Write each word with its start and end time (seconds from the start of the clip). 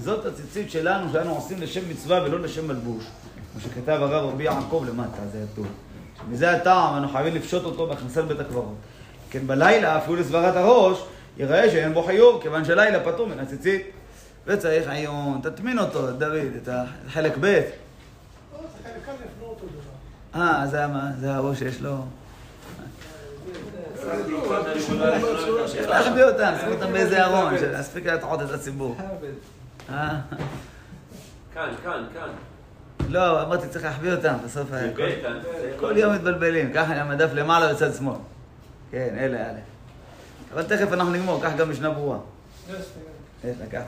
זאת 0.00 0.26
הציצית 0.26 0.70
שלנו, 0.70 1.12
שאנו 1.12 1.34
עושים 1.34 1.62
לשם 1.62 1.80
מצווה 1.90 2.22
ולא 2.24 2.40
לשם 2.40 2.68
מלבוש. 2.68 3.04
כמו 3.52 3.60
שכתב 3.60 3.88
הרב 3.88 4.32
רבי 4.32 4.44
יעקב 4.44 4.84
למטה, 4.88 5.26
זה 5.32 5.44
הטוב. 5.52 5.66
מזה 6.28 6.50
הטעם, 6.50 6.96
אנו 6.96 7.08
חייבים 7.08 7.34
לפשוט 7.34 7.64
אותו 7.64 7.86
בהכנסה 7.86 8.20
לבית 8.20 8.40
הקברות. 8.40 8.74
כן, 9.30 9.46
בלילה, 9.46 9.98
אפילו 9.98 10.16
לסברת 10.16 10.56
הראש, 10.56 11.04
ייראה 11.38 11.70
שאין 11.70 11.94
בו 11.94 12.02
חיוב, 12.02 12.42
כיוון 12.42 12.64
שלילה 12.64 13.04
פטור 13.04 13.26
מן 13.26 13.38
הציצית. 13.38 13.82
וצריך 14.46 14.88
עיון, 14.88 15.40
תטמין 15.42 15.78
אותו, 15.78 16.12
דוד, 16.12 16.52
את 16.62 16.68
החלק 16.72 17.32
ב'. 17.40 17.60
אה, 20.34 20.64
זה, 20.70 20.84
זה 21.20 21.34
הראש 21.34 21.58
שיש 21.58 21.80
לו... 21.80 21.96
צריך 25.66 25.88
להחביא 25.88 26.24
אותם, 26.24 26.52
שים 26.60 26.72
אותם 26.72 26.92
באיזה 26.92 27.24
ארון, 27.24 27.58
שיספיק 27.58 28.06
להטעות 28.06 28.42
את 28.42 28.50
הציבור. 28.50 28.96
אה? 29.88 30.16
כאן, 31.54 31.68
כאן, 31.82 32.04
כאן. 32.14 32.28
לא, 33.08 33.42
אמרתי 33.42 33.68
צריך 33.68 33.84
להחביא 33.84 34.12
אותם, 34.12 34.34
בסוף... 34.44 34.70
כל 35.80 35.96
יום 35.96 36.14
מתבלבלים, 36.14 36.72
ככה 36.72 36.94
המדף 36.94 37.30
למעלה 37.34 37.74
בצד 37.74 37.94
שמאל. 37.94 38.16
כן, 38.90 39.16
אלה, 39.18 39.36
אלה. 39.36 39.58
אבל 40.54 40.62
תכף 40.62 40.92
אנחנו 40.92 41.12
נגמור, 41.12 41.42
קח 41.42 41.52
גם 41.56 41.70
משנה 41.70 41.90
ברורה. 41.90 42.18
יש, 42.70 42.76
לקחת. 43.44 43.84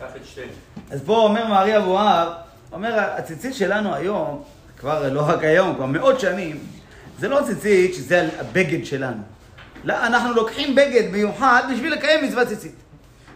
קח 0.00 0.16
את 0.16 0.26
שתיהן. 0.26 0.48
אז 0.90 1.02
פה 1.06 1.16
אומר 1.16 1.46
מארי 1.46 1.76
אבואב, 1.76 2.28
אומר, 2.72 2.98
הציצית 2.98 3.54
שלנו 3.54 3.94
היום, 3.94 4.42
כבר 4.78 5.12
לא 5.12 5.28
רק 5.28 5.44
היום, 5.44 5.74
כבר 5.74 5.86
מאות 5.86 6.20
שנים, 6.20 6.58
זה 7.18 7.28
לא 7.28 7.40
ציצית 7.46 7.94
שזה 7.94 8.28
הבגד 8.38 8.84
שלנו. 8.84 9.22
לא, 9.84 10.06
אנחנו 10.06 10.34
לוקחים 10.34 10.74
בגד 10.74 11.10
מיוחד 11.12 11.62
בשביל 11.72 11.92
לקיים 11.92 12.24
מצוות 12.24 12.48
ציצית. 12.48 12.74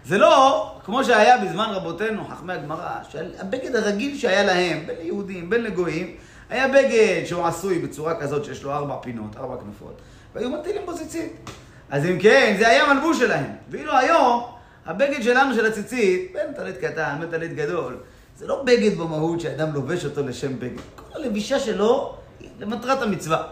זה 0.06 0.18
לא 0.18 0.66
כמו 0.84 1.04
שהיה 1.04 1.38
בזמן 1.38 1.66
רבותינו, 1.70 2.24
חכמי 2.24 2.52
הגמרא, 2.52 2.90
שהבגד 3.08 3.76
הרגיל 3.76 4.18
שהיה 4.18 4.44
להם, 4.44 4.86
בין 4.86 4.96
ליהודים, 5.02 5.50
בין 5.50 5.62
לגויים, 5.62 6.16
היה 6.50 6.68
בגד 6.68 7.22
שהוא 7.24 7.46
עשוי 7.46 7.78
בצורה 7.78 8.20
כזאת 8.20 8.44
שיש 8.44 8.62
לו 8.62 8.72
ארבע 8.72 8.96
פינות, 9.02 9.36
ארבע 9.36 9.56
כנפות, 9.56 10.00
והיו 10.34 10.50
מטילים 10.50 10.86
בו 10.86 10.94
ציצית. 10.94 11.50
אז 11.90 12.04
אם 12.04 12.18
כן, 12.18 12.56
זה 12.58 12.68
היה 12.68 12.94
מלבוש 12.94 13.18
שלהם. 13.18 13.50
ואילו 13.70 13.96
היום, 13.96 14.42
הבגד 14.86 15.22
שלנו 15.22 15.54
של 15.54 15.66
הציצית, 15.66 16.32
בין 16.32 16.52
טלית 16.56 16.76
קטן, 16.76 17.16
בין 17.20 17.30
טלית 17.30 17.54
גדול, 17.54 17.96
זה 18.36 18.46
לא 18.46 18.62
בגד 18.62 18.98
במהות 18.98 19.40
שאדם 19.40 19.74
לובש 19.74 20.04
אותו 20.04 20.22
לשם 20.22 20.58
בגד. 20.58 20.80
כל 20.94 21.18
הלבישה 21.18 21.58
שלו 21.58 22.14
היא 22.40 22.48
למטרת 22.60 23.02
המצווה. 23.02 23.42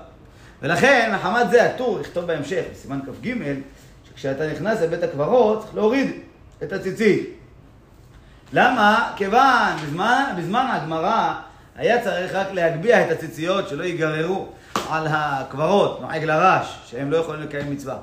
ולכן, 0.62 1.12
מחמת 1.14 1.50
זה 1.50 1.64
הטור 1.64 2.00
יכתוב 2.00 2.24
בהמשך, 2.24 2.64
בסימן 2.72 3.00
כ"ג, 3.06 3.34
שכשאתה 4.04 4.52
נכנס 4.52 4.80
לבית 4.80 5.02
הקברות, 5.02 5.60
צריך 5.60 5.74
להוריד 5.74 6.10
את 6.62 6.72
הציצית. 6.72 7.38
למה? 8.52 9.12
כיוון 9.16 9.76
בזמן, 9.82 10.24
בזמן 10.38 10.66
הגמרא 10.70 11.34
היה 11.76 12.02
צריך 12.04 12.34
רק 12.34 12.46
להגביה 12.52 13.06
את 13.06 13.10
הציציות 13.10 13.68
שלא 13.68 13.84
ייגררו 13.84 14.46
על 14.90 15.06
הקברות, 15.10 16.00
נוהג 16.00 16.24
לרש, 16.24 16.78
שהם 16.86 17.10
לא 17.10 17.16
יכולים 17.16 17.42
לקיים 17.42 17.70
מצווה. 17.70 17.96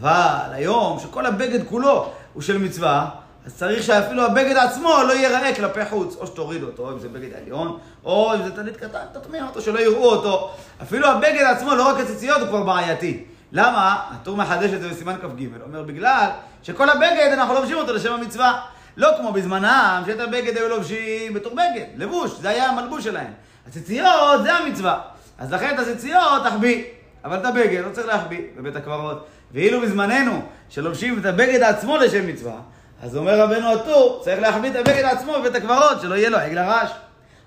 אבל 0.00 0.52
היום, 0.52 0.98
שכל 0.98 1.26
הבגד 1.26 1.66
כולו 1.68 2.12
הוא 2.32 2.42
של 2.42 2.58
מצווה, 2.58 3.08
אז 3.46 3.56
צריך 3.56 3.82
שאפילו 3.82 4.24
הבגד 4.24 4.56
עצמו 4.56 5.02
לא 5.08 5.12
ייראה 5.12 5.54
כלפי 5.54 5.84
חוץ. 5.84 6.16
או 6.16 6.26
שתוריד 6.26 6.62
אותו, 6.62 6.92
אם 6.92 6.98
זה 6.98 7.08
בגד 7.08 7.28
עליון, 7.42 7.78
או 8.04 8.34
אם 8.34 8.42
זה 8.44 8.56
טלית 8.56 8.76
קטן, 8.76 8.98
תטמיע 9.12 9.46
אותו, 9.46 9.60
שלא 9.60 9.80
יראו 9.80 10.10
אותו. 10.10 10.50
אפילו 10.82 11.08
הבגד 11.08 11.44
עצמו, 11.56 11.74
לא 11.74 11.88
רק 11.88 12.00
הציציות, 12.00 12.40
הוא 12.40 12.48
כבר 12.48 12.62
בעייתי. 12.62 13.24
למה? 13.52 14.10
הטור 14.10 14.36
מחדש 14.36 14.70
את 14.72 14.80
זה 14.80 14.88
בסימן 14.88 15.16
כ"ג. 15.16 15.46
אומר, 15.66 15.82
בגלל 15.82 16.28
שכל 16.62 16.90
הבגד, 16.90 17.30
אנחנו 17.32 17.54
לובשים 17.54 17.76
אותו 17.76 17.92
לשם 17.92 18.12
המצווה. 18.12 18.60
לא 18.96 19.08
כמו 19.16 19.32
בזמנם, 19.32 20.02
שאת 20.06 20.20
הבגד 20.20 20.56
היו 20.56 20.68
לובשים 20.68 21.34
בתור 21.34 21.52
בגד, 21.52 21.84
לבוש, 21.96 22.30
זה 22.40 22.48
היה 22.48 22.68
המלבוש 22.68 23.04
שלהם. 23.04 23.32
הציציות 23.68 24.42
זה 24.42 24.54
המצווה. 24.54 25.00
אז 25.38 25.52
לכן 25.52 25.74
את 25.74 25.78
הציציות 25.78 26.42
תחביא. 26.44 26.84
אבל 27.24 27.36
את 27.36 27.44
הבגד 27.44 27.84
לא 27.84 27.92
צריך 27.92 28.06
להחביא 28.06 28.40
בבית 28.56 28.76
הקברות. 28.76 29.26
ואילו 29.52 29.80
בזמננו, 29.80 30.42
שלובשים 30.68 31.18
את 31.18 31.24
הבגד 31.24 31.62
עצמו 31.62 31.96
לשם 31.96 32.26
מצווה, 32.26 32.60
אז 33.02 33.16
אומר 33.16 33.40
רבנו 33.40 33.72
הטור, 33.72 34.20
צריך 34.24 34.40
להחביא 34.40 34.70
את 34.70 34.76
הבגד 34.76 35.04
עצמו 35.04 35.32
בבית 35.32 35.54
הקברות, 35.54 36.00
שלא 36.00 36.14
יהיה 36.14 36.30
לו 36.30 36.38
עגל 36.38 36.58
הרש. 36.58 36.90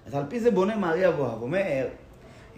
אז 0.07 0.15
על 0.15 0.23
פי 0.29 0.39
זה 0.39 0.51
בונה 0.51 0.75
מארי 0.75 1.07
אבוהב, 1.07 1.41
אומר, 1.41 1.85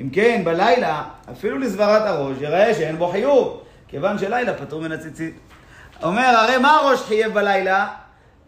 אם 0.02 0.09
כן, 0.09 0.42
בלילה, 0.46 1.04
אפילו 1.31 1.58
לסברת 1.58 2.02
הראש, 2.02 2.38
יראה 2.42 2.74
שאין 2.74 2.98
בו 2.98 3.08
חיוב, 3.08 3.64
כיוון 3.88 4.20
שלילה 4.20 4.54
פטור 4.54 4.81
מן 4.81 4.92
הציצית. 4.92 5.36
אומר, 6.04 6.22
הרי 6.22 6.58
מה 6.58 6.72
הראש 6.76 7.02
חייב 7.02 7.34
בלילה? 7.34 7.88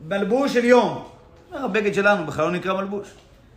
מלבוש 0.07 0.53
של 0.53 0.65
יום. 0.65 1.03
אומר, 1.51 1.65
הבגד 1.65 1.93
שלנו 1.93 2.25
בכלל 2.25 2.45
לא 2.45 2.51
נקרא 2.51 2.73
מלבוש. 2.73 3.07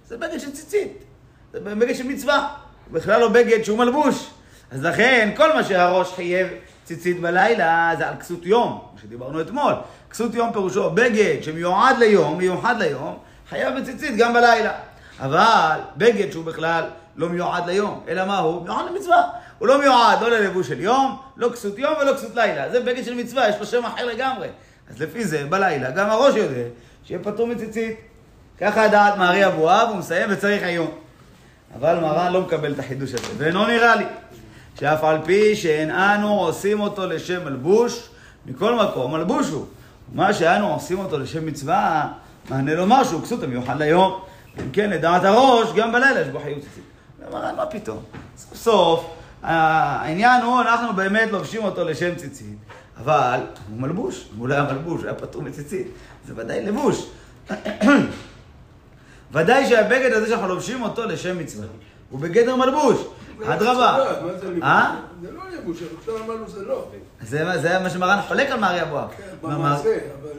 זה 0.07 0.17
בגד 0.17 0.39
של 0.39 0.53
ציצית. 0.53 1.05
זה 1.53 1.61
בגד 1.61 1.95
של 1.95 2.07
מצווה. 2.07 2.49
בכלל 2.93 3.21
לא 3.21 3.29
בגד 3.29 3.63
שהוא 3.63 3.79
מלבוש. 3.79 4.31
אז 4.71 4.85
לכן, 4.85 5.31
כל 5.37 5.55
מה 5.55 5.65
שהראש 5.65 6.13
חייב 6.13 6.49
ציצית 6.85 7.21
בלילה, 7.21 7.93
זה 7.99 8.09
על 8.09 8.17
כסות 8.17 8.47
יום, 8.47 8.81
כמו 8.91 8.99
שדיברנו 9.03 9.41
אתמול. 9.41 9.73
כסות 10.11 10.35
יום 10.35 10.53
פירושו 10.53 10.91
בגד 10.91 11.43
שמיועד 11.43 11.99
ליום, 11.99 12.39
מיוחד 12.39 12.79
ליום, 12.79 13.19
חייב 13.49 13.81
בציצית 13.81 14.17
גם 14.17 14.33
בלילה. 14.35 14.73
אבל 15.21 15.79
בגד 15.97 16.33
שהוא 16.33 16.45
בכלל 16.45 16.85
לא 17.19 17.29
מיועד 17.29 17.67
ליום, 17.67 18.01
אלא 18.09 18.25
מה 18.25 18.39
הוא? 18.39 18.63
מיועד 18.63 18.87
למצווה. 18.91 19.23
הוא 19.59 19.69
לא 19.69 19.79
מיועד 19.81 20.21
לא 20.21 20.31
ללבוש 20.31 20.69
של 20.69 20.81
יום, 20.81 21.17
לא 21.37 21.51
כסות 21.53 21.79
יום 21.79 21.95
ולא 22.03 22.15
כסות 22.15 22.35
לילה. 22.35 22.71
זה 22.71 22.81
בגד 22.81 23.05
של 23.05 23.15
מצווה, 23.15 23.49
יש 23.49 23.57
לו 23.61 23.67
שם 23.67 23.85
אחר 23.85 24.07
לגמרי. 24.07 24.49
אז 24.91 25.03
לפי 25.03 25.25
זה, 25.25 25.47
בלילה, 25.49 25.91
גם 25.91 26.11
הראש 26.11 26.35
יודע 26.35 26.63
שיהיה 27.05 27.21
פטור 27.23 27.47
מציצית. 27.47 27.97
ככה 28.61 28.85
הדעת 28.85 29.17
מארי 29.17 29.47
אבואב, 29.47 29.89
הוא 29.89 29.97
מסיים 29.97 30.29
וצריך 30.33 30.63
עיון. 30.63 30.91
אבל 31.79 32.01
מרן 32.01 32.33
לא 32.33 32.41
מקבל 32.41 32.73
את 32.73 32.79
החידוש 32.79 33.15
הזה, 33.15 33.33
ואינו 33.37 33.67
נראה 33.67 33.97
לי 33.97 34.05
שאף 34.81 35.05
על 35.05 35.19
פי 35.25 35.57
שאין 35.57 35.91
אנו 35.91 36.41
עושים 36.41 36.81
אותו 36.81 37.07
לשם 37.07 37.45
מלבוש, 37.45 38.09
מכל 38.47 38.75
מקום 38.75 39.13
מלבוש 39.13 39.49
הוא. 39.49 39.67
מה 40.15 40.33
שאנו 40.35 40.73
עושים 40.73 40.99
אותו 40.99 41.19
לשם 41.19 41.47
מצווה, 41.47 42.09
מענה 42.51 42.75
לו 42.75 42.85
משהו, 42.87 43.23
כסות 43.23 43.43
המיוחד 43.43 43.79
ליום. 43.79 44.21
אם 44.59 44.71
כן, 44.73 44.91
לדעת 44.91 45.25
הראש, 45.25 45.69
גם 45.77 45.93
בלילה 45.93 46.21
יש 46.21 46.29
בו 46.29 46.41
חיות 46.41 46.59
ציצית. 46.61 46.98
מרן, 47.33 47.57
מה 47.57 47.67
פתאום? 47.67 48.03
סוף 48.37 48.55
סוף, 48.55 49.11
העניין 49.43 50.43
הוא, 50.43 50.61
אנחנו 50.61 50.93
באמת 50.95 51.31
לובשים 51.33 51.65
אותו 51.65 51.85
לשם 51.85 52.15
ציצית, 52.15 52.59
אבל 52.97 53.41
הוא 53.71 53.81
מלבוש, 53.81 54.29
הוא 54.39 54.49
לא 54.49 54.55
היה 54.55 54.63
מלבוש, 54.63 55.01
הוא 55.01 55.11
היה 55.11 55.15
פטור 55.15 55.43
מציצית. 55.43 55.87
זה 56.27 56.33
ודאי 56.37 56.67
לבוש. 56.67 57.11
ודאי 59.33 59.67
שהבגד 59.69 60.13
הזה 60.13 60.29
שאנחנו 60.29 60.49
לובשים 60.49 60.83
אותו 60.83 61.05
לשם 61.05 61.39
מצווה, 61.39 61.67
הוא 62.11 62.21
בגדר 62.21 62.57
מלבוש. 62.57 63.05
אדרבה. 63.47 63.99
אה? 64.63 64.95
זה 65.23 65.31
לא 65.33 65.43
לבוש, 65.59 65.79
עכשיו 65.99 66.17
אמרנו 66.17 66.49
זה 66.49 66.65
לא. 66.65 66.89
זה 67.21 67.79
מה 67.79 67.91
שמרן 67.91 68.21
חולק 68.29 68.51
על 68.51 68.61
מארי 68.61 68.83
אבואב. 68.83 69.09
כן, 69.17 69.23
במעשה, 69.43 69.89
אבל... 70.23 70.31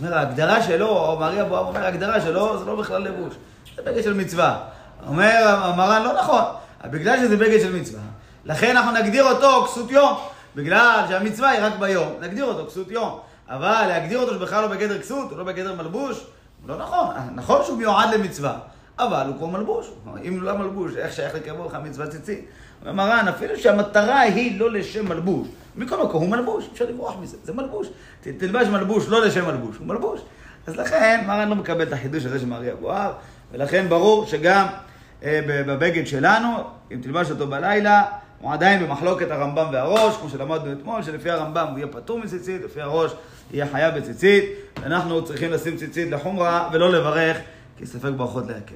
אומר, 0.00 0.14
ההגדרה 0.14 0.62
שלו, 0.62 1.16
מארי 1.20 1.42
אבואב 1.42 1.66
אומר, 1.66 1.84
ההגדרה 1.84 2.20
שלו 2.20 2.58
זה 2.58 2.64
לא 2.64 2.76
בכלל 2.76 3.02
לבוש. 3.02 3.34
זה 3.76 3.82
בגד 3.82 4.02
של 4.02 4.14
מצווה. 4.14 4.64
אומר 5.06 5.72
מרן, 5.76 6.02
לא 6.02 6.12
נכון. 6.18 6.42
בגלל 6.84 7.18
שזה 7.18 7.36
בגד 7.36 7.60
של 7.60 7.76
מצווה, 7.76 8.02
לכן 8.44 8.76
אנחנו 8.76 8.92
נגדיר 8.92 9.24
אותו 9.24 9.64
כסות 9.66 9.90
יום. 9.90 10.18
בגלל 10.56 11.04
שהמצווה 11.08 11.48
היא 11.50 11.60
רק 11.62 11.72
ביום, 11.78 12.12
נגדיר 12.20 12.44
אותו 12.44 12.66
כסות 12.66 12.90
יום. 12.90 13.18
אבל 13.48 13.86
להגדיר 13.88 14.18
אותו 14.18 14.34
שבכלל 14.34 14.62
לא 14.62 14.68
בגדר 14.68 14.98
כסות, 14.98 15.30
הוא 15.30 15.38
לא 15.38 15.44
בגדר 15.44 15.74
מלבוש, 15.74 16.26
לא 16.66 16.78
נכון. 16.78 17.06
נכון 17.34 17.64
שהוא 17.64 17.78
מיועד 17.78 18.14
למצווה, 18.14 18.58
אבל 18.98 19.26
הוא 19.26 19.36
כבר 19.36 19.46
מלבוש. 19.46 19.90
אם 20.28 20.42
לא 20.42 20.54
מלבוש, 20.58 20.96
איך 20.96 21.12
שייך 21.12 21.34
לקרוא 21.34 21.66
לך 21.66 21.78
מצווה 21.84 22.06
ציצית? 22.06 22.44
אומר 22.80 22.92
מרן, 22.92 23.28
אפילו 23.28 23.56
שהמטרה 23.56 24.20
היא 24.20 24.60
לא 24.60 24.70
לשם 24.70 25.08
מלבוש, 25.08 25.48
מכל 25.76 26.04
מקום 26.04 26.22
הוא 26.22 26.30
מלבוש, 26.30 26.68
אפשר 26.72 26.84
לברוח 26.88 27.16
מזה, 27.20 27.36
זה 27.44 27.52
מלבוש. 27.52 27.86
תלבש 28.20 28.66
מלבוש 28.66 29.08
לא 29.08 29.26
לשם 29.26 29.46
מלבוש, 29.46 29.76
הוא 29.76 29.86
מלבוש. 29.86 30.20
אז 30.66 30.76
לכן 30.76 31.24
מרן 31.26 31.48
לא 31.48 31.54
מקבל 31.54 31.82
את 31.82 31.92
החידוש 31.92 32.24
הזה 32.24 32.38
של 32.38 32.46
מארי 32.46 32.72
אבואב, 32.72 33.12
ולכן 33.52 33.86
ברור 33.88 34.26
שגם 34.26 34.66
בבגד 35.26 36.06
שלנו, 36.06 36.56
אם 36.92 36.98
תלבש 37.02 37.30
אותו 37.30 37.46
בלילה, 37.46 38.04
הוא 38.40 38.52
עדיין 38.52 38.86
במחלוקת 38.86 39.30
הרמב"ם 39.30 39.66
והראש, 39.72 40.16
כמו 40.16 40.28
שלמדנו 40.28 40.72
אתמול, 40.72 41.02
שלפי 41.02 41.30
הרמב"ם 41.30 41.66
הוא 41.70 41.78
יהיה 41.78 41.86
פטור 41.86 42.18
מציצית, 42.18 42.62
לפי 42.64 42.80
הראש 42.80 43.12
יהיה 43.52 43.66
חייב 43.72 43.98
בציצית, 43.98 44.44
ואנחנו 44.82 45.24
צריכים 45.24 45.50
לשים 45.50 45.76
ציצית 45.76 46.10
לחומרה 46.10 46.68
ולא 46.72 46.92
לברך, 46.92 47.36
כי 47.78 47.86
ספק 47.86 48.10
ברכות 48.16 48.46
להקל. 48.46 48.74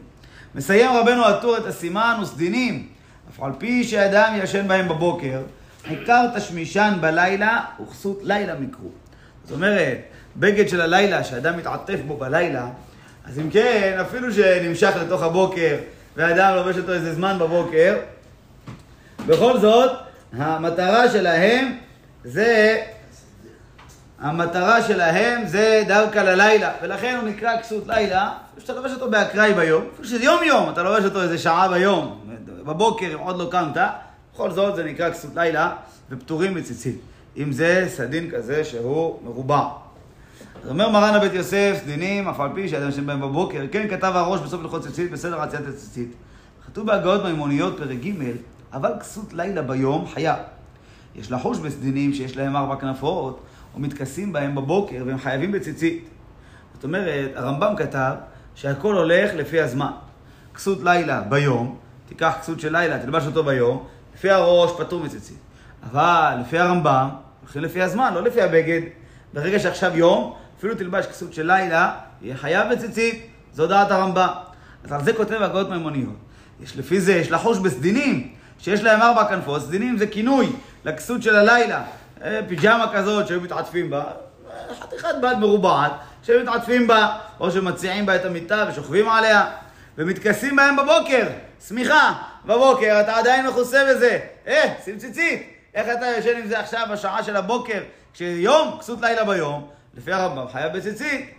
מסיים 0.55 0.91
רבנו 0.91 1.27
הטור 1.27 1.57
את 1.57 1.67
הסימן 1.67 2.19
וסדינים, 2.23 2.89
אף 3.31 3.43
על 3.43 3.53
פי 3.59 3.85
שאדם 3.85 4.35
ישן 4.37 4.69
בהם 4.69 4.89
בבוקר, 4.89 5.41
עיקר 5.85 6.27
תשמישן 6.37 6.95
בלילה 7.01 7.61
וכסות 7.83 8.21
לילה 8.23 8.55
מקרו. 8.55 8.89
זאת 9.45 9.53
אומרת, 9.53 9.99
בגד 10.37 10.69
של 10.69 10.81
הלילה, 10.81 11.25
שאדם 11.25 11.57
מתעטף 11.57 11.99
בו 12.07 12.17
בלילה, 12.17 12.67
אז 13.25 13.39
אם 13.39 13.51
כן, 13.51 13.99
אפילו 14.01 14.33
שנמשך 14.33 14.93
לתוך 15.01 15.23
הבוקר, 15.23 15.77
ואדם 16.17 16.55
לובש 16.55 16.77
אותו 16.77 16.93
איזה 16.93 17.15
זמן 17.15 17.39
בבוקר, 17.39 17.97
בכל 19.27 19.59
זאת, 19.59 19.91
המטרה 20.33 21.09
שלהם 21.11 21.79
זה 22.25 22.83
המטרה 24.19 24.83
שלהם 24.83 25.47
זה 25.47 25.83
דווקא 25.89 26.19
ללילה, 26.19 26.73
ולכן 26.83 27.19
הוא 27.21 27.29
נקרא 27.29 27.61
כסות 27.61 27.87
לילה, 27.87 28.33
שאתה 28.59 28.73
לובש 28.73 28.93
אותו 28.93 29.11
באקראי 29.11 29.55
ביום, 29.55 29.85
אפילו 29.95 30.09
שזה 30.09 30.25
יום 30.25 30.43
יום, 30.45 30.71
אתה 30.71 30.83
לובש 30.83 31.05
אותו 31.05 31.23
איזה 31.23 31.39
שעה 31.39 31.69
ביום, 31.69 32.21
בבוקר, 32.65 33.07
אם 33.15 33.19
עוד 33.19 33.39
לא 33.39 33.49
קמת, 33.51 33.77
בכל 34.35 34.51
זאת 34.51 34.77
זה 34.77 34.85
נקרא 34.85 35.11
כסות 35.11 35.31
לילה, 35.35 35.73
ופטורים 36.11 36.55
מציצית. 36.55 37.01
אם 37.37 37.53
זה 37.53 37.85
סדין 37.89 38.31
כזה 38.31 38.65
שהוא 38.65 39.19
מרובע. 39.25 39.84
אז 40.65 40.71
אומר 40.71 40.89
מרן 40.89 41.15
הבית 41.15 41.33
יוסף, 41.33 41.77
סדינים, 41.83 42.29
אף 42.29 42.41
על 42.41 42.49
פי 42.55 42.69
שאדם 42.69 42.89
ישן 42.89 43.07
בהם 43.07 43.21
בבוקר, 43.21 43.65
כן 43.73 43.89
כתב 43.91 44.13
הראש 44.15 44.41
בסוף 44.41 44.61
הלכות 44.61 44.83
ציצית, 44.83 45.11
בסדר 45.11 45.41
עציית 45.41 45.69
הציצית. 45.69 46.15
כתוב 46.67 46.87
בהגאות 46.87 47.25
מימוניות, 47.25 47.79
פרק 47.79 47.99
ג', 47.99 48.31
אבל 48.73 48.93
כסות 49.01 49.33
לילה 49.33 49.63
ביום 49.63 50.07
חיה. 50.07 50.37
יש 51.15 51.33
לחוש 51.33 51.59
בסדינים 51.59 52.13
שיש 52.13 52.37
להם 52.37 52.57
ארבע 52.57 52.77
כנפות, 52.77 53.41
ומתכסים 53.77 54.33
בהם 54.33 54.55
בבוקר, 54.55 55.03
והם 55.07 55.19
חייבים 55.19 55.53
בציצית. 55.53 56.09
זאת 56.75 56.85
אומרת, 56.85 57.31
הרמב"ם 57.35 57.75
כתב 57.77 58.13
שהכל 58.55 58.95
הולך 58.95 59.35
לפי 59.35 59.61
הזמן. 59.61 59.93
כסות 60.55 60.79
לילה 60.83 61.21
ביום, 61.21 61.77
תיקח 62.09 62.35
כסות 62.41 62.61
של 62.61 62.73
לילה, 62.73 62.99
תלבש 62.99 63.27
אותו 63.27 63.45
ביום, 63.45 63.85
לפי 64.15 64.31
הראש 64.31 64.71
פטור 64.79 65.03
מציצית. 65.03 65.39
אבל 65.91 66.37
לפי 66.41 66.59
הרמב"ם, 66.59 67.09
הולכים 67.41 67.63
לפי 67.63 67.83
הזמן, 67.83 68.15
לא 68.15 68.23
לפי 68.23 68.43
הבגד. 68.43 68.81
ברגע 69.35 69.59
שעכשיו 69.59 69.97
יום, 69.97 70.35
אפילו 70.65 70.77
תלבש 70.77 71.07
כסות 71.07 71.35
של 71.35 71.47
לילה, 71.47 71.93
יהיה 72.23 72.37
חייב 72.37 72.73
בציצית, 72.73 73.27
זו 73.53 73.67
דעת 73.67 73.91
הרמב"ם. 73.91 74.29
אז 74.85 74.93
על 74.93 75.05
זה 75.05 75.13
כותב 75.13 75.43
הגאות 75.43 75.71
מימוניות. 75.71 76.15
יש 76.63 76.77
לפי 76.77 77.01
זה, 77.01 77.13
יש 77.13 77.31
לחוש 77.31 77.59
בסדינים, 77.59 78.33
שיש 78.59 78.83
להם 78.83 79.03
ארבע 79.03 79.25
כנפות, 79.25 79.63
סדינים 79.63 79.99
זה 79.99 80.07
כינוי 80.07 80.53
לכסות 80.85 81.23
של 81.23 81.37
הלילה. 81.37 81.83
אה, 82.23 82.41
פיג'מה 82.49 82.91
כזאת 82.95 83.29
שהיו 83.29 83.41
מתעטפים 83.41 83.91
בה, 83.91 84.05
חתיכת 84.81 85.15
בד 85.23 85.35
מרובעת, 85.41 85.93
שהיו 86.23 86.41
מתעטפים 86.43 86.87
בה, 86.87 87.19
או 87.41 87.51
שמציעים 87.51 88.07
בה 88.07 88.17
את 88.17 88.25
המיטה 88.25 88.67
ושוכבים 88.71 89.09
עליה, 89.09 89.47
ומתכסים 89.99 90.57
בהם 90.57 90.77
בבוקר, 90.77 91.27
שמיכה, 91.69 92.13
בבוקר, 92.45 93.01
אתה 93.01 93.17
עדיין 93.17 93.47
מכוסה 93.47 93.85
בזה, 93.91 94.19
אה, 94.47 94.75
שים 94.85 94.99
ציצית, 94.99 95.43
איך 95.75 95.87
אתה 95.99 96.07
ישן 96.19 96.39
עם 96.39 96.47
זה 96.47 96.61
עכשיו 96.61 96.87
בשעה 96.93 97.23
של 97.23 97.37
הבוקר, 97.37 97.81
כשיום, 98.15 98.77
כסות 98.81 99.01
לילה 99.01 99.25
ביום, 99.25 99.74
לפי 99.97 100.13
הרמב"ם 100.13 100.49
חייב 100.53 100.77
בציצית. 100.77 101.31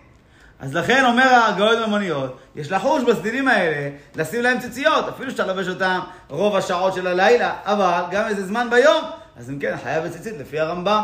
אז 0.59 0.75
לכן 0.75 1.05
אומר 1.05 1.43
הגאון 1.47 1.83
ממוניות, 1.87 2.39
יש 2.55 2.71
לחוש 2.71 3.03
בסדינים 3.03 3.47
האלה 3.47 3.89
לשים 4.15 4.41
להם 4.41 4.59
ציציות, 4.59 5.07
אפילו 5.09 5.31
שאתה 5.31 5.45
לובש 5.45 5.67
אותם 5.67 5.99
רוב 6.29 6.55
השעות 6.55 6.93
של 6.93 7.07
הלילה, 7.07 7.53
אבל 7.63 8.03
גם 8.11 8.27
איזה 8.27 8.45
זמן 8.45 8.67
ביום, 8.69 9.03
אז 9.37 9.49
אם 9.49 9.59
כן, 9.59 9.75
חייב 9.83 10.03
בציצית 10.03 10.33
לפי 10.39 10.59
הרמב"ם. 10.59 11.01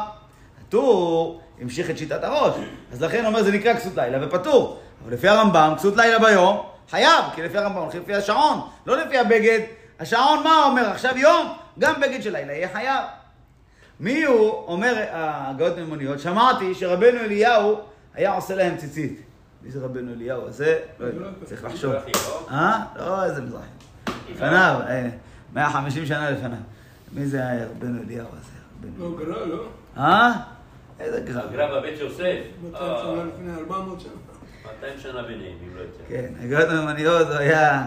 הטור 0.67 1.41
המשיך 1.61 1.89
את 1.89 1.97
שיטת 1.97 2.23
הראש, 2.23 2.55
אז 2.91 3.01
לכן 3.01 3.25
אומר 3.25 3.43
זה 3.43 3.51
נקרא 3.51 3.73
כסות 3.73 3.93
לילה 3.95 4.27
ופטור. 4.27 4.79
אבל 5.03 5.13
לפי 5.13 5.27
הרמב"ם, 5.27 5.73
כסות 5.77 5.97
לילה 5.97 6.19
ביום, 6.19 6.63
חייב, 6.89 7.25
כי 7.35 7.41
לפי 7.41 7.57
הרמב"ם 7.57 7.81
הולכים 7.81 8.01
לפי 8.01 8.15
השעון, 8.15 8.61
לא 8.85 8.97
לפי 8.97 9.17
הבגד. 9.17 9.59
השעון 9.99 10.43
מה 10.43 10.63
אומר? 10.65 10.89
עכשיו 10.89 11.17
יום, 11.17 11.53
גם 11.79 12.01
בגד 12.01 12.21
של 12.23 12.31
לילה 12.31 12.53
יהיה 12.53 12.69
חייב. 12.73 13.01
מי 14.01 14.23
הוא, 14.23 14.51
אומר 14.67 15.05
הגאות 15.11 15.77
ממוניות, 15.77 16.19
שמעתי 16.19 16.75
שרבנו 16.75 17.19
אליהו 17.19 17.79
היה 18.13 18.35
עושה 18.35 18.55
להם 18.55 18.77
ציצית. 18.77 19.21
מי 19.63 19.71
זה 19.71 19.79
רבנו 19.79 20.13
אליהו 20.13 20.47
הזה? 20.47 20.79
לא 20.99 21.05
יודע, 21.05 21.25
צריך 21.43 21.63
לחשוב. 21.63 21.93
אה? 22.51 22.83
לא, 22.95 23.23
איזה 23.23 23.41
מזרחי. 23.41 23.67
לפניו, 24.31 24.79
150 25.53 26.05
שנה 26.05 26.31
לפניו. 26.31 26.57
מי 27.13 27.25
זה 27.25 27.47
היה 27.47 27.65
רבנו 27.65 28.01
אליהו 28.03 28.27
הזה? 28.27 28.91
לא, 28.99 29.17
גרע, 29.17 29.45
לא? 29.45 29.63
אה? 29.97 30.31
איזה 30.99 31.21
גרב. 31.21 31.49
הגרב 31.49 31.77
בבית 31.77 31.99
יוסף. 31.99 32.37
200 32.63 32.91
שנה 33.03 33.23
לפני 33.23 33.53
400 33.59 34.01
שנה. 34.01 34.11
200 34.81 34.99
שנה 34.99 35.23
ביניהם, 35.23 35.57
אם 35.63 35.75
לא 35.75 35.81
יותר. 35.81 36.03
כן, 36.09 36.33
הגאות 36.43 36.69
ממניות 36.69 37.27
זה 37.27 37.37
היה 37.37 37.85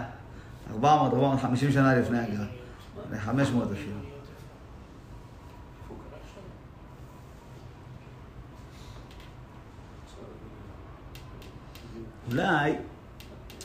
400, 0.72 1.12
450 1.12 1.72
שנה 1.72 1.98
לפני 1.98 2.18
הגרב. 2.18 2.46
500 3.18 3.68
אפילו. 3.72 4.13
אולי 12.34 12.74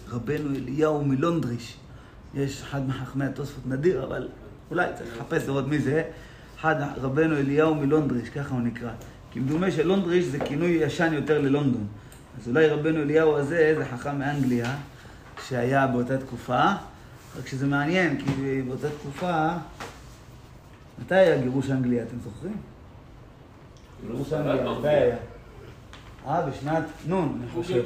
רבנו 0.10 0.56
אליהו 0.56 1.06
מלונדריש, 1.06 1.78
יש 2.34 2.62
אחד 2.62 2.88
מחכמי 2.88 3.26
התוספות 3.26 3.68
נדיר, 3.68 4.04
אבל 4.04 4.28
אולי 4.72 4.88
צריך 4.98 5.10
לחפש 5.18 5.48
לראות 5.48 5.68
מי 5.68 5.80
זה, 5.80 6.04
אחד 6.60 6.76
רבנו 7.02 7.38
אליהו 7.38 7.76
מלונדריש, 7.76 8.30
ככה 8.30 8.54
הוא 8.54 8.62
נקרא. 8.62 8.92
כי 9.32 9.40
מדומה 9.40 9.72
שלונדריש 9.72 10.26
זה 10.26 10.40
כינוי 10.40 10.70
ישן 10.70 11.14
יותר 11.14 11.42
ללונדון. 11.42 11.88
אז 12.42 12.48
אולי 12.48 12.68
רבנו 12.68 13.02
אליהו 13.02 13.36
הזה 13.36 13.74
זה 13.78 13.86
חכם 13.86 14.20
מאנגליה, 14.20 14.76
שהיה 15.48 15.88
באותה 15.88 16.18
תקופה, 16.18 16.64
רק 17.40 17.48
שזה 17.48 17.68
מעניין, 17.68 18.22
כי 18.22 18.62
באותה 18.62 18.88
תקופה, 18.90 19.50
מתי 21.02 21.16
היה 21.16 21.42
גירוש 21.42 21.70
אנגליה, 21.70 22.04
אתם 22.04 22.18
זוכרים? 22.24 22.58
גירוש 24.08 24.34
אנגליה, 24.34 24.72
מתי 24.80 24.88
היה? 24.88 25.16
אה, 26.28 26.42
בשנת 26.42 26.84
נון, 27.08 27.40
אני 27.42 27.52
חושב. 27.52 27.84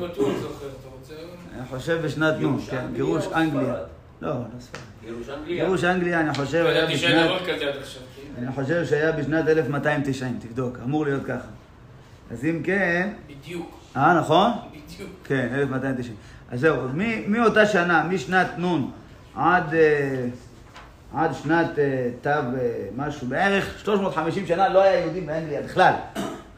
אני 1.57 1.65
חושב 1.69 2.01
בשנת 2.05 2.33
נון, 2.39 2.59
כן, 2.69 2.85
גירוש 2.93 3.27
אנגליה. 3.35 3.75
לא, 4.21 4.29
לא 4.29 4.35
ספרד. 4.59 4.81
גירוש 5.03 5.29
אנגליה. 5.29 5.65
גירוש 5.65 5.83
אנגליה, 5.83 6.19
אני 6.19 6.33
חושב, 6.33 6.63
לא 6.63 6.69
היה 6.69 6.77
ידעתי 6.77 6.97
שאין 6.97 7.11
בשנת... 7.11 7.25
דבר 7.25 7.55
כזה 7.55 7.67
עד 7.67 7.75
עכשיו. 7.81 8.01
כאילו. 8.15 8.47
אני 8.47 8.55
חושב 8.55 8.85
שהיה 8.85 9.11
בשנת 9.11 9.47
1290, 9.47 10.39
תבדוק, 10.39 10.77
אמור 10.83 11.05
להיות 11.05 11.23
ככה. 11.23 11.47
אז 12.31 12.45
אם 12.45 12.61
כן... 12.63 13.09
בדיוק, 13.27 13.79
אה, 13.97 14.19
נכון? 14.19 14.51
בדיוק. 14.69 15.09
כן, 15.23 15.49
1290. 15.53 16.15
אז 16.51 16.59
זהו, 16.59 16.75
מאותה 17.27 17.65
שנה, 17.65 18.03
משנת 18.03 18.47
נון 18.57 18.91
עד, 19.35 19.73
אה, 19.73 20.25
עד 21.15 21.31
שנת 21.43 21.79
אה, 21.79 22.09
תו 22.21 22.29
אה, 22.29 22.43
משהו, 22.95 23.27
בערך 23.27 23.79
350 23.79 24.47
שנה 24.47 24.69
לא 24.69 24.81
היה 24.81 24.99
יהודים 24.99 25.25
באנגליה 25.25 25.61
בכלל. 25.61 25.93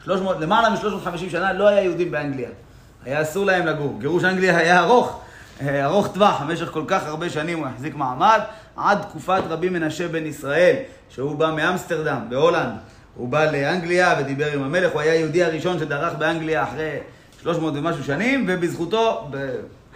300, 0.06 0.40
למעלה 0.40 0.70
מ-350 0.70 1.30
שנה 1.30 1.52
לא 1.52 1.68
היה 1.68 1.82
יהודים 1.82 2.10
באנגליה. 2.10 2.48
היה 3.04 3.22
אסור 3.22 3.46
להם 3.46 3.66
לגור. 3.66 3.96
גירוש 3.98 4.24
אנגליה 4.24 4.58
היה 4.58 4.80
ארוך, 4.80 5.20
אה, 5.60 5.84
ארוך 5.84 6.08
טווח, 6.14 6.42
במשך 6.42 6.70
כל 6.70 6.84
כך 6.86 7.06
הרבה 7.06 7.30
שנים 7.30 7.58
הוא 7.58 7.66
החזיק 7.66 7.94
מעמד, 7.94 8.40
עד 8.76 9.02
תקופת 9.02 9.42
רבי 9.48 9.68
מנשה 9.68 10.08
בן 10.08 10.26
ישראל, 10.26 10.76
שהוא 11.08 11.36
בא 11.36 11.50
מאמסטרדם, 11.56 12.20
בהולנד. 12.28 12.72
הוא 13.14 13.28
בא 13.28 13.50
לאנגליה 13.50 14.14
ודיבר 14.18 14.52
עם 14.52 14.62
המלך, 14.62 14.92
הוא 14.92 15.00
היה 15.00 15.12
היהודי 15.12 15.44
הראשון 15.44 15.78
שדרך 15.78 16.14
באנגליה 16.14 16.62
אחרי 16.62 16.98
300 17.42 17.74
ומשהו 17.76 18.04
שנים, 18.04 18.44
ובזכותו, 18.48 19.30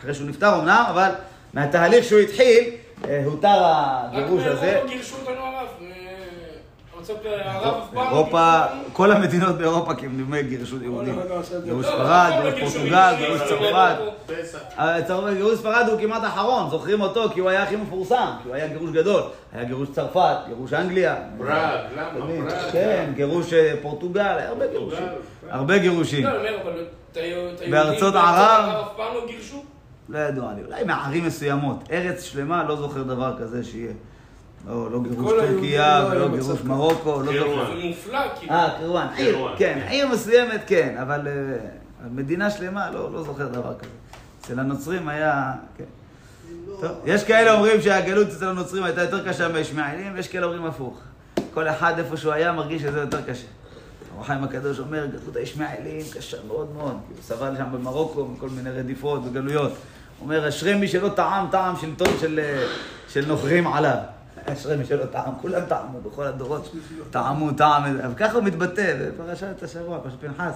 אחרי 0.00 0.14
שהוא 0.14 0.28
נפטר 0.28 0.58
אמנם, 0.58 0.84
אבל 0.90 1.10
מהתהליך 1.54 2.04
שהוא 2.04 2.20
התחיל, 2.20 2.64
אה, 3.08 3.22
הותר 3.24 3.62
הגירוש 3.62 4.42
רק 4.42 4.52
הזה. 4.52 4.60
באירופה 4.60 4.88
גירשו 4.92 5.16
אותנו 5.16 5.40
הרב. 5.40 5.89
אה, 7.00 7.14
ארצות 7.16 7.18
הרב 7.26 7.74
אף 7.82 7.90
פעם 7.94 8.06
אירופה, 8.12 8.60
גירשו 8.62 8.76
אותנו. 8.78 8.82
כל 8.92 9.12
המדינות 9.12 9.58
באירופה 9.58 9.94
כמדומה 9.94 10.42
גירשו 10.42 10.82
יהודים. 10.82 11.18
אחד 11.18 11.28
לא 11.28 11.38
עשה 11.38 11.56
את 11.56 11.60
זה. 11.60 11.66
גירוש 11.66 11.86
ספרד, 11.86 12.32
לא 12.44 12.50
גירוש 12.50 12.72
גירשו 12.72 12.78
פורטוגל, 12.78 13.14
יהודים, 13.14 13.18
גירוש 13.26 13.40
צרפת. 13.48 13.96
צרפת, 15.06 15.32
גירוש 15.34 15.58
ספרד 15.58 15.86
הוא 15.90 16.00
כמעט 16.00 16.24
אחרון, 16.24 16.70
זוכרים 16.70 17.00
אותו 17.00 17.28
כי 17.34 17.40
הוא 17.40 17.48
היה 17.50 17.62
הכי 17.62 17.76
מפורסם, 17.76 18.14
כי 18.42 18.48
הוא 18.48 18.54
היה 18.56 18.68
גירוש 18.68 18.90
גדול. 18.90 19.22
היה 19.52 19.64
גירוש 19.64 19.88
צרפת, 19.92 20.36
גירוש 20.48 20.72
אנגליה. 20.72 21.16
פראג, 21.38 21.78
למה? 21.96 22.10
פראג. 22.48 22.72
כן, 22.72 23.12
גירוש 23.14 23.52
אה, 23.52 23.74
פורטוגל, 23.82 24.20
הרבה 24.48 24.66
גירושים. 24.66 25.06
הרבה 25.50 25.78
גירושים. 25.78 26.24
לא, 26.24 26.30
אני 26.30 26.38
אומר, 26.38 26.62
אבל 26.62 26.70
את 26.72 26.76
ה- 26.76 27.10
את 27.12 27.16
היהודים 27.16 27.70
בארצות 27.70 28.14
ערב. 28.14 28.68
לא 28.98 29.26
גירשו? 29.26 29.62
לא 30.08 30.18
ידוע 30.18 30.52
לי, 30.56 30.62
אולי 30.66 30.84
מערים 30.84 31.24
מסוימות. 31.26 31.84
ארץ 31.92 32.22
שלמה, 32.24 32.64
לא 32.68 32.76
זוכר 32.76 33.02
דבר 33.02 33.32
כזה 33.38 33.64
שיהיה. 33.64 33.92
לא, 34.68 34.90
לא 34.90 35.00
גירוש 35.02 35.32
טורקיה 35.32 36.00
לא 36.00 36.08
ולא 36.08 36.28
גירוש. 36.28 36.60
מרוקו, 36.64 37.22
לא. 37.22 37.32
זוכר. 37.32 37.66
זה 37.66 37.86
מופלא, 37.88 38.20
כאילו. 38.38 38.52
אה, 38.52 38.68
קירואן, 38.78 39.06
עיר, 39.16 39.48
כן, 39.58 39.78
כן. 39.80 39.86
עיר 39.88 40.08
מסוימת 40.08 40.60
כן, 40.66 40.96
אבל 41.02 41.28
אה, 41.28 41.32
מדינה 42.10 42.50
שלמה, 42.50 42.90
לא 42.90 43.12
לא 43.12 43.22
זוכר 43.22 43.48
דבר 43.48 43.74
כזה. 43.78 43.90
אצל 44.40 44.60
הנוצרים 44.60 45.08
היה, 45.08 45.52
כן. 45.76 45.84
טוב, 46.80 46.90
יש 47.04 47.24
כאלה 47.24 47.52
אומרים 47.52 47.80
שהגלות 47.80 48.28
אצל 48.28 48.48
הנוצרים 48.48 48.84
הייתה 48.84 49.02
יותר 49.02 49.28
קשה 49.28 49.48
מהישמעאלים, 49.48 50.12
ויש 50.14 50.28
כאלה 50.28 50.46
אומרים 50.46 50.64
הפוך. 50.66 51.00
כל 51.54 51.68
אחד 51.68 51.98
איפה 51.98 52.16
שהוא 52.16 52.32
היה 52.32 52.52
מרגיש 52.52 52.82
שזה 52.82 53.00
יותר 53.00 53.22
קשה. 53.22 53.46
אור 54.14 54.22
החיים 54.22 54.44
הקדוש 54.44 54.78
אומר, 54.78 55.06
גלות 55.06 55.36
הישמעאלים 55.36 56.06
קשה 56.12 56.36
מאוד 56.46 56.68
מאוד, 56.76 56.96
הוא 57.08 57.16
סבל 57.22 57.56
שם 57.56 57.66
במרוקו 57.72 58.24
מכל 58.26 58.48
מיני 58.48 58.70
רדיפות 58.70 59.20
וגלויות. 59.26 59.70
הוא 59.70 60.24
אומר, 60.24 60.48
אשרי 60.48 60.74
מי 60.74 60.88
שלא 60.88 61.08
טעם 61.08 61.46
טעם 61.50 61.76
שלטון 61.80 62.08
של, 62.20 62.40
אה, 62.42 62.66
של 63.08 63.26
נוכרים 63.26 63.66
עליו. 63.66 63.96
אשרי 64.52 64.76
מי 64.76 64.84
שלא 64.84 65.04
טעם, 65.04 65.32
כולם 65.40 65.60
טעמו 65.68 66.00
בכל 66.00 66.24
הדורות, 66.24 66.74
טעמו 67.10 67.52
טעם, 67.52 67.82
אבל 67.84 68.14
ככה 68.16 68.32
הוא 68.32 68.44
מתבטא, 68.44 68.96
בפרשת 69.00 69.62
השבוע, 69.62 69.98
פרשת 69.98 70.20
פנחס. 70.20 70.54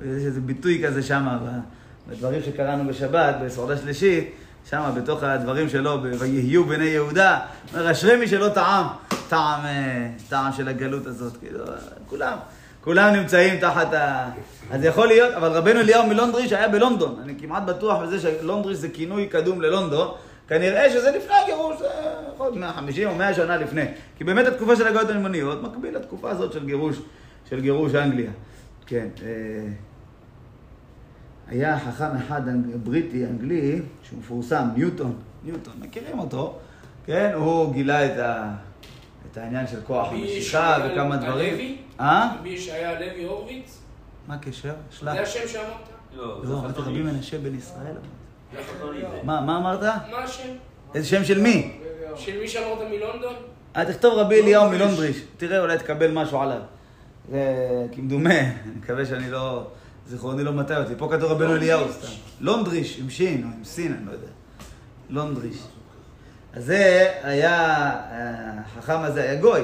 יש 0.00 0.24
איזה 0.24 0.40
ביטוי 0.40 0.82
כזה 0.86 1.02
שם, 1.02 1.38
בדברים 2.08 2.42
שקראנו 2.42 2.88
בשבת, 2.88 3.36
בסעודה 3.44 3.76
שלישית, 3.76 4.34
שם 4.70 4.90
בתוך 4.96 5.22
הדברים 5.22 5.68
שלו, 5.68 6.02
ויהיו 6.18 6.64
בני 6.64 6.84
יהודה, 6.84 7.38
אומר, 7.72 7.90
אשרי 7.90 8.16
מי 8.16 8.28
שלא 8.28 8.48
טעם, 8.48 8.86
טעם, 9.28 9.60
אה, 9.64 10.08
טעם 10.28 10.52
של 10.52 10.68
הגלות 10.68 11.06
הזאת, 11.06 11.36
כאילו, 11.36 11.64
כולם, 12.06 12.36
כולם 12.84 13.14
נמצאים 13.14 13.60
תחת 13.60 13.94
ה... 13.94 14.30
אז 14.70 14.84
יכול 14.84 15.06
להיות, 15.06 15.34
אבל 15.34 15.48
רבנו 15.48 15.80
אליהו 15.80 16.06
מלונדריש 16.06 16.52
היה 16.52 16.68
בלונדון. 16.68 17.20
אני 17.24 17.34
כמעט 17.40 17.62
בטוח 17.62 18.02
בזה 18.02 18.20
שלונדריש 18.20 18.78
זה 18.78 18.88
כינוי 18.88 19.26
קדום 19.26 19.60
ללונדון. 19.60 20.08
כנראה 20.48 20.90
שזה 20.90 21.10
לפני 21.10 21.34
הגירוש, 21.44 21.78
זה 21.78 21.86
יכול 22.34 22.46
להיות 22.46 22.56
150 22.56 23.08
או 23.08 23.14
100 23.14 23.34
שנה 23.34 23.56
לפני. 23.56 23.84
כי 24.16 24.24
באמת 24.24 24.46
התקופה 24.46 24.76
של 24.76 24.86
הגאיות 24.86 25.08
האלמוניות 25.08 25.62
מקביל 25.62 25.96
לתקופה 25.96 26.30
הזאת 26.30 26.52
של 26.52 26.66
גירוש, 26.66 27.00
של 27.48 27.60
גירוש 27.60 27.94
אנגליה. 27.94 28.30
כן. 28.86 29.08
אה, 29.22 29.28
היה 31.48 31.78
חכם 31.80 32.16
אחד. 32.16 32.42
בריטי, 32.84 33.24
אנגלי, 33.24 33.82
שהוא 34.02 34.18
מפורסם, 34.18 34.68
ניוטון, 34.76 35.16
ניוטון, 35.44 35.74
מכירים 35.80 36.18
אותו, 36.18 36.58
כן? 37.06 37.32
הוא 37.34 37.72
גילה 37.72 38.06
את, 38.06 38.18
ה... 38.18 38.54
את 39.32 39.36
העניין 39.36 39.66
של 39.66 39.80
כוח 39.86 40.12
המשיכה 40.12 40.76
וכמה 40.84 41.14
הלוי? 41.14 41.50
דברים. 41.50 41.76
אה? 42.00 42.34
רבי 42.40 42.48
ישעיה 42.48 42.90
הלוי 42.90 43.24
הורוביץ? 43.24 43.78
מה 44.28 44.34
הקשר? 44.34 44.74
זה 44.90 44.96
שלח. 44.96 45.16
השם 45.16 45.48
שאמרת? 45.48 45.66
לא, 46.16 46.40
זה 46.44 46.52
לא, 46.52 46.58
אמרתי 46.58 46.80
רבי 46.80 46.82
חזוני. 46.82 47.02
מנשה 47.02 47.38
בן 47.38 47.54
ישראל. 47.54 47.94
מה, 49.22 49.40
מה 49.40 49.56
אמרת? 49.56 49.82
מה 49.82 50.18
השם? 50.24 50.48
איזה 50.94 51.08
שם 51.08 51.24
של 51.24 51.40
מי? 51.40 51.78
של 52.16 52.40
מי 52.40 52.48
שאמרת 52.48 52.78
מלונדון? 52.90 53.34
אה, 53.76 53.84
תכתוב 53.84 54.18
רבי 54.18 54.40
אליהו 54.42 54.70
מלונדריש, 54.70 55.16
תראה 55.36 55.60
אולי 55.60 55.78
תקבל 55.78 56.10
משהו 56.10 56.40
עליו. 56.40 56.60
זה 57.30 57.38
כמדומה, 57.92 58.40
אני 58.40 58.72
מקווה 58.76 59.06
שאני 59.06 59.30
לא... 59.30 59.66
זיכרוני 60.08 60.44
לא 60.44 60.52
מטעה 60.52 60.82
אותי. 60.82 60.92
פה 60.98 61.08
כתוב 61.12 61.30
רבנו 61.32 61.54
אליהו 61.54 61.92
סתם. 61.92 62.08
לונדריש, 62.40 62.98
עם 62.98 63.10
שין 63.10 63.42
או 63.44 63.48
עם 63.58 63.64
סין, 63.64 63.92
אני 63.92 64.06
לא 64.06 64.12
יודע. 64.12 64.26
לונדריש. 65.10 65.56
אז 66.52 66.64
זה 66.64 67.12
היה, 67.22 67.90
החכם 68.64 69.00
הזה 69.02 69.22
היה 69.22 69.40
גוי. 69.40 69.60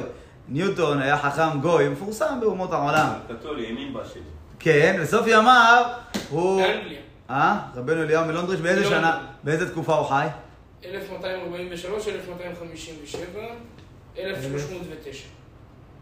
ניוטון 0.49 1.03
היה 1.03 1.19
חכם 1.19 1.61
גוי, 1.61 1.89
מפורסם 1.89 2.39
באומות 2.41 2.73
העולם. 2.73 3.09
קתולי, 3.29 3.67
האמין 3.67 3.95
בשם. 3.95 4.21
כן, 4.59 4.99
בסוף 5.03 5.27
ימיו 5.27 5.85
הוא... 6.31 6.63
באנגליה. 6.63 6.99
אה? 7.31 7.59
רבנו 7.75 8.03
אליהו 8.03 8.25
מלונדריש, 8.25 8.61
באיזה 8.61 8.81
מלונדון. 8.81 9.01
שנה? 9.01 9.27
באיזה 9.45 9.71
תקופה 9.71 9.95
הוא 9.95 10.07
חי? 10.07 10.27
1243, 10.85 12.09
1257, 12.09 13.25
1309. 14.19 15.25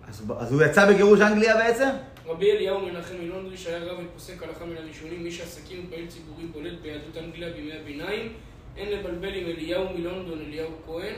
אז, 0.08 0.22
אז 0.38 0.52
הוא 0.52 0.62
יצא 0.62 0.92
בגירוש 0.92 1.20
אנגליה 1.20 1.56
בעצם? 1.56 1.88
רבי 2.26 2.52
אליהו 2.52 2.86
מנחם 2.86 3.14
מלונדריש 3.20 3.66
היה 3.66 3.78
רב 3.78 3.98
ופוסק 4.06 4.42
הלכה 4.42 4.64
מן 4.64 4.76
הראשונים, 4.76 5.26
איש 5.26 5.40
עסקים 5.40 5.84
ופעיל 5.86 6.06
ציבורי 6.06 6.46
בולט 6.46 6.80
ביהדות 6.82 7.16
אנגליה 7.16 7.52
בימי 7.52 7.72
הביניים. 7.80 8.32
אין 8.76 8.88
לבלבל 8.88 9.34
עם 9.34 9.46
אליהו 9.46 9.84
מלונדון, 9.94 10.38
אליהו 10.46 10.70
כהן. 10.86 11.14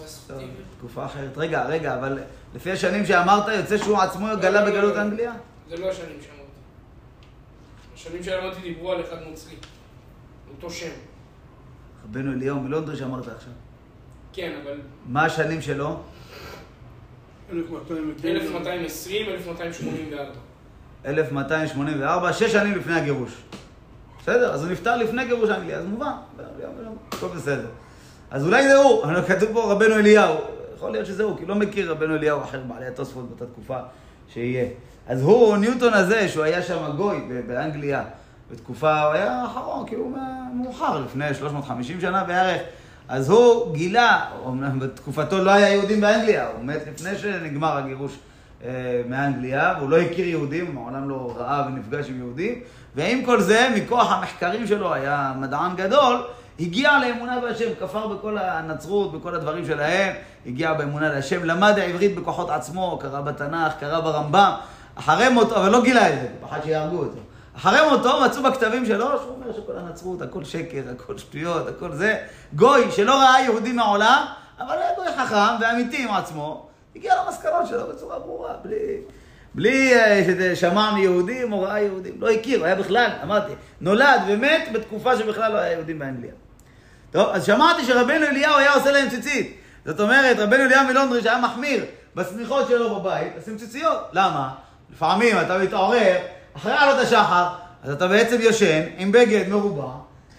רסטיבל. 0.00 0.44
תקופה 0.78 1.04
אחרת. 1.04 1.38
רגע, 1.38 1.66
רגע, 1.66 1.94
אבל 1.94 2.18
לפי 2.54 2.70
השנים 2.70 3.06
שאמרת, 3.06 3.48
יוצא 3.48 3.78
שהוא 3.78 3.98
עצמו 3.98 4.26
גלה 4.40 4.70
בגלות 4.70 4.96
אנגליה? 4.96 5.32
זה 5.68 5.76
לא 5.76 5.90
השנים 5.90 6.16
שאמרתי. 6.22 6.39
השנים 8.00 8.22
שאמרתי 8.22 8.60
דיברו 8.60 8.92
על 8.92 9.00
אחד 9.00 9.16
נוצרי. 9.28 9.54
אותו 10.54 10.70
שם. 10.70 10.90
רבנו 12.04 12.32
אליהו 12.32 12.60
מלונדריש 12.60 13.02
אמרת 13.02 13.28
עכשיו. 13.28 13.52
כן, 14.32 14.60
אבל 14.62 14.80
מה 15.06 15.24
השנים 15.24 15.62
שלו? 15.62 16.00
1220, 17.52 19.28
1284. 19.28 20.32
1284, 21.06 22.32
שש 22.32 22.52
שנים 22.52 22.78
לפני 22.78 22.94
הגירוש. 22.94 23.32
בסדר? 24.22 24.54
אז 24.54 24.64
הוא 24.64 24.72
נפטר 24.72 24.96
לפני 24.96 25.24
גירוש 25.24 25.50
אנגליה, 25.50 25.78
אז 25.78 25.86
מובן. 25.86 26.12
הכל 27.12 27.26
בסדר. 27.26 27.68
אז 28.30 28.46
אולי 28.46 28.68
זה 28.68 28.76
הוא, 28.76 29.04
אבל 29.04 29.22
כתוב 29.22 29.52
פה 29.52 29.72
רבנו 29.72 29.94
אליהו. 29.94 30.36
יכול 30.76 30.92
להיות 30.92 31.06
שזה 31.06 31.22
הוא, 31.22 31.38
כי 31.38 31.46
לא 31.46 31.54
מכיר 31.54 31.90
רבנו 31.90 32.14
אליהו 32.16 32.42
אחר 32.42 32.62
בעלי 32.62 32.86
התוספות 32.86 33.28
באותה 33.28 33.46
תקופה 33.46 33.78
שיהיה. 34.32 34.66
אז 35.08 35.22
הוא, 35.22 35.56
ניוטון 35.56 35.94
הזה, 35.94 36.28
שהוא 36.28 36.44
היה 36.44 36.62
שם 36.62 36.96
גוי 36.96 37.20
באנגליה, 37.46 38.02
בתקופה, 38.52 39.02
הוא 39.02 39.12
היה 39.12 39.32
האחרון, 39.32 39.86
כאילו 39.86 40.12
מאוחר, 40.54 41.00
לפני 41.00 41.34
350 41.34 42.00
שנה 42.00 42.24
בערך. 42.24 42.60
אז 43.08 43.30
הוא 43.30 43.74
גילה, 43.74 44.24
אומנם 44.44 44.78
בתקופתו 44.78 45.44
לא 45.44 45.50
היה 45.50 45.68
יהודים 45.68 46.00
באנגליה, 46.00 46.48
הוא 46.56 46.64
מת 46.64 46.80
לפני 46.94 47.18
שנגמר 47.18 47.76
הגירוש 47.76 48.18
אה, 48.64 49.02
מאנגליה, 49.08 49.74
והוא 49.78 49.90
לא 49.90 50.00
הכיר 50.00 50.28
יהודים, 50.28 50.74
מעולם 50.74 51.08
לא 51.08 51.34
ראה 51.36 51.66
ונפגש 51.66 52.10
עם 52.10 52.18
יהודים, 52.18 52.60
ועם 52.96 53.24
כל 53.24 53.40
זה, 53.40 53.68
מכוח 53.76 54.12
המחקרים 54.12 54.66
שלו, 54.66 54.94
היה 54.94 55.32
מדען 55.36 55.76
גדול, 55.76 56.22
הגיע 56.60 56.98
לאמונה 56.98 57.40
בהשם, 57.40 57.74
כפר 57.80 58.08
בכל 58.08 58.38
הנצרות, 58.38 59.12
בכל 59.12 59.34
הדברים 59.34 59.66
שלהם, 59.66 60.14
הגיע 60.46 60.72
באמונה 60.72 61.08
להשם, 61.08 61.44
למד 61.44 61.78
העברית 61.78 62.14
בכוחות 62.14 62.50
עצמו, 62.50 62.98
קרא 63.02 63.20
בתנ"ך, 63.20 63.72
קרא 63.80 64.00
ברמב"ם, 64.00 64.52
אחרי 64.94 65.28
מותו, 65.28 65.56
אבל 65.56 65.70
לא 65.70 65.82
גילה 65.82 66.08
את 66.08 66.20
זה, 66.20 66.28
פחד 66.40 66.58
שיהרגו 66.64 66.98
אותו. 66.98 67.18
אחרי 67.56 67.78
מותו 67.90 68.20
מצאו 68.24 68.42
בכתבים 68.42 68.86
שלו 68.86 69.06
שהוא 69.06 69.34
אומר 69.34 69.52
שכל 69.52 69.72
הנצרות, 69.76 70.22
הכל 70.22 70.44
שקר, 70.44 70.82
הכל 70.92 71.18
שטויות, 71.18 71.68
הכל 71.68 71.92
זה. 71.92 72.16
גוי 72.54 72.90
שלא 72.90 73.14
ראה 73.14 73.40
יהודי 73.40 73.72
מעולם, 73.72 74.24
אבל 74.58 74.78
היה 74.78 74.90
גוי 74.96 75.06
חכם 75.16 75.60
ואמיתי 75.60 76.04
עם 76.04 76.14
עצמו, 76.14 76.66
הגיע 76.96 77.14
למסקנות 77.24 77.66
שלו 77.66 77.86
בצורה 77.86 78.18
ברורה, 78.18 78.54
בלי, 78.64 78.96
בלי 79.54 79.94
אה, 79.94 80.22
שזה 80.26 80.56
שמע 80.56 80.94
מיהודים 80.94 81.52
או 81.52 81.60
ראה 81.60 81.80
יהודים. 81.80 82.14
לא 82.18 82.30
הכיר, 82.30 82.64
היה 82.64 82.74
בכלל, 82.74 83.10
אמרתי, 83.22 83.52
נולד 83.80 84.20
ומת 84.28 84.68
בתקופה 84.72 85.16
שבכלל 85.16 85.52
לא 85.52 85.58
היה 85.58 85.72
יהודים 85.72 85.98
באנגליה. 85.98 86.32
טוב, 87.12 87.28
אז 87.32 87.46
שמעתי 87.46 87.84
שרבנו 87.84 88.26
אליהו 88.26 88.56
היה 88.56 88.72
עושה 88.72 88.90
להם 88.92 89.10
ציצית. 89.10 89.56
זאת 89.86 90.00
אומרת, 90.00 90.38
רבנו 90.38 90.64
אליהו 90.64 90.84
מלונדריש 90.86 91.26
היה 91.26 91.38
מחמיר 91.38 91.84
בסמיכות 92.14 92.68
שלו 92.68 93.00
בבית, 93.00 93.32
לשים 93.38 93.56
ציציות. 93.58 93.98
למה? 94.12 94.48
לפעמים 94.92 95.40
אתה 95.40 95.58
מתעורר, 95.58 96.16
אחרי 96.56 96.72
עלות 96.72 96.98
השחר, 96.98 97.48
אז 97.84 97.92
אתה 97.92 98.08
בעצם 98.08 98.40
יושן 98.40 98.82
עם 98.96 99.12
בגד 99.12 99.48
מרובע 99.48 99.92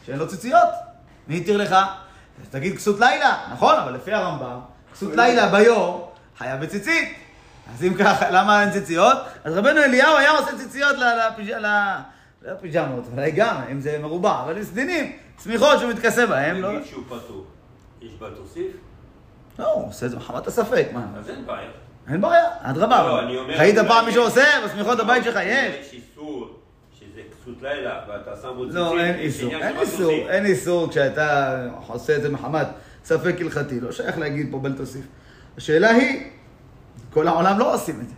שאין 0.05 0.17
לו 0.19 0.27
ציציות. 0.27 0.69
מי 1.27 1.37
התיר 1.37 1.57
לך? 1.57 1.75
תגיד 2.49 2.75
כסות 2.75 2.99
לילה, 2.99 3.37
נכון, 3.53 3.75
אבל 3.75 3.93
לפי 3.93 4.13
הרמב"ם, 4.13 4.59
כסות 4.93 5.15
לילה 5.15 5.47
ביום 5.49 6.01
חייב 6.37 6.61
בציצית. 6.61 7.13
אז 7.75 7.83
אם 7.83 7.93
ככה, 7.93 8.29
למה 8.31 8.61
אין 8.61 8.71
ציציות? 8.71 9.17
אז 9.43 9.57
רבנו 9.57 9.81
אליהו 9.83 10.17
היה 10.17 10.31
עושה 10.31 10.57
ציציות 10.57 10.97
ל- 10.97 11.03
לפיג'- 11.19 11.51
ל- 11.61 11.95
לא 12.41 12.53
פיג'מות, 12.61 13.03
אולי 13.13 13.31
גם, 13.31 13.55
אם 13.71 13.79
זה 13.79 13.99
מרובע, 14.01 14.43
אבל 14.43 14.63
סדינים, 14.63 15.11
שמיכות 15.43 15.79
שהוא 15.79 15.91
מתכסה 15.91 16.25
בהם, 16.25 16.61
לא... 16.61 16.71
נגיד 16.73 16.85
שהוא 16.85 17.03
פטור. 17.09 17.45
יש 18.01 18.11
בה 18.19 18.27
תוסיף? 18.35 18.71
לא, 19.59 19.73
הוא 19.73 19.87
עושה 19.87 20.05
את 20.05 20.11
זה 20.11 20.17
מחמת 20.17 20.47
הספק, 20.47 20.87
מה? 20.93 21.05
אז 21.19 21.29
אין 21.29 21.45
בעיה. 21.45 21.69
אין 22.09 22.21
בעיה, 22.21 22.45
אדרבה. 22.61 23.03
לא, 23.03 23.19
אני 23.21 23.37
אומר- 23.37 23.53
ראית 23.57 23.77
אולי 23.77 23.87
פעם 23.89 23.99
יש- 24.01 24.05
מישהו 24.07 24.23
עושה 24.23 24.43
בשמיכות 24.65 24.99
הבית 24.99 25.23
שלך? 25.23 25.39
יש. 25.45 25.75
יש 25.87 25.93
איסור 25.93 26.59
שזה 26.99 27.21
כסות 27.31 27.61
לילה 27.61 27.99
ואתה 28.09 28.31
שם 28.41 28.47
בו 28.55 28.61
ציצית. 28.65 28.75
לא, 28.75 28.99
אין 28.99 29.15
איסור. 29.19 29.51
אין 29.53 29.77
איסור. 29.79 30.11
אין 30.29 30.45
איסור 30.45 30.89
כשאתה 30.89 31.57
עושה 31.87 32.15
את 32.15 32.21
זה 32.21 32.29
מחמת 32.29 32.67
ספק 33.03 33.35
הלכתי. 33.41 33.79
לא 33.79 33.91
שייך 33.91 34.17
להגיד 34.17 34.47
פה 34.51 34.59
בל 34.59 34.73
תוסיף. 34.73 35.05
השאלה 35.57 35.89
היא, 35.89 36.23
כל 37.13 37.27
העולם 37.27 37.59
לא 37.59 37.73
עושים 37.75 37.99
את 38.01 38.09
זה. 38.09 38.15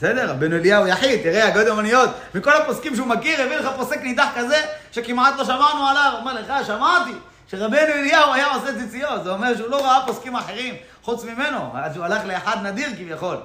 בסדר, 0.00 0.30
רבנו 0.30 0.56
אליהו 0.56 0.86
יחיד, 0.86 1.22
תראה, 1.22 1.48
הגוד 1.48 1.66
אמניות, 1.68 2.10
מכל 2.34 2.56
הפוסקים 2.56 2.96
שהוא 2.96 3.06
מכיר, 3.06 3.42
הביא 3.42 3.56
לך 3.56 3.68
פוסק 3.76 4.00
נידח 4.02 4.28
כזה, 4.36 4.56
שכמעט 4.92 5.34
לא 5.38 5.44
שמענו 5.44 5.86
עליו. 5.86 6.12
אומר 6.20 6.40
לך, 6.40 6.66
שמעתי, 6.66 7.10
שרבנו 7.46 7.94
אליהו 7.94 8.32
היה 8.32 8.46
עושה 8.54 8.78
ציציות. 8.78 9.24
זה 9.24 9.30
אומר 9.30 9.56
שהוא 9.56 9.70
לא 9.70 9.84
ראה 9.84 10.06
פוסקים 10.06 10.36
אחרים 10.36 10.74
חוץ 11.02 11.24
ממנו, 11.24 11.58
אז 11.74 11.96
הוא 11.96 12.04
הלך 12.04 12.24
לאחד 12.24 12.56
נדיר 12.66 12.88
כביכול. 12.98 13.36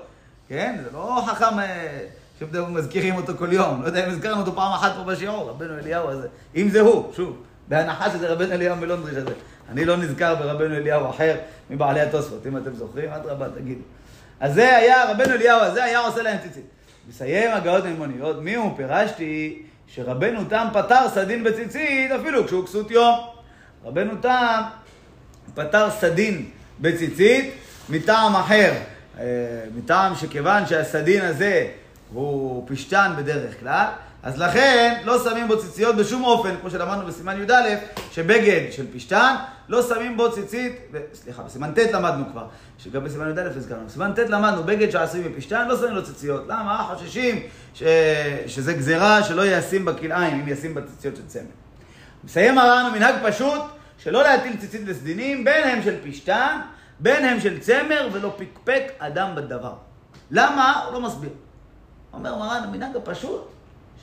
כן? 0.48 0.76
זה 0.84 0.90
לא 0.94 1.24
חכם 1.28 1.60
אה, 1.60 2.00
שמזכירים 2.40 3.16
אותו 3.16 3.34
כל 3.38 3.54
יום. 3.54 3.82
לא 3.82 3.88
יודע 3.88 4.06
אם 4.06 4.12
הזכרנו 4.12 4.40
אותו 4.40 4.56
פעם 4.56 4.74
אחת 4.74 4.92
פה 4.96 5.04
בשיעור, 5.04 5.50
רבנו 5.50 5.78
אליהו 5.78 6.10
הזה. 6.10 6.28
אם 6.56 6.70
זה 6.70 6.82
הוא, 6.82 7.14
שוב, 7.16 7.44
בהנחה 7.68 8.10
שזה 8.12 8.34
רבנו 8.34 8.52
אליהו 8.52 8.76
מלונדריש 8.76 9.16
הזה. 9.16 9.34
אני 9.72 9.86
לא 9.86 9.98
נזכר 9.98 10.36
ברבנו 10.36 10.76
אליהו 10.76 11.10
אחר 11.10 11.36
מבעלי 11.70 12.02
התוספות, 12.02 12.48
אם 12.48 12.58
אתם 12.58 12.76
זוכרים, 12.76 13.10
אדרבה, 13.10 13.46
תגידו. 13.50 13.82
אז 14.40 14.54
זה 14.54 14.78
היה, 14.78 15.12
רבנו 15.12 15.34
אליהו 15.34 15.62
הזה 15.62 15.84
היה 15.84 16.00
עושה 16.00 16.22
להם 16.22 16.38
ציצית. 16.38 16.66
מסיים 17.10 17.52
הגאות 17.52 17.84
מימוניות, 17.84 18.42
מי 18.42 18.56
הוא? 18.56 18.78
פירשתי 18.78 19.62
שרבנו 19.88 20.46
תם 20.50 20.68
פטר 20.74 21.10
סדין 21.14 21.44
בציצית 21.44 22.12
אפילו 22.12 22.46
כשהוא 22.46 22.66
כסות 22.66 22.92
יום. 22.92 23.20
רבנו 23.86 24.16
תם 24.22 24.62
פטר 25.54 25.92
סדין 25.92 26.46
בציצית 26.80 27.54
מטעם 27.90 28.36
אחר. 28.36 28.74
אה, 29.20 29.26
מטעם 29.76 30.16
שכיוון 30.16 30.68
שהסדין 30.68 31.26
הזה 31.26 31.68
הוא 32.14 32.66
פשטן 32.68 33.14
בדרך 33.18 33.60
כלל, 33.60 33.86
אז 34.26 34.40
לכן 34.40 35.02
לא 35.04 35.24
שמים 35.24 35.48
בו 35.48 35.58
ציציות 35.58 35.96
בשום 35.96 36.24
אופן, 36.24 36.56
כמו 36.62 36.70
שלמדנו 36.70 37.06
בסימן 37.08 37.42
י"א, 37.42 37.76
שבגד 38.12 38.72
של 38.72 38.86
פשטן, 38.94 39.36
לא 39.70 39.82
שמים 39.82 40.18
בו 40.18 40.32
ציצית, 40.32 40.80
ו- 40.92 41.00
סליחה, 41.14 41.44
בסימן 41.44 41.72
ט' 41.72 41.78
למדנו 41.78 42.24
כבר, 42.32 42.48
שגם 42.78 43.04
בסימן 43.04 43.30
י"א 43.30 43.42
הזכרנו, 43.42 43.86
בסימן 43.86 44.14
ט' 44.14 44.20
למדנו, 44.20 44.64
בגד 44.64 44.90
שעשוי 44.90 45.28
מפשטן, 45.28 45.68
לא 45.68 45.78
שמים 45.78 45.92
לו 45.92 46.04
ציציות. 46.04 46.44
למה? 46.48 46.90
חוששים 46.94 47.44
ש... 47.74 47.84
שזה 48.48 48.74
גזירה 48.74 49.24
שלא 49.24 49.46
ישים 49.46 49.86
בכלאיים, 49.86 50.40
אם 50.40 50.48
ישים 50.48 50.76
בציציות 50.76 51.16
של 51.16 51.28
צמר. 51.28 51.44
מסיים 52.24 52.58
הר"ן 52.58 52.92
מנהג 52.94 53.16
פשוט 53.24 53.62
שלא 53.98 54.24
להטיל 54.24 54.58
ציצית 54.58 54.88
לסדינים, 54.88 55.44
בין 55.44 55.70
הם 55.70 55.84
של 55.84 55.96
פשתן, 56.04 56.60
בין 57.00 57.26
הם 57.26 57.40
של 57.40 57.60
צמר, 57.60 58.10
ולא 58.12 58.34
פקפק 58.38 58.84
אדם 59.00 59.36
בדבר. 59.36 59.74
למה? 60.32 60.84
הוא 60.86 60.94
לא 60.94 61.02
מסביר. 61.02 61.30
אומר 62.14 62.36
מרן, 62.36 62.64
המנהג 62.64 62.96
הפשוט, 62.96 63.55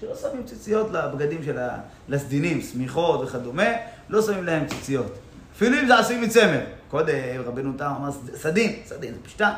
שלא 0.02 0.14
שמים 0.16 0.44
ציציות 0.44 0.90
לבגדים 0.90 1.44
של 1.44 1.58
ה... 1.58 1.78
לסדינים, 2.08 2.60
שמיכות 2.60 3.20
וכדומה, 3.20 3.68
לא 4.08 4.22
שמים 4.22 4.44
להם 4.44 4.66
ציציות. 4.66 5.18
אפילו 5.56 5.80
אם 5.80 5.86
זה 5.86 5.98
עשוי 5.98 6.20
מצמר. 6.20 6.60
קודם 6.88 7.14
רבנו 7.46 7.72
תם 7.78 7.92
אמר 7.98 8.10
סדין, 8.34 8.72
סדין 8.84 9.14
זה 9.14 9.20
פשטן. 9.22 9.50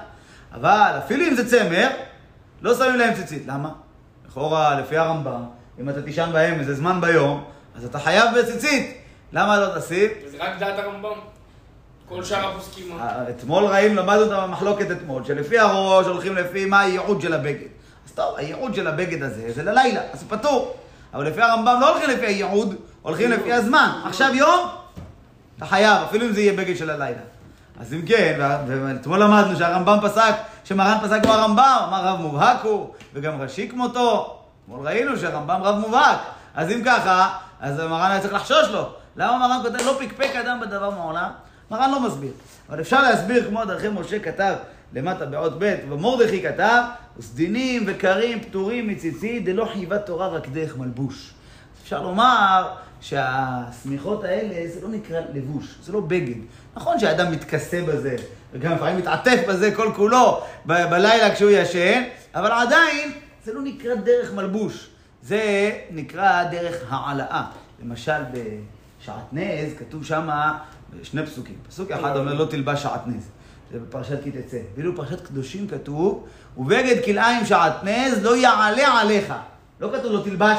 אבל 0.52 0.94
אפילו 1.04 1.26
אם 1.28 1.34
זה 1.34 1.48
צמר, 1.50 1.88
לא 2.62 2.74
שמים 2.74 2.96
להם 2.96 3.14
ציצית. 3.14 3.42
למה? 3.46 3.70
לכאורה, 4.28 4.80
לפי 4.80 4.96
הרמב"ם, 4.96 5.44
אם 5.80 5.88
אתה 5.88 6.02
תישן 6.02 6.30
בהם 6.32 6.60
איזה 6.60 6.74
זמן 6.74 7.00
ביום, 7.00 7.44
אז 7.76 7.84
אתה 7.84 7.98
חייב 7.98 8.38
בציצית. 8.38 8.98
למה 9.32 9.60
לא 9.60 9.78
תשים? 9.78 10.10
וזה 10.26 10.36
רק 10.40 10.58
דעת 10.58 10.78
הרמב"ם. 10.78 11.18
כל 12.08 12.24
שאר 12.24 12.48
הפוסקים? 12.48 12.98
אה, 13.00 13.30
אתמול 13.30 13.64
ראינו, 13.64 14.02
למדנו 14.02 14.24
את 14.24 14.30
המחלוקת 14.30 14.90
אתמול, 14.90 15.24
שלפי 15.24 15.58
הראש 15.58 16.06
הולכים 16.06 16.36
לפי 16.36 16.64
מה 16.64 16.80
הייעוד 16.80 17.20
של 17.20 17.34
הבגד. 17.34 17.68
טוב, 18.14 18.34
הייעוד 18.36 18.74
של 18.74 18.86
הבגד 18.86 19.22
הזה 19.22 19.52
זה 19.52 19.62
ללילה, 19.62 20.00
אז 20.12 20.20
זה 20.20 20.26
פטור. 20.28 20.76
אבל 21.14 21.26
לפי 21.26 21.42
הרמב"ם 21.42 21.78
לא 21.80 21.90
הולכים 21.90 22.10
לפי 22.10 22.26
הייעוד, 22.26 22.74
הולכים 23.02 23.30
לפי 23.30 23.52
הזמן. 23.52 23.90
עכשיו 24.04 24.34
יום, 24.34 24.68
אתה 25.56 25.66
חייב, 25.66 26.02
אפילו 26.02 26.26
אם 26.26 26.32
זה 26.32 26.40
יהיה 26.40 26.52
בגד 26.52 26.76
של 26.76 26.90
הלילה. 26.90 27.20
אז 27.80 27.94
אם 27.94 28.02
כן, 28.06 28.38
ואתמול 28.66 29.22
למדנו 29.22 29.56
שהרמב"ם 29.56 29.98
פסק, 30.02 30.34
שמרן 30.64 30.98
פסק 31.02 31.22
כמו 31.22 31.32
הרמב"ם, 31.32 31.78
אמר 31.88 32.04
רב 32.04 32.20
מובהק 32.20 32.62
הוא, 32.62 32.88
וגם 33.14 33.42
ראשי 33.42 33.68
כמותו. 33.68 34.40
אתמול 34.64 34.86
ראינו 34.86 35.16
שהרמב"ם 35.16 35.60
רב 35.62 35.78
מובהק. 35.78 36.18
אז 36.54 36.70
אם 36.70 36.82
ככה, 36.84 37.36
אז 37.60 37.80
מרן 37.80 38.10
היה 38.10 38.20
צריך 38.20 38.34
לחשוש 38.34 38.68
לו. 38.68 38.88
למה 39.16 39.38
מרן 39.38 39.60
כותב, 39.62 39.86
לא 39.86 39.98
פקפק 40.00 40.36
אדם 40.36 40.60
בדבר 40.60 40.90
מעולם? 40.90 41.30
מרן 41.70 41.90
לא 41.90 42.00
מסביר. 42.00 42.32
אבל 42.70 42.80
אפשר 42.80 43.02
להסביר 43.02 43.48
כמו 43.48 43.64
דרכי 43.64 43.88
משה 43.88 44.18
כתב 44.18 44.54
למטה 44.94 45.26
באות 45.26 45.52
ב', 45.58 45.74
ומרדכי 45.88 46.42
כתב, 46.42 46.82
וסדינים 47.16 47.82
וקרים 47.86 48.40
פטורים 48.40 48.88
מציצית 48.88 49.44
דלא 49.44 49.64
חייבת 49.72 50.06
תורה 50.06 50.28
רק 50.28 50.48
דרך 50.48 50.76
מלבוש. 50.76 51.34
אפשר 51.82 52.02
לומר 52.02 52.68
שהשמיכות 53.00 54.24
האלה 54.24 54.68
זה 54.68 54.80
לא 54.82 54.88
נקרא 54.88 55.20
לבוש, 55.34 55.74
זה 55.82 55.92
לא 55.92 56.00
בגד. 56.00 56.34
נכון 56.76 56.98
שהאדם 56.98 57.32
מתכסה 57.32 57.82
בזה, 57.88 58.16
וגם 58.52 58.72
לפעמים 58.72 58.96
מתעטף 58.96 59.44
בזה 59.48 59.74
כל 59.74 59.92
כולו 59.96 60.40
ב- 60.66 60.90
בלילה 60.90 61.34
כשהוא 61.34 61.50
ישן, 61.50 62.02
אבל 62.34 62.52
עדיין 62.52 63.12
זה 63.44 63.52
לא 63.52 63.62
נקרא 63.62 63.94
דרך 63.94 64.34
מלבוש, 64.34 64.88
זה 65.22 65.70
נקרא 65.90 66.44
דרך 66.44 66.76
העלאה. 66.88 67.44
למשל 67.82 68.20
בשעטנז 68.32 69.72
כתוב 69.78 70.04
שם 70.04 70.28
שני 71.02 71.26
פסוקים. 71.26 71.54
פסוק 71.68 71.90
אחד 71.90 72.16
אומר 72.16 72.34
לא 72.34 72.44
תלבש 72.44 72.82
שעטנז, 72.82 73.28
זה 73.74 73.80
בפרשת 73.80 74.22
כי 74.24 74.30
תצא. 74.30 74.58
ואילו 74.74 74.92
בפרשת 74.92 75.26
קדושים 75.26 75.68
כתוב, 75.68 76.26
ובגד 76.56 77.04
כלאיים 77.04 77.46
שעטנז 77.46 78.24
לא 78.24 78.36
יעלה 78.36 79.00
עליך. 79.00 79.34
לא 79.80 79.90
כתוב 79.92 80.12
לא 80.12 80.20
תלבש, 80.24 80.58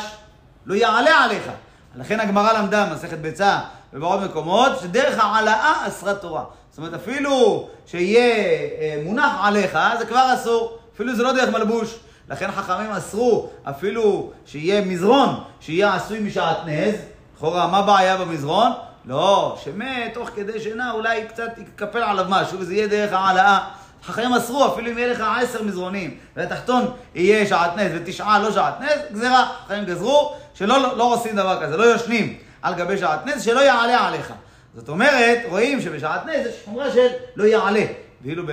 לא 0.66 0.76
יעלה 0.76 1.24
עליך. 1.24 1.52
לכן 1.96 2.20
הגמרא 2.20 2.54
למדה 2.54 2.94
מסכת 2.94 3.18
ביצה 3.18 3.60
ובעוד 3.94 4.24
מקומות, 4.24 4.72
שדרך 4.82 5.24
העלאה 5.24 5.88
אסרה 5.88 6.14
תורה. 6.14 6.44
זאת 6.70 6.78
אומרת, 6.78 6.94
אפילו 6.94 7.68
שיהיה 7.86 8.36
אה, 8.36 9.02
מונח 9.04 9.32
עליך, 9.42 9.80
זה 10.00 10.06
כבר 10.06 10.34
אסור. 10.34 10.78
אפילו 10.96 11.16
זה 11.16 11.24
לא 11.24 11.32
דרך 11.34 11.50
מלבוש. 11.50 12.00
לכן 12.30 12.52
חכמים 12.52 12.92
אסרו 12.92 13.50
אפילו 13.64 14.32
שיהיה 14.46 14.82
מזרון, 14.82 15.44
שיהיה 15.60 15.96
עשוי 15.96 16.20
משעטנז. 16.20 16.96
לכאורה, 17.36 17.68
מה 17.68 17.78
הבעיה 17.78 18.18
במזרון? 18.18 18.72
לא, 19.08 19.58
שמת 19.64 20.14
תוך 20.14 20.30
כדי 20.30 20.60
שינה, 20.60 20.92
אולי 20.92 21.28
קצת 21.28 21.58
יתקפל 21.58 22.00
עליו 22.00 22.26
משהו, 22.30 22.60
וזה 22.60 22.74
יהיה 22.74 22.88
דרך 22.88 23.14
העלאה. 23.14 23.60
חכמים 24.04 24.34
אסרו, 24.34 24.68
אפילו 24.68 24.92
אם 24.92 24.98
יהיה 24.98 25.14
לך 25.14 25.24
עשר 25.42 25.64
מזרונים, 25.64 26.18
והתחתון 26.36 26.86
יהיה 27.16 27.48
שעטנז 27.48 27.92
ותשעה 27.96 28.40
לא 28.40 28.52
שעטנז, 28.52 29.00
גזירה. 29.12 29.52
חכמים 29.66 29.86
גזרו 29.86 30.34
שלא 30.54 30.82
לא, 30.82 30.98
לא 30.98 31.14
עושים 31.14 31.36
דבר 31.36 31.62
כזה, 31.62 31.78
לא 31.78 31.84
יושנים 31.84 32.38
על 32.62 32.74
גבי 32.74 32.98
שעטנז, 32.98 33.44
שלא 33.44 33.60
יעלה 33.60 34.08
עליך. 34.08 34.34
זאת 34.76 34.90
אומרת, 34.90 35.40
רואים 35.50 35.82
שבשעטנז 35.82 36.48
יש 36.48 36.56
חומרה 36.66 36.92
של 36.92 37.08
לא 37.36 37.44
יעלה. 37.44 37.86
ואילו 38.22 38.44
ב... 38.48 38.52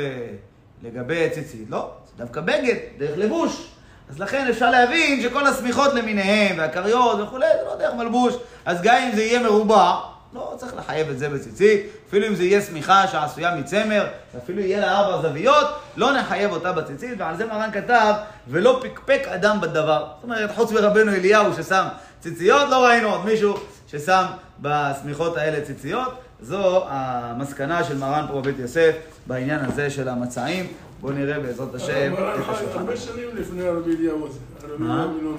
לגבי 0.83 1.31
ציצית, 1.31 1.71
לא, 1.71 1.91
זה 2.07 2.25
דווקא 2.25 2.41
בגד, 2.41 2.75
דרך 2.99 3.19
לבוש. 3.19 3.69
אז 4.11 4.21
לכן 4.21 4.47
אפשר 4.51 4.71
להבין 4.71 5.23
שכל 5.23 5.47
השמיכות 5.47 5.95
למיניהם, 5.95 6.59
והכריות 6.59 7.21
וכולי, 7.21 7.47
זה 7.59 7.65
לא 7.67 7.77
דרך 7.77 7.95
מלבוש. 7.95 8.35
אז 8.65 8.83
גם 8.83 8.97
אם 8.97 9.15
זה 9.15 9.23
יהיה 9.23 9.43
מרובע, 9.43 9.95
לא 10.35 10.55
צריך 10.57 10.77
לחייב 10.77 11.09
את 11.09 11.19
זה 11.19 11.29
בציצית, 11.29 11.87
אפילו 12.09 12.27
אם 12.27 12.35
זה 12.35 12.45
יהיה 12.45 12.61
שמיכה 12.61 13.07
שעשויה 13.07 13.55
מצמר, 13.57 14.07
ואפילו 14.35 14.61
יהיה 14.61 14.81
לה 14.81 14.99
ארבע 14.99 15.29
זוויות, 15.29 15.67
לא 15.97 16.13
נחייב 16.13 16.53
אותה 16.53 16.73
בציצית, 16.73 17.11
ועל 17.19 17.37
זה 17.37 17.47
מרן 17.47 17.71
כתב, 17.73 18.15
ולא 18.49 18.81
פקפק 18.83 19.23
אדם 19.27 19.61
בדבר. 19.61 20.07
זאת 20.15 20.25
אומרת, 20.25 20.51
חוץ 20.55 20.73
מרבנו 20.73 21.13
אליהו 21.13 21.55
ששם 21.55 21.85
ציציות, 22.21 22.69
לא 22.71 22.85
ראינו 22.87 23.09
עוד 23.09 23.25
מישהו 23.25 23.55
ששם 23.87 24.25
בשמיכות 24.61 25.37
האלה 25.37 25.65
ציציות. 25.65 26.13
זו 26.41 26.85
המסקנה 26.89 27.85
של 27.85 27.99
מרן 27.99 28.25
פה 28.29 28.41
בבית 28.41 28.59
יוסף 28.59 28.93
בעניין 29.27 29.61
הזה 29.65 29.91
של 29.91 30.09
המצעים. 30.09 30.67
בואו 31.01 31.13
נראה 31.13 31.41
בעזרת 31.41 31.75
השם 31.75 32.15
את 32.15 32.19
השולחן. 32.49 32.79
הרבה 32.79 32.97
שנים 32.97 33.29
לפני 33.35 33.67
הרבי 33.67 33.97
אליהו 33.97 34.27
הזה, 34.27 34.39
הרבי 34.63 34.85
מה? 34.85 35.05
אליהו. 35.05 35.37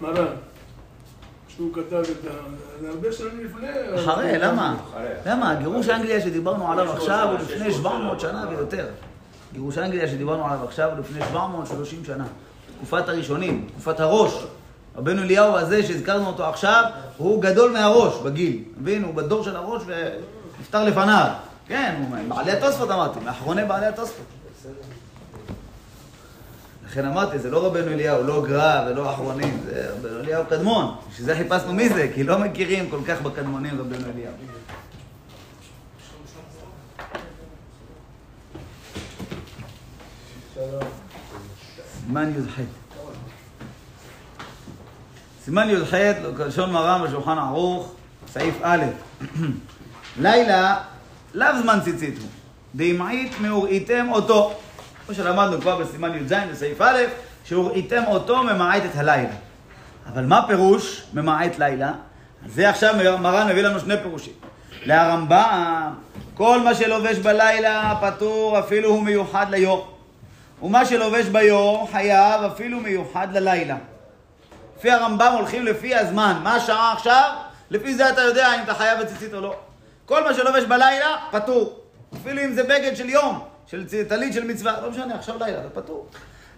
מרן. 0.00 0.26
שהוא 1.56 1.74
כתב 1.74 1.96
את 1.96 2.26
ה... 2.30 2.30
זה 2.80 2.88
הרבה 2.88 3.12
שנים 3.12 3.44
לפני... 3.44 3.68
אחרי, 3.94 4.38
למה? 4.38 4.76
אחרי. 4.90 5.08
למה? 5.26 5.54
גירוש 5.54 5.88
אנגליה 5.88 6.20
שדיברנו 6.20 6.72
עליו 6.72 6.92
עכשיו 6.92 7.28
הוא 7.30 7.38
לפני 7.38 7.72
700 7.72 8.20
שנה 8.20 8.46
ויותר. 8.50 8.86
גירוש 9.52 9.78
אנגליה 9.78 10.08
שדיברנו 10.08 10.46
עליו 10.46 10.64
עכשיו 10.64 10.90
הוא 10.90 10.98
לפני 10.98 11.20
730 11.24 12.04
שנה. 12.04 12.24
תקופת 12.76 13.08
הראשונים, 13.08 13.66
תקופת 13.72 14.00
הראש. 14.00 14.44
רבנו 14.96 15.22
אליהו 15.22 15.56
הזה 15.56 15.82
שהזכרנו 15.82 16.26
אותו 16.26 16.46
עכשיו, 16.46 16.84
הוא 17.16 17.42
גדול 17.42 17.72
מהראש 17.72 18.14
בגיל. 18.24 18.62
מבין? 18.78 19.04
הוא 19.04 19.14
בדור 19.14 19.44
של 19.44 19.56
הראש 19.56 19.82
ונפטר 19.86 20.84
לפניו. 20.84 21.28
כן, 21.66 21.94
הוא 21.98 22.36
בעלי 22.36 22.52
התוספות 22.52 22.90
אמרתי, 22.90 23.20
מאחרוני 23.24 23.64
בעלי 23.64 23.86
התוספות. 23.86 24.24
לכן 26.94 27.06
אמרתי, 27.06 27.38
זה 27.38 27.50
לא 27.50 27.66
רבנו 27.66 27.92
אליהו, 27.92 28.22
לא 28.22 28.44
גר"א 28.46 28.86
ולא 28.86 29.14
אחרונים, 29.14 29.60
זה 29.64 29.90
רבנו 29.92 30.20
אליהו 30.20 30.44
קדמון. 30.50 30.96
בשביל 31.10 31.26
זה 31.26 31.36
חיפשנו 31.36 31.72
מי 31.72 31.88
זה, 31.88 32.10
כי 32.14 32.24
לא 32.24 32.38
מכירים 32.38 32.90
כל 32.90 32.98
כך 33.08 33.22
בקדמונים 33.22 33.80
רבנו 33.80 34.06
אליהו. 34.10 34.32
סימן 42.06 42.32
י"ח. 42.36 42.60
סימן 45.44 45.70
י"ח, 45.70 45.94
כלשון 46.36 46.72
מרן 46.72 47.02
בשולחן 47.04 47.38
ערוך, 47.38 47.92
סעיף 48.32 48.54
א', 48.62 48.84
לילה 50.22 50.82
לאו 51.34 51.62
זמן 51.62 51.78
ציצית 51.84 52.18
הוא, 52.18 52.28
דאמעית 52.74 53.32
מאוראיתם 53.40 54.06
אותו. 54.12 54.60
כמו 55.06 55.14
שלמדנו 55.14 55.60
כבר 55.60 55.76
בסימן 55.76 56.14
י"ז 56.14 56.32
בסעיף 56.50 56.80
א', 56.80 57.02
שהוראיתם 57.44 58.02
אותו 58.06 58.42
ממעט 58.42 58.82
את 58.84 58.96
הלילה. 58.96 59.34
אבל 60.12 60.24
מה 60.24 60.44
פירוש 60.46 61.02
ממעט 61.12 61.58
לילה? 61.58 61.92
זה 62.46 62.68
עכשיו 62.68 62.94
מרן 63.20 63.48
מביא 63.48 63.62
לנו 63.62 63.80
שני 63.80 63.94
פירושים. 64.02 64.32
להרמב"ם, 64.82 65.92
כל 66.34 66.60
מה 66.60 66.74
שלובש 66.74 67.18
בלילה 67.18 67.94
פטור 68.00 68.58
אפילו 68.58 68.88
הוא 68.88 69.02
מיוחד 69.02 69.46
ליום. 69.50 69.80
ומה 70.62 70.86
שלובש 70.86 71.26
ביום 71.26 71.86
חייב 71.92 72.42
אפילו 72.42 72.80
מיוחד 72.80 73.28
ללילה. 73.32 73.76
לפי 74.78 74.90
הרמב"ם 74.90 75.32
הולכים 75.32 75.64
לפי 75.64 75.94
הזמן. 75.94 76.40
מה 76.42 76.54
השעה 76.54 76.92
עכשיו? 76.92 77.30
לפי 77.70 77.94
זה 77.94 78.10
אתה 78.10 78.20
יודע 78.20 78.54
אם 78.54 78.62
אתה 78.62 78.74
חייב 78.74 79.00
בציצית 79.00 79.34
או 79.34 79.40
לא. 79.40 79.54
כל 80.06 80.24
מה 80.24 80.34
שלובש 80.34 80.64
בלילה, 80.64 81.16
פטור. 81.30 81.80
אפילו 82.22 82.42
אם 82.44 82.52
זה 82.52 82.62
בגד 82.62 82.96
של 82.96 83.08
יום, 83.08 83.44
של 83.66 84.04
טלית 84.08 84.32
של 84.32 84.44
מצווה, 84.44 84.80
לא 84.80 84.90
משנה, 84.90 85.14
עכשיו 85.14 85.38
לילה, 85.38 85.62
זה 85.62 85.70
פטור. 85.70 86.08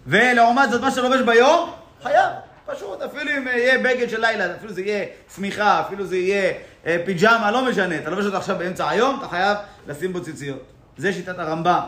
ולעומת 0.07 0.69
זאת, 0.71 0.81
מה 0.81 0.91
שלובש 0.91 1.21
ביום, 1.21 1.71
חייב. 2.03 2.29
פשוט, 2.65 3.01
אפילו 3.01 3.31
אם 3.37 3.47
יהיה 3.47 3.77
בגד 3.77 4.09
של 4.09 4.21
לילה, 4.21 4.55
אפילו 4.55 4.73
זה 4.73 4.81
יהיה 4.81 5.05
שמיכה, 5.35 5.81
אפילו 5.81 6.05
זה 6.05 6.17
יהיה 6.17 6.53
אה, 6.85 6.97
פיג'מה, 7.05 7.51
לא 7.51 7.69
משנה. 7.69 7.97
אתה 7.97 8.09
לובש 8.09 8.25
אותו 8.25 8.37
עכשיו 8.37 8.55
באמצע 8.57 8.89
היום, 8.89 9.19
אתה 9.19 9.27
חייב 9.27 9.57
לשים 9.87 10.13
בו 10.13 10.21
ציציות. 10.21 10.63
זה 10.97 11.13
שיטת 11.13 11.39
הרמב"ם. 11.39 11.79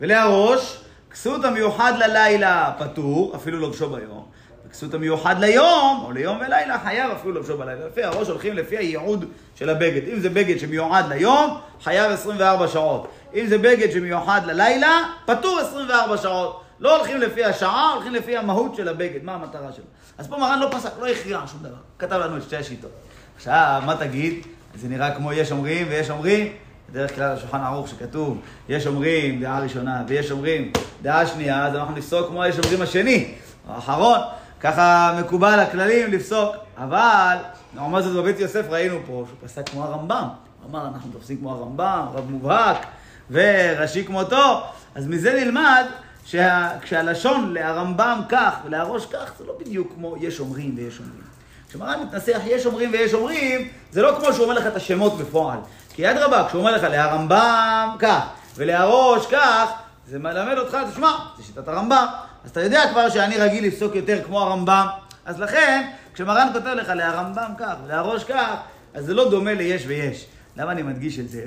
ולהראש, 0.00 0.84
כסות 1.10 1.44
המיוחד 1.44 1.92
ללילה 1.98 2.72
פטור, 2.78 3.32
אפילו 3.36 3.58
לובשו 3.58 3.90
ביום. 3.90 4.26
וכסות 4.66 4.94
המיוחד 4.94 5.40
ליום, 5.40 6.02
או 6.04 6.12
ליום 6.12 6.36
ולילה, 6.36 6.78
חייב 6.78 7.10
אפילו 7.10 7.34
לובשו 7.34 7.58
בלילה. 7.58 7.86
לפי 7.86 8.02
הראש 8.02 8.28
הולכים 8.28 8.54
לפי 8.54 8.76
הייעוד 8.76 9.24
של 9.54 9.70
הבגד. 9.70 10.08
אם 10.08 10.20
זה 10.20 10.30
בגד 10.30 10.58
שמיועד 10.58 11.08
ליום, 11.08 11.58
חייב 11.82 12.12
24 12.12 12.68
שעות. 12.68 13.08
אם 13.34 13.46
זה 13.46 13.58
בגד 13.58 13.90
שמיוחד 13.90 14.40
ללילה, 14.46 15.02
פטור 15.26 15.58
24 15.60 16.16
שעות. 16.16 16.62
לא 16.80 16.96
הולכים 16.96 17.20
לפי 17.20 17.44
השעה, 17.44 17.92
הולכים 17.94 18.14
לפי 18.14 18.36
המהות 18.36 18.74
של 18.74 18.88
הבגד, 18.88 19.24
מה 19.24 19.34
המטרה 19.34 19.72
שלו. 19.72 19.84
אז 20.18 20.26
פה 20.26 20.36
מרן 20.36 20.58
לא 20.58 20.68
פסק, 20.70 20.90
לא 21.00 21.06
הכריע 21.06 21.40
שום 21.46 21.62
דבר. 21.62 21.76
כתב 21.98 22.16
לנו 22.16 22.36
את 22.36 22.42
שתי 22.42 22.56
השיטות. 22.56 22.90
עכשיו, 23.36 23.82
מה 23.86 23.96
תגיד? 23.96 24.46
זה 24.74 24.88
נראה 24.88 25.14
כמו 25.14 25.32
יש 25.32 25.52
אומרים 25.52 25.86
ויש 25.90 26.10
אומרים. 26.10 26.52
בדרך 26.90 27.14
כלל 27.14 27.32
השולחן 27.32 27.60
ערוך 27.60 27.88
שכתוב, 27.88 28.40
יש 28.68 28.86
אומרים 28.86 29.40
דעה 29.40 29.60
ראשונה 29.60 30.02
ויש 30.08 30.30
אומרים 30.30 30.72
דעה 31.02 31.26
שנייה, 31.26 31.66
אז 31.66 31.74
אנחנו 31.74 31.94
נפסוק 31.94 32.28
כמו 32.28 32.44
יש 32.44 32.58
אומרים 32.58 32.82
השני. 32.82 33.34
האחרון. 33.68 34.18
ככה 34.60 35.18
מקובל 35.20 35.60
הכללים 35.60 36.12
לפסוק, 36.12 36.56
אבל 36.78 37.36
לעומת 37.74 38.04
זאת 38.04 38.16
בבית 38.16 38.40
יוסף 38.40 38.66
ראינו 38.70 38.98
פה 39.06 39.24
שהוא 39.26 39.48
פסק 39.48 39.68
כמו 39.68 39.84
הרמב"ם. 39.84 40.28
הוא 40.62 40.70
אמר, 40.70 40.88
אנחנו 40.88 41.10
תופסים 41.12 41.36
כמו 41.36 41.50
הרמב"ם, 41.52 42.06
רב 42.14 42.30
מובהק 42.30 42.86
וראשי 43.32 44.04
כמותו. 44.04 44.62
אז 44.94 45.06
מזה 45.06 45.32
נלמד 45.44 45.84
שכשהלשון 46.26 47.52
להרמב"ם 47.54 48.20
כך 48.28 48.54
ולהראש 48.64 49.06
כך, 49.06 49.32
זה 49.38 49.44
לא 49.44 49.54
בדיוק 49.60 49.92
כמו 49.94 50.14
יש 50.20 50.40
אומרים 50.40 50.74
ויש 50.76 50.98
אומרים. 50.98 51.22
כשמרן 51.68 52.02
מתנסח 52.02 52.40
יש 52.46 52.66
אומרים 52.66 52.92
ויש 52.92 53.14
אומרים, 53.14 53.68
זה 53.92 54.02
לא 54.02 54.16
כמו 54.18 54.32
שהוא 54.32 54.44
אומר 54.44 54.54
לך 54.54 54.66
את 54.66 54.76
השמות 54.76 55.18
בפועל. 55.18 55.58
כי 55.94 56.10
אדרבה, 56.10 56.44
כשהוא 56.48 56.60
אומר 56.60 56.76
לך 56.76 56.82
להרמב"ם 56.82 57.96
כך 57.98 58.26
ולהראש 58.56 59.26
כך, 59.26 59.70
זה 60.06 60.18
מלמד 60.18 60.58
אותך, 60.58 60.76
תשמע, 60.92 61.12
זה 61.36 61.44
שיטת 61.44 61.68
הרמב"ם. 61.68 62.06
אז 62.44 62.50
אתה 62.50 62.60
יודע 62.60 62.82
כבר 62.90 63.08
שאני 63.08 63.36
רגיל 63.36 63.66
לפסוק 63.66 63.94
יותר 63.94 64.24
כמו 64.24 64.40
הרמב"ם. 64.40 64.86
אז 65.24 65.40
לכן, 65.40 65.90
כשמרן 66.14 66.48
כותב 66.52 66.66
לך 66.66 66.88
להרמב"ם 66.88 67.52
כך 67.58 67.74
ולהראש 67.84 68.24
כך, 68.24 68.56
אז 68.94 69.04
זה 69.04 69.14
לא 69.14 69.30
דומה 69.30 69.54
ליש 69.54 69.84
ויש. 69.86 70.26
למה 70.56 70.72
אני 70.72 70.82
מדגיש 70.82 71.18
את 71.18 71.28
זה? 71.28 71.44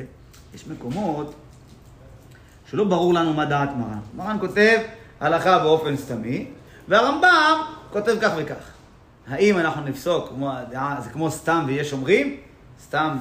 יש 0.55 0.67
מקומות 0.67 1.33
שלא 2.71 2.83
ברור 2.83 3.13
לנו 3.13 3.33
מה 3.33 3.45
דעת 3.45 3.69
מרן. 3.77 3.99
מרן 4.15 4.37
כותב 4.39 4.77
הלכה 5.19 5.59
באופן 5.59 5.97
סתמי, 5.97 6.45
והרמב"ם 6.87 7.61
כותב 7.91 8.15
כך 8.21 8.31
וכך. 8.37 8.71
האם 9.27 9.57
אנחנו 9.57 9.83
נפסוק 9.83 10.29
כמו 10.29 10.51
זה 10.99 11.09
כמו 11.09 11.31
סתם 11.31 11.63
ויש 11.67 11.93
אומרים? 11.93 12.37
סתם 12.83 13.17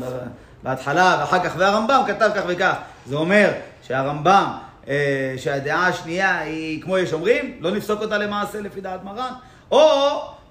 בהתחלה 0.62 1.16
ואחר 1.20 1.44
כך, 1.44 1.54
והרמב"ם 1.58 2.02
כתב 2.06 2.30
כך 2.34 2.42
וכך. 2.46 2.74
זה 3.06 3.16
אומר 3.16 3.52
שהרמב"ם, 3.82 4.52
אה, 4.88 5.34
שהדעה 5.36 5.88
השנייה 5.88 6.38
היא 6.38 6.82
כמו 6.82 6.98
יש 6.98 7.12
אומרים, 7.12 7.56
לא 7.60 7.70
נפסוק 7.70 8.02
אותה 8.02 8.18
למעשה 8.18 8.60
לפי 8.60 8.80
דעת 8.80 9.04
מרן, 9.04 9.32
או 9.70 9.80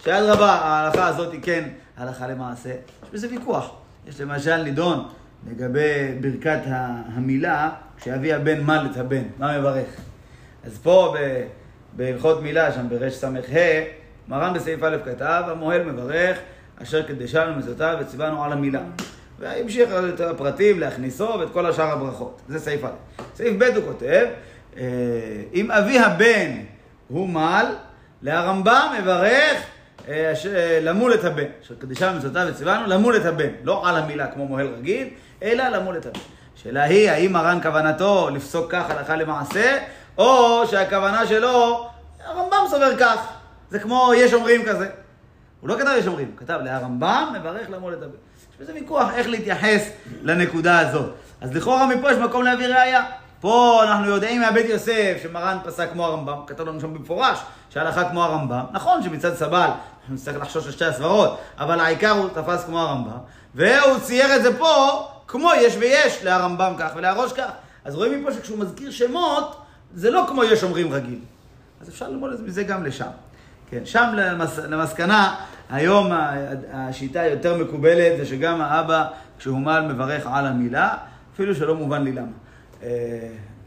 שאדרבה, 0.04 0.52
ההלכה 0.52 1.08
הזאת 1.08 1.32
היא 1.32 1.40
כן 1.44 1.70
הלכה 1.98 2.28
למעשה. 2.28 2.70
יש 2.70 3.10
בזה 3.14 3.28
ויכוח. 3.32 3.72
יש 4.08 4.22
למשל 4.22 4.64
נידון 4.64 5.08
לגבי 5.52 6.20
ברכת 6.22 6.60
המילה, 7.16 7.70
כשאבי 8.04 8.34
הבן 8.34 8.62
מל 8.62 8.88
את 8.92 8.98
הבן, 8.98 9.24
מה 9.38 9.60
מברך? 9.60 9.88
אז 10.64 10.80
פה 10.84 11.16
בהלכות 11.94 12.42
מילה, 12.42 12.72
שם 12.72 12.90
ברס"ה, 12.90 13.30
מרן 14.28 14.54
בסעיף 14.54 14.84
א' 14.84 14.98
כתב, 15.06 15.44
המוהל 15.48 15.84
מברך, 15.84 16.38
אשר 16.82 17.02
קדשנו 17.02 17.56
מצוותיו 17.56 17.98
וציוונו 18.02 18.44
על 18.44 18.52
המילה. 18.52 18.82
והמשיך 19.40 19.90
את 20.14 20.20
הפרטים 20.20 20.80
להכניסו 20.80 21.28
ואת 21.40 21.50
כל 21.54 21.66
השאר 21.66 21.92
הברכות. 21.92 22.42
זה 22.48 22.60
סעיף 22.60 22.84
א'. 22.84 23.22
סעיף 23.36 23.54
ב' 23.58 23.64
הוא 23.64 23.84
כותב, 23.86 24.26
אה, 24.78 24.84
אם 25.54 25.72
אבי 25.72 26.00
הבן 26.00 26.52
הוא 27.08 27.30
מל, 27.30 27.66
להרמב"ם 28.22 28.96
מברך 29.02 29.64
אה, 30.08 30.34
למול 30.82 31.14
את 31.14 31.26
הבן. 31.26 31.48
אשר 31.64 31.76
קדשנו 31.76 32.18
מצוותיו 32.18 32.48
וציוונו 32.50 32.88
למול 32.88 33.16
את 33.16 33.26
הבן. 33.26 33.50
לא 33.64 33.90
על 33.90 33.96
המילה 33.96 34.28
כמו 34.28 34.48
מוהל 34.48 34.68
רגיל, 34.68 35.08
אלא 35.44 35.70
למול 35.70 35.98
את 35.98 36.06
הבן. 36.06 36.20
השאלה 36.58 36.84
היא, 36.84 37.12
האם 37.12 37.34
מרן 37.34 37.60
כוונתו 37.62 38.30
לפסוק 38.30 38.72
כך 38.72 38.90
הלכה 38.90 39.16
למעשה, 39.16 39.78
או 40.18 40.64
שהכוונה 40.68 41.28
שלו, 41.28 41.88
הרמב"ם 42.26 42.66
סובר 42.70 42.98
כך. 43.00 43.28
זה 43.70 43.80
כמו 43.80 44.12
יש 44.16 44.34
אומרים 44.34 44.66
כזה. 44.66 44.90
הוא 45.62 45.70
לא 45.70 45.76
כתב 45.80 45.92
יש 45.98 46.08
אומרים, 46.08 46.28
הוא 46.28 46.38
כתב 46.38 46.60
להרמב"ם 46.64 47.34
מברך 47.40 47.70
למול 47.70 47.94
את 47.94 47.98
הבן. 47.98 48.16
יש 48.52 48.58
בזה 48.62 48.74
ויכוח 48.74 49.10
איך 49.14 49.28
להתייחס 49.28 49.90
לנקודה 50.22 50.80
הזאת. 50.80 51.14
אז 51.42 51.56
לכאורה 51.56 51.88
מפה 51.88 52.12
יש 52.12 52.18
מקום 52.18 52.44
להביא 52.44 52.68
ראייה. 52.68 53.04
פה 53.42 53.82
אנחנו 53.84 54.06
יודעים 54.06 54.42
מהבית 54.42 54.70
יוסף 54.70 55.18
שמרן 55.24 55.58
פסק 55.64 55.90
כמו 55.92 56.06
הרמב"ם, 56.06 56.38
כתב 56.48 56.68
לנו 56.68 56.82
שם 56.82 56.94
במפורש 56.94 57.40
שהלכה 57.70 58.10
כמו 58.10 58.24
הרמב"ם. 58.24 58.64
נכון 58.72 59.04
שמצד 59.04 59.36
סבל 59.36 59.70
אנחנו 60.00 60.16
נצטרך 60.16 60.42
לחשוש 60.42 60.68
לשתי 60.68 60.86
הסברות, 60.86 61.40
אבל 61.60 61.80
העיקר 61.80 62.12
הוא 62.12 62.30
תפס 62.34 62.66
כמו 62.66 62.80
הרמב"ם, 62.80 63.18
והוא 63.56 64.00
צייר 64.00 64.36
את 64.36 64.44
זה 64.44 64.58
פה 64.58 65.08
כמו 65.28 65.50
יש 65.58 65.76
ויש, 65.80 66.24
להרמב"ם 66.24 66.74
כך 66.80 66.92
ולהראש 66.96 67.34
כך. 67.34 67.50
אז 67.86 67.96
רואים 67.96 68.22
מפה 68.22 68.34
שכשהוא 68.34 68.60
מזכיר 68.60 68.92
שמות, 68.92 69.62
זה 69.94 70.12
לא 70.12 70.26
כמו 70.30 70.44
יש 70.44 70.64
אומרים 70.64 70.94
רגיל. 70.94 71.20
אז 71.82 71.90
אפשר 71.90 72.10
ללמוד 72.10 72.34
את 72.34 72.54
זה 72.54 72.64
גם 72.64 72.84
לשם. 72.84 73.10
כן, 73.70 73.86
שם 73.86 74.14
למס, 74.16 74.60
למסקנה, 74.60 75.36
היום 75.70 76.12
השיטה 76.72 77.22
היותר 77.22 77.58
מקובלת 77.64 78.18
זה 78.18 78.26
שגם 78.26 78.62
האבא, 78.62 79.08
כשהוא 79.40 79.60
מל, 79.60 79.94
מברך 79.94 80.28
על 80.28 80.46
המילה, 80.46 80.98
אפילו 81.34 81.56
שלא 81.56 81.76
מובן 81.76 82.04
לי 82.04 82.12
למה. 82.12 82.28
אה, 82.84 82.90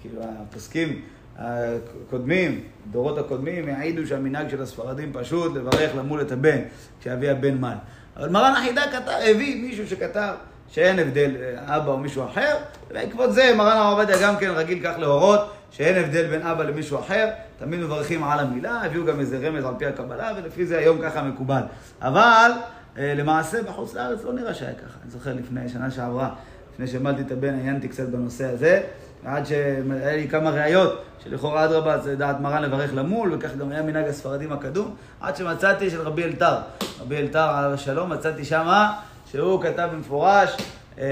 כאילו, 0.01 0.23
הפוסקים 0.23 1.03
הקודמים, 1.39 2.61
דורות 2.91 3.19
הקודמים, 3.19 3.69
העידו 3.69 4.07
שהמנהג 4.07 4.49
של 4.49 4.63
הספרדים 4.63 5.13
פשוט 5.13 5.57
לברך 5.57 5.91
למול 5.97 6.21
את 6.21 6.33
הבן, 6.33 6.59
כשאבי 7.01 7.29
הבן 7.29 7.59
מל. 7.59 7.75
אבל 8.17 8.29
מרן 8.29 8.53
החידה 8.53 8.83
כתב, 8.93 9.13
הביא 9.31 9.63
מישהו 9.63 9.87
שכתב 9.87 10.35
שאין 10.69 10.99
הבדל 10.99 11.31
אה, 11.41 11.77
אבא 11.77 11.91
או 11.91 11.99
מישהו 11.99 12.25
אחר, 12.25 12.57
ובעקבות 12.91 13.35
זה 13.35 13.55
מרן 13.57 13.77
הרב 13.77 13.99
עובדיה 13.99 14.23
גם 14.23 14.37
כן 14.37 14.51
רגיל 14.51 14.79
כך 14.85 14.99
להורות 14.99 15.53
שאין 15.71 16.05
הבדל 16.05 16.27
בין 16.27 16.43
אבא 16.43 16.65
למישהו 16.65 16.99
אחר, 16.99 17.29
תמיד 17.59 17.81
מברכים 17.81 18.25
על 18.25 18.39
המילה, 18.39 18.83
הביאו 18.85 19.05
גם 19.05 19.21
איזה 19.21 19.49
רמז 19.49 19.65
על 19.65 19.75
פי 19.79 19.87
הקבלה, 19.87 20.33
ולפי 20.37 20.67
זה 20.67 20.79
היום 20.79 20.99
ככה 21.03 21.23
מקובל. 21.23 21.63
אבל 22.03 22.51
אה, 22.99 23.15
למעשה 23.17 23.63
בחוץ 23.63 23.95
לארץ 23.95 24.25
לא 24.25 24.33
נראה 24.33 24.55
שהיה 24.55 24.73
ככה. 24.73 24.99
אני 25.03 25.11
זוכר 25.11 25.35
לפני 25.35 25.69
שנה 25.69 25.91
שעברה, 25.91 26.31
לפני 26.73 26.87
שהמלתי 26.87 27.23
את 27.23 27.33
הבן, 27.33 27.55
עיינתי 27.55 27.89
קצת 27.89 28.09
בנושא 28.09 28.45
הזה, 28.45 28.83
עד 29.25 29.47
שהיה 29.47 30.17
לי 30.17 30.29
כמה 30.29 30.51
ראיות, 30.51 31.05
שלכאורה 31.25 31.65
אדרבה 31.65 31.99
זה 31.99 32.17
דעת 32.17 32.41
מרן 32.41 32.63
לברך 32.63 32.91
למול, 32.95 33.35
וכך 33.35 33.57
גם 33.57 33.71
היה 33.71 33.83
מנהג 33.83 34.09
הספרדים 34.09 34.53
הקדום, 34.53 34.95
עד 35.21 35.37
שמצאתי 35.37 35.91
של 35.91 36.01
רבי 36.01 36.25
אלתר. 36.25 36.55
רבי 37.01 37.17
אלתר 37.17 37.39
עליו 37.39 37.73
השלום, 37.73 38.13
מצאתי 38.13 38.45
שמה 38.45 39.01
שהוא 39.31 39.63
כתב 39.63 39.89
במפורש, 39.93 40.57
אה, 40.99 41.05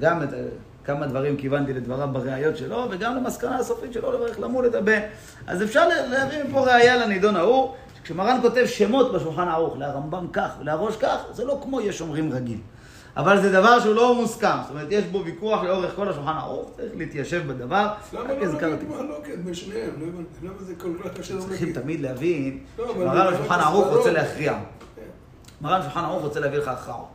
גם 0.00 0.22
את... 0.22 0.28
כמה 0.86 1.06
דברים 1.06 1.36
כיוונתי 1.36 1.72
לדבריו 1.72 2.08
בראיות 2.12 2.56
שלו, 2.56 2.86
וגם 2.90 3.16
למסקנה 3.16 3.58
הסופית 3.58 3.92
שלו 3.92 4.12
לברך 4.12 4.40
למול 4.40 4.66
את 4.66 4.74
הבן. 4.74 5.00
אז 5.46 5.62
אפשר 5.62 5.88
להביא 5.88 6.44
מפה 6.44 6.60
ראייה 6.60 6.96
לנידון 6.96 7.36
ההוא, 7.36 7.74
שכשמרן 7.98 8.38
כותב 8.42 8.66
שמות 8.66 9.12
בשולחן 9.12 9.48
ערוך, 9.48 9.76
להרמב"ם 9.78 10.26
כך 10.32 10.48
ולהראש 10.60 10.96
כך, 10.96 11.16
זה 11.32 11.44
לא 11.44 11.60
כמו 11.62 11.80
יש 11.80 12.00
אומרים 12.00 12.32
רגיל. 12.32 12.58
אבל 13.16 13.42
זה 13.42 13.52
דבר 13.52 13.80
שהוא 13.80 13.94
לא 13.94 14.14
מוסכם, 14.14 14.56
זאת 14.62 14.70
אומרת, 14.70 14.86
יש 14.90 15.04
בו 15.04 15.24
ויכוח 15.24 15.62
לאורך 15.62 15.96
כל 15.96 16.08
השולחן 16.08 16.32
ערוך, 16.32 16.70
צריך 16.76 16.92
להתיישב 16.96 17.42
בדבר. 17.46 17.88
למה 18.12 18.22
לא 18.28 18.40
להגיד 18.68 18.88
מחלוקת 18.88 19.38
בשניהם? 19.44 19.90
לא 20.00 20.06
למה 20.42 20.62
זה 20.62 20.74
כל 20.78 20.90
כך 21.04 21.10
קשה 21.20 21.34
להגיד? 21.34 21.48
צריכים 21.48 21.72
תמיד 21.72 22.00
להבין 22.00 22.58
שמרן 22.76 23.34
בשולחן 23.34 23.60
ערוך 23.60 23.86
רוצה 23.86 24.12
להכריע. 24.12 24.58
מרן 25.60 25.80
בשולחן 25.80 26.04
ערוך 26.04 26.22
רוצה 26.22 26.40
להביא 26.40 26.58
לך 26.58 26.68
הכרעות. 26.68 27.08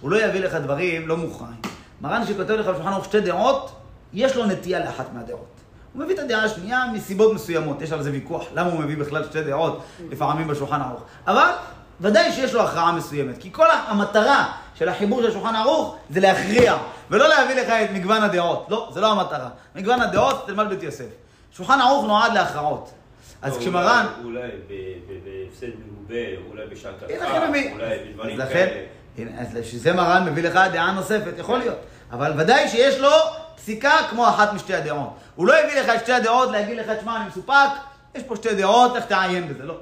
הוא 0.00 0.10
לא 0.10 0.24
יביא 0.24 0.40
לך 0.40 0.54
דברים 0.54 1.08
לא 1.08 1.16
מוכרעים. 1.16 1.60
מרן 2.00 2.26
שכותב 2.26 2.50
לך 2.50 2.66
בשולחן 2.66 2.92
ערוך 2.92 3.04
שתי 3.04 3.20
דעות, 3.20 3.72
יש 4.12 4.36
לו 4.36 4.46
נטייה 4.46 4.84
לאחת 4.84 5.06
מהדעות. 5.14 5.46
הוא 5.92 6.04
מביא 6.04 6.14
את 6.14 6.20
הדעה 6.20 6.44
השנייה 6.44 6.84
מסיבות 6.92 7.34
מסוימות, 7.34 7.82
יש 7.82 7.92
על 7.92 8.02
זה 8.02 8.10
ויכוח, 8.12 8.44
למה 8.54 8.70
הוא 8.70 8.80
מביא 8.80 8.96
בכלל 8.96 9.24
שתי 9.24 9.42
דעות 9.42 9.82
לפעמים 10.10 10.48
בשולחן 10.48 10.80
ערוך. 10.80 11.02
אבל 11.26 11.50
ודאי 12.00 12.32
שיש 12.32 12.54
לו 12.54 12.62
הכרעה 12.62 12.92
מסוימת, 12.92 13.38
כי 13.38 13.52
כל 13.52 13.66
המטרה 13.86 14.52
של 14.74 14.88
החיבור 14.88 15.22
של 15.22 15.28
השולחן 15.28 15.56
ערוך 15.56 15.96
זה 16.10 16.20
להכריע, 16.20 16.76
ולא 17.10 17.28
להביא 17.28 17.54
לך 17.54 17.68
את 17.68 17.90
מגוון 17.90 18.22
הדעות. 18.22 18.66
לא, 18.68 18.90
זה 18.94 19.00
לא 19.00 19.12
המטרה. 19.12 19.48
מגוון 19.74 20.00
הדעות, 20.00 20.46
תלמד 20.46 20.68
בית 20.68 20.82
יוסף. 20.82 21.08
שולחן 21.52 21.80
ערוך 21.80 22.06
נועד 22.06 22.32
להכרעות. 22.32 22.90
אז 23.42 23.58
כשמרן... 23.58 24.06
אולי 24.24 24.40
בהפסד 25.24 25.66
מרובה, 25.66 26.48
אולי 26.50 26.66
בשעת 26.66 27.02
הלכה, 27.02 27.46
אולי 27.46 27.72
בדברים 28.08 28.36
כאלה. 28.36 28.80
אז 29.38 29.58
שזה 29.62 29.92
מרן 29.92 30.24
מביא 30.24 30.42
לך 30.42 30.54
דעה 30.72 30.92
נוספת, 30.92 31.38
יכול 31.38 31.58
להיות. 31.58 31.78
אבל 32.12 32.32
ודאי 32.36 32.68
שיש 32.68 32.98
לו 32.98 33.10
פסיקה 33.56 33.92
כמו 34.10 34.28
אחת 34.28 34.52
משתי 34.52 34.74
הדעות. 34.74 35.16
הוא 35.34 35.46
לא 35.46 35.54
הביא 35.54 35.80
לך 35.80 35.88
את 35.88 36.00
שתי 36.00 36.12
הדעות 36.12 36.50
להגיד 36.50 36.78
לך, 36.78 36.90
תשמע, 36.90 37.16
אני 37.16 37.28
מסופק, 37.28 37.68
יש 38.14 38.22
פה 38.22 38.36
שתי 38.36 38.54
דעות, 38.54 38.96
לך 38.96 39.04
תעיין 39.04 39.48
בזה. 39.48 39.62
לא. 39.62 39.74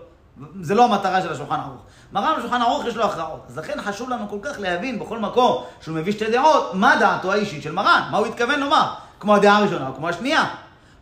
זה 0.61 0.75
לא 0.75 0.85
המטרה 0.85 1.23
של 1.23 1.33
השולחן 1.33 1.61
ערוך. 1.61 1.83
מרן 2.13 2.35
בשולחן 2.39 2.63
ערוך 2.63 2.87
יש 2.87 2.97
לו 2.97 3.05
הכרעות. 3.05 3.45
אז 3.49 3.59
לכן 3.59 3.83
חשוב 3.83 4.11
לנו 4.11 4.29
כל 4.29 4.39
כך 4.43 4.57
להבין 4.59 4.99
בכל 4.99 5.19
מקום 5.19 5.65
שהוא 5.81 5.97
מביא 5.97 6.13
שתי 6.13 6.31
דעות, 6.31 6.75
מה 6.75 6.97
דעתו 7.01 7.33
האישית 7.33 7.63
של 7.63 7.73
מרן, 7.73 8.03
מה 8.11 8.19
הוא 8.19 8.27
התכוון 8.27 8.61
לומר, 8.61 8.87
כמו 9.21 9.35
הדעה 9.35 9.57
הראשונה 9.57 9.89
או 9.89 9.95
כמו 9.95 10.09
השנייה. 10.09 10.45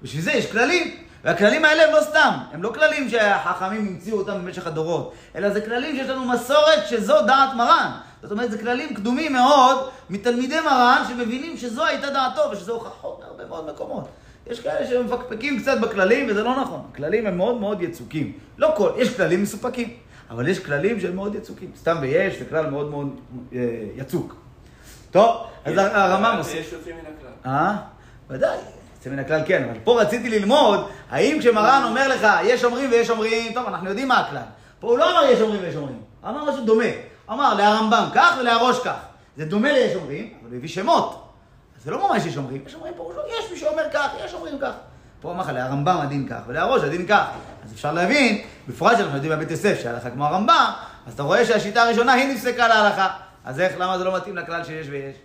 בשביל 0.03 0.23
זה 0.23 0.33
יש 0.33 0.53
כללים. 0.53 0.97
והכללים 1.25 1.65
האלה 1.65 1.83
הם 1.85 1.95
לא 1.95 2.01
סתם, 2.01 2.31
הם 2.53 2.63
לא 2.63 2.73
כללים 2.75 3.09
שהחכמים 3.09 3.87
המציאו 3.89 4.19
אותם 4.19 4.33
במשך 4.33 4.67
הדורות, 4.67 5.13
אלא 5.37 5.51
זה 5.51 5.61
כללים 5.61 5.97
שיש 5.97 6.09
לנו 6.09 6.25
מסורת 6.25 6.89
שזו 6.89 7.27
דעת 7.27 7.55
מרן. 7.57 7.91
זאת 8.23 8.33
אומרת, 8.33 8.51
זה 8.51 8.59
כללים 8.59 8.95
קדומים 8.95 9.33
מאוד 9.33 9.89
מתלמידי 10.11 10.61
מרן 10.61 11.03
שמבינים 11.09 11.57
שזו 11.57 11.85
הייתה 11.85 12.11
דעתו 12.11 12.43
ושזה 12.53 12.73
הוכחות 12.73 13.21
מהרבה 13.21 13.45
מאוד 13.45 13.71
מקומות. 13.71 14.09
יש 14.47 14.61
כאלה 14.61 14.87
שמפקפקים 14.87 15.61
קצת 15.61 15.79
בכללים 15.81 16.27
וזה 16.31 16.43
לא 16.43 16.61
נכון. 16.63 16.83
הכללים 16.93 17.27
הם 17.27 17.37
מאוד 17.37 17.61
מאוד 17.61 17.83
יצוקים. 17.83 18.33
לא 18.59 18.73
כל, 18.77 18.91
יש 18.97 19.17
כללים 19.17 19.43
מסופקים, 19.43 19.97
אבל 20.31 20.49
יש 20.49 20.59
כללים 20.59 21.01
שהם 21.01 21.17
מאוד 21.17 21.35
יצוקים. 21.35 21.71
סתם 21.77 21.97
ויש, 22.01 22.39
זה 22.39 22.45
כלל 22.45 22.67
מאוד 22.67 22.91
מאוד 22.91 23.21
אה, 23.53 23.59
יצוק. 23.97 24.35
טוב, 25.11 25.47
אז 25.65 25.75
הרמה 25.77 26.37
מוסיף. 26.37 26.55
יש 26.55 26.73
יוצאים 26.73 26.97
מן 26.97 27.03
הכלל. 27.03 27.53
אה? 27.53 27.77
ודאי. 28.31 28.59
יוצא 29.03 29.11
מן 29.11 29.19
הכלל 29.19 29.41
כן, 29.47 29.65
אבל 29.65 29.79
פה 29.85 30.03
רציתי 30.03 30.31
ללמוד, 30.31 30.89
האם 31.11 31.37
כשמרן 31.41 31.83
אומר 31.85 32.09
לך, 32.09 32.27
יש 32.45 32.65
אומרים 32.65 32.91
ויש 32.91 33.11
אומרים, 33.11 33.53
טוב, 33.55 33.67
אנחנו 33.67 33.89
יודעים 33.89 34.09
מה 34.09 34.19
הכלל. 34.19 34.43
פה 34.81 34.87
הוא 34.87 34.99
לא 34.99 35.11
אמר 35.11 35.31
יש 35.31 35.41
אומרים 35.41 35.63
ויש 35.63 35.77
אומרים, 35.77 36.01
הוא 36.21 36.31
אמר 36.31 36.51
משהו 36.51 36.65
דומה. 36.65 36.85
אמר 37.31 37.55
להרמב"ם 37.55 38.05
כך 38.15 38.37
ולהראש 38.41 38.79
כך. 38.85 38.97
זה 39.37 39.45
דומה 39.45 39.73
ליש 39.73 39.97
אומרים, 39.97 40.35
אבל 40.41 40.51
הוא 40.51 40.57
הביא 40.57 40.69
שמות. 40.69 41.29
זה 41.85 41.91
לא 41.91 42.09
ממש 42.09 42.27
יש 42.27 42.37
אומרים, 42.37 42.63
יש 42.67 42.75
אומרים 42.75 42.95
פה, 42.97 43.13
יש 43.39 43.51
מי 43.53 43.59
שאומר 43.59 43.83
כך, 43.93 44.09
יש 44.25 44.35
אומרים 44.35 44.59
כך. 44.59 44.73
פה 45.21 45.31
אמר 45.31 45.43
לך, 45.43 45.49
להרמב"ם 45.49 45.97
הדין 46.01 46.29
כך, 46.29 46.41
ולהראש 46.47 46.83
הדין 46.83 47.07
כך. 47.07 47.25
אז 47.65 47.73
אפשר 47.73 47.93
להבין, 47.93 48.43
בפרט 48.69 48.97
שאנחנו 48.97 49.15
יודעים 49.15 49.33
בבית 49.33 49.51
יוסף 49.51 49.81
שההלכה 49.83 50.11
כמו 50.11 50.27
הרמב"ם, 50.27 50.71
אז 51.07 51.13
אתה 51.13 51.23
רואה 51.23 51.45
שהשיטה 51.45 51.83
הראשונה 51.83 52.13
היא 52.13 52.35
נפסקה 52.35 52.69
להלכה. 52.69 53.09
אז 53.45 53.61
איך, 53.61 53.73
למה 53.79 53.99
זה 53.99 54.05
לא 54.05 54.17
מתאים 54.17 54.37
לכלל 54.37 54.65
שיש 54.65 54.87
ויש? 54.91 55.17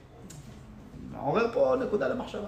מעורר 1.12 1.48
פה 1.54 1.76
נקודה 1.80 2.08
למחשבה. 2.08 2.48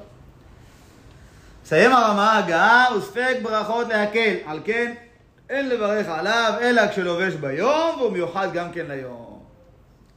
מסיים 1.69 1.91
הרמה 1.91 2.41
גם, 2.47 2.85
וספק 2.97 3.37
ברכות 3.41 3.87
להקל. 3.87 4.35
על 4.45 4.59
כן, 4.63 4.93
אין 5.49 5.69
לברך 5.69 6.07
עליו, 6.07 6.53
אלא 6.61 6.87
כשלובש 6.87 7.33
ביום, 7.33 7.95
והוא 7.97 8.11
מיוחד 8.11 8.53
גם 8.53 8.71
כן 8.71 8.85
ליום. 8.89 9.39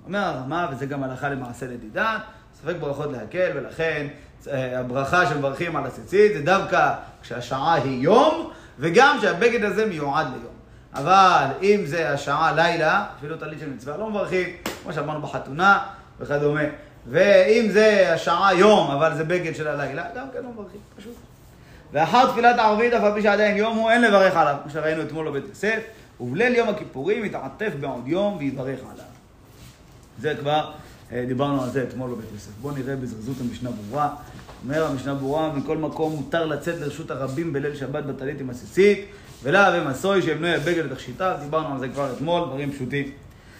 אומר 0.07 0.19
הרמה, 0.19 0.69
וזה 0.73 0.87
גם 0.87 1.03
הלכה 1.03 1.29
למעשה 1.29 1.67
לדידה, 1.67 2.19
ספק 2.55 2.75
ברכות 2.81 3.13
להקל, 3.13 3.51
ולכן 3.55 4.07
אה, 4.49 4.81
הברכה 4.81 5.27
שמברכים 5.27 5.77
על 5.77 5.87
הציצית 5.87 6.33
זה 6.35 6.43
דווקא 6.43 6.95
כשהשעה 7.23 7.75
היא 7.75 8.03
יום, 8.03 8.51
וגם 8.79 9.17
כשהבגד 9.19 9.65
הזה 9.65 9.87
מיועד 9.87 10.27
ליום. 10.27 10.55
אבל 10.95 11.47
אם 11.63 11.81
זה 11.85 12.11
השעה 12.11 12.53
לילה, 12.53 13.07
אפילו 13.19 13.37
טלית 13.37 13.61
של 13.61 13.71
מצווה, 13.71 13.97
לא 13.97 14.11
מברכים, 14.11 14.49
כמו 14.83 14.93
שאמרנו 14.93 15.23
בחתונה 15.23 15.79
וכדומה. 16.21 16.65
ואם 17.07 17.69
זה 17.71 18.13
השעה 18.15 18.55
יום, 18.55 18.91
אבל 18.91 19.17
זה 19.17 19.25
בגד 19.25 19.55
של 19.55 19.69
הלילה, 19.69 20.05
גם 20.17 20.27
כן 20.33 20.43
לא 20.43 20.49
מברכים, 20.49 20.81
פשוט. 20.97 21.32
ואחר 21.93 22.33
תפילת 22.33 22.59
הערבית, 22.59 22.93
אף 22.93 23.03
על 23.03 23.15
פי 23.15 23.23
שעדיין 23.23 23.57
יום 23.57 23.77
הוא, 23.77 23.91
אין 23.91 24.03
לברך 24.03 24.37
עליו, 24.37 24.57
כמו 24.63 24.73
שראינו 24.73 25.03
אתמול 25.03 25.29
בבית 25.29 25.45
יוסף, 25.49 25.81
ובליל 26.21 26.55
יום 26.55 26.69
הכיפורים 26.69 27.25
יתעטף 27.25 27.73
בעוד 27.81 28.09
יום 28.09 28.37
ויברך 28.39 28.81
עליו. 28.93 29.05
זה 30.19 30.35
כבר, 30.41 30.71
אה, 31.13 31.25
דיברנו 31.29 31.63
על 31.63 31.71
זה 31.71 31.83
אתמול 31.83 32.11
בבית 32.11 32.29
יוסף. 32.35 32.51
בואו 32.61 32.75
נראה 32.75 32.97
בזריזות 32.97 33.37
המשנה 33.41 33.71
ברורה. 33.71 34.09
אומר 34.65 34.87
המשנה 34.87 35.15
ברורה, 35.15 35.53
מכל 35.53 35.77
מקום 35.77 36.13
מותר 36.13 36.47
לצאת 36.47 36.81
לרשות 36.81 37.11
הרבים 37.11 37.53
בליל 37.53 37.77
שבת 37.77 38.05
בטלית 38.05 38.41
עם 38.41 38.51
עסיסית, 38.51 39.05
ולאו 39.43 39.73
ומסוי 39.75 40.23
שימנוי 40.23 40.55
הבגד 40.55 40.85
לתכשיטיו, 40.85 41.37
דיברנו 41.41 41.75
על 41.75 41.81
זה 41.81 41.89
כבר 41.89 42.13
אתמול, 42.13 42.49
דברים 42.49 42.73
פשוטים. 42.73 43.11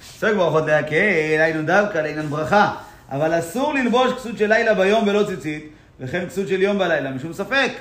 ספק 0.03 0.33
ברכות 0.37 0.67
להקל, 0.67 1.41
היינו 1.41 1.67
דווקא 1.67 1.99
לעניין 1.99 2.27
ברכה, 2.27 2.75
אבל 3.11 3.39
אסור 3.39 3.75
ללבוש 3.75 4.13
כסות 4.13 4.39
של 4.39 4.47
לילה 4.47 4.75
ביום 4.75 5.09
ולא 5.09 5.25
ציצית, 5.27 5.69
וכן 6.01 6.27
כסות 6.27 6.49
של 6.49 6.63
יום 6.63 6.79
בלילה, 6.79 7.11
משום 7.11 7.33
ספק. 7.33 7.73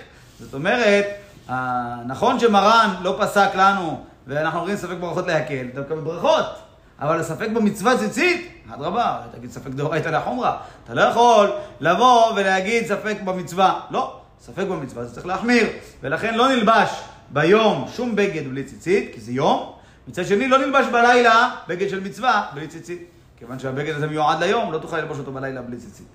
זאת 0.41 0.54
אומרת, 0.54 1.06
נכון 2.06 2.39
שמרן 2.39 2.95
לא 3.01 3.17
פסק 3.19 3.49
לנו, 3.56 4.04
ואנחנו 4.27 4.60
אומרים 4.60 4.77
ספק 4.77 4.95
ברכות 4.99 5.27
להקל, 5.27 5.67
דווקא 5.73 5.95
בברכות, 5.95 6.45
אבל 6.99 7.19
הספק 7.19 7.49
במצווה 7.49 7.97
ציצית, 7.97 8.51
אדרבה, 8.73 9.19
תגיד 9.38 9.51
ספק 9.51 9.69
דאורייתא 9.69 10.10
לחומרא. 10.10 10.58
אתה 10.84 10.93
לא 10.93 11.01
יכול 11.01 11.51
לבוא 11.80 12.32
ולהגיד 12.36 12.86
ספק 12.86 13.17
במצווה. 13.25 13.80
לא, 13.91 14.19
ספק 14.41 14.63
במצווה 14.63 15.06
זה 15.06 15.13
צריך 15.13 15.25
להחמיר, 15.25 15.67
ולכן 16.01 16.36
לא 16.36 16.49
נלבש 16.49 16.89
ביום 17.30 17.88
שום 17.95 18.15
בגד 18.15 18.49
בלי 18.49 18.63
ציצית, 18.63 19.12
כי 19.13 19.21
זה 19.21 19.32
יום. 19.32 19.71
מצד 20.08 20.25
שני, 20.25 20.47
לא 20.47 20.58
נלבש 20.58 20.86
בלילה 20.91 21.56
בגד 21.67 21.89
של 21.89 21.99
מצווה 21.99 22.45
בלי 22.54 22.67
ציצית. 22.67 23.01
כיוון 23.38 23.60
שהבגד 23.60 23.95
הזה 23.95 24.08
מיועד 24.08 24.43
ליום, 24.43 24.71
לא 24.71 24.77
תוכל 24.77 24.97
ללבוש 24.97 25.19
אותו 25.19 25.32
בלילה 25.32 25.62
בלי 25.62 25.77
ציצית. 25.77 26.08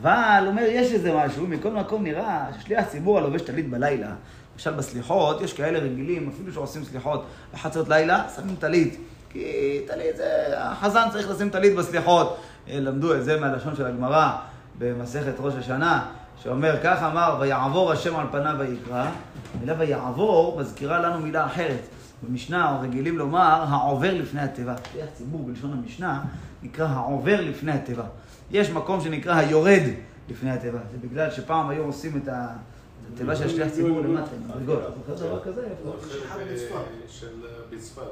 אבל, 0.00 0.38
הוא 0.40 0.48
אומר, 0.48 0.62
יש 0.68 0.92
איזה 0.92 1.14
משהו, 1.14 1.46
מכל 1.46 1.70
מקום 1.70 2.02
נראה 2.02 2.46
ששליח 2.58 2.84
ציבור 2.88 3.18
הלובש 3.18 3.42
טלית 3.42 3.70
בלילה, 3.70 4.10
למשל 4.54 4.70
בסליחות, 4.70 5.40
יש 5.40 5.52
כאלה 5.52 5.78
רגילים, 5.78 6.30
אפילו 6.34 6.52
שעושים 6.52 6.84
סליחות 6.84 7.24
בחצות 7.54 7.88
לילה, 7.88 8.24
שמים 8.36 8.56
טלית. 8.56 9.00
כי 9.30 9.80
טלית 9.86 10.16
זה, 10.16 10.54
החזן 10.56 11.08
צריך 11.12 11.30
לשים 11.30 11.50
טלית 11.50 11.74
בסליחות. 11.74 12.36
אה, 12.68 12.80
למדו 12.80 13.14
את 13.14 13.24
זה 13.24 13.40
מהלשון 13.40 13.76
של 13.76 13.86
הגמרא 13.86 14.30
במסכת 14.78 15.34
ראש 15.38 15.54
השנה, 15.54 16.06
שאומר, 16.42 16.76
כך 16.82 17.02
אמר, 17.02 17.36
ויעבור 17.40 17.92
השם 17.92 18.16
על 18.16 18.26
פניו 18.30 18.54
ויקרא. 18.58 19.10
המילה 19.54 19.74
ויעבור 19.78 20.60
מזכירה 20.60 21.00
לנו 21.00 21.20
מילה 21.20 21.46
אחרת. 21.46 21.80
במשנה 22.22 22.78
רגילים 22.82 23.18
לומר, 23.18 23.64
העובר 23.68 24.14
לפני 24.14 24.40
התיבה. 24.40 24.74
שליח 24.92 25.06
ציבור 25.14 25.42
בלשון 25.46 25.72
המשנה 25.72 26.22
נקרא 26.62 26.86
העובר 26.86 27.40
לפני 27.40 27.72
התיבה. 27.72 28.04
יש 28.54 28.70
מקום 28.70 29.00
שנקרא 29.00 29.34
היורד 29.34 29.82
לפני 30.28 30.50
התיבה. 30.50 30.78
זה 30.90 31.08
בגלל 31.08 31.30
שפעם 31.30 31.68
היו 31.68 31.84
עושים 31.84 32.22
את 32.22 32.28
התיבה 33.12 33.36
של 33.36 33.48
שליח 33.48 33.68
ציבור 33.68 34.00
למטה, 34.00 34.30
מדרגות. 34.46 34.82
זוכר 35.06 35.26
דבר 35.26 35.40
כזה? 35.44 35.68
של 37.08 37.28
בצפת, 37.70 38.02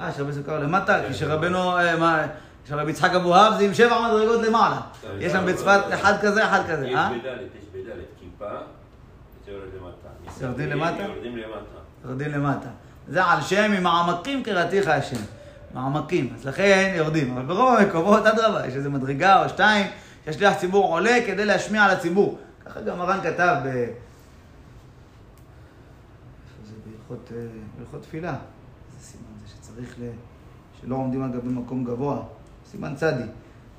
אה, 0.00 0.12
שרבי 0.12 0.32
סוכר 0.32 0.58
למטה, 0.58 1.00
כי 1.08 1.14
שרבנו, 1.14 1.78
אה, 1.78 1.96
מה, 1.96 2.26
שרבי 2.68 2.90
יצחק 2.90 3.10
אבוהב 3.10 3.58
זה 3.58 3.64
עם 3.64 3.74
שבע 3.74 4.08
מדרגות 4.08 4.42
למעלה. 4.42 4.80
יש 5.18 5.32
שם 5.32 5.46
בצפת 5.46 5.80
אחד 5.94 6.14
כזה, 6.22 6.44
אחד 6.44 6.62
כזה, 6.70 6.86
אה? 6.86 7.10
יש 7.12 7.20
בדלת, 7.20 7.40
יש 7.40 7.64
בדלת 7.72 8.04
כיפה, 8.20 8.50
זה 9.46 9.52
יורד 9.52 9.68
למטה. 9.80 10.44
יורדים 10.46 10.70
למטה? 10.70 11.02
יורדים 11.02 11.36
למטה. 11.36 11.58
יורדים 12.04 12.32
למטה. 12.32 12.68
זה 13.08 13.24
על 13.24 13.42
שם 13.42 13.72
ממעמקים 13.72 14.42
קראתיך 14.42 14.88
השם. 14.88 15.22
מעמקים, 15.76 16.32
אז 16.34 16.46
לכן 16.46 16.92
יורדים. 16.96 17.36
אבל 17.36 17.46
ברוב 17.46 17.78
המקומות, 17.78 18.26
אדרבה, 18.26 18.66
יש 18.66 18.74
איזו 18.74 18.90
מדרגה 18.90 19.44
או 19.44 19.48
שתיים, 19.48 19.86
שהשליח 20.24 20.54
ציבור 20.54 20.92
עולה 20.92 21.18
כדי 21.26 21.44
להשמיע 21.44 21.84
על 21.84 21.90
הציבור. 21.90 22.38
ככה 22.66 22.80
גם 22.80 22.98
מרן 22.98 23.18
כתב 23.22 23.56
ב... 23.64 23.66
איפה 23.66 23.94
זה? 26.64 26.72
בהלכות 27.78 27.94
אה, 27.94 28.00
תפילה. 28.00 28.30
איזה 28.30 29.06
סימן 29.06 29.24
זה 29.44 29.52
שצריך 29.52 29.94
ל... 30.00 30.02
שלא 30.80 30.94
עומדים 30.94 31.22
על 31.22 31.30
גבי 31.30 31.48
מקום 31.48 31.84
גבוה. 31.84 32.22
סימן 32.70 32.94
צדי. 32.94 33.26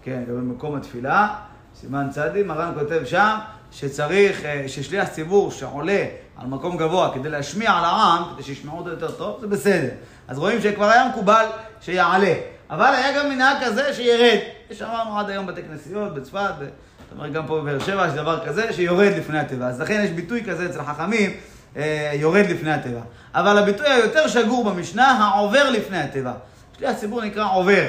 כן, 0.01 0.23
גבי 0.27 0.41
מקום 0.41 0.75
התפילה, 0.75 1.36
סימן 1.75 2.07
צדי, 2.12 2.43
מרן 2.43 2.73
כותב 2.79 3.01
שם 3.05 3.38
שצריך, 3.71 4.45
אה, 4.45 4.63
ששליח 4.67 5.10
ציבור 5.10 5.51
שעולה 5.51 6.05
על 6.36 6.47
מקום 6.47 6.77
גבוה 6.77 7.13
כדי 7.13 7.29
להשמיע 7.29 7.71
על 7.71 7.86
העם, 7.86 8.23
כדי 8.33 8.43
שישמעו 8.43 8.77
אותו 8.77 8.89
יותר 8.89 9.12
טוב, 9.12 9.41
זה 9.41 9.47
בסדר. 9.47 9.89
אז 10.27 10.37
רואים 10.37 10.61
שכבר 10.61 10.89
היה 10.89 11.07
מקובל 11.09 11.45
שיעלה. 11.81 12.33
אבל 12.69 12.93
היה 12.95 13.19
גם 13.19 13.29
מנהג 13.29 13.57
כזה 13.65 13.93
שירד. 13.93 14.37
שאמרנו 14.71 15.19
עד 15.19 15.29
היום 15.29 15.47
בתי 15.47 15.61
כנסיות, 15.63 16.13
בצפת. 16.15 16.51
זאת 16.59 17.17
אומרת 17.17 17.33
גם 17.33 17.47
פה 17.47 17.61
בבאר 17.61 17.79
שבע 17.79 18.07
יש 18.07 18.13
דבר 18.13 18.45
כזה 18.45 18.73
שיורד 18.73 19.11
לפני 19.17 19.39
התיבה. 19.39 19.67
אז 19.67 19.81
לכן 19.81 20.01
יש 20.03 20.09
ביטוי 20.11 20.43
כזה 20.43 20.65
אצל 20.65 20.79
החכמים, 20.79 21.31
אה, 21.77 22.11
יורד 22.13 22.45
לפני 22.49 22.71
התיבה. 22.71 23.01
אבל 23.33 23.57
הביטוי 23.57 23.87
היותר 23.87 24.27
שגור 24.27 24.63
במשנה, 24.63 25.07
העובר 25.07 25.69
לפני 25.69 25.97
התיבה. 25.97 26.33
שליח 26.77 26.95
ציבור 26.97 27.21
נקרא 27.21 27.45
עובר. 27.53 27.85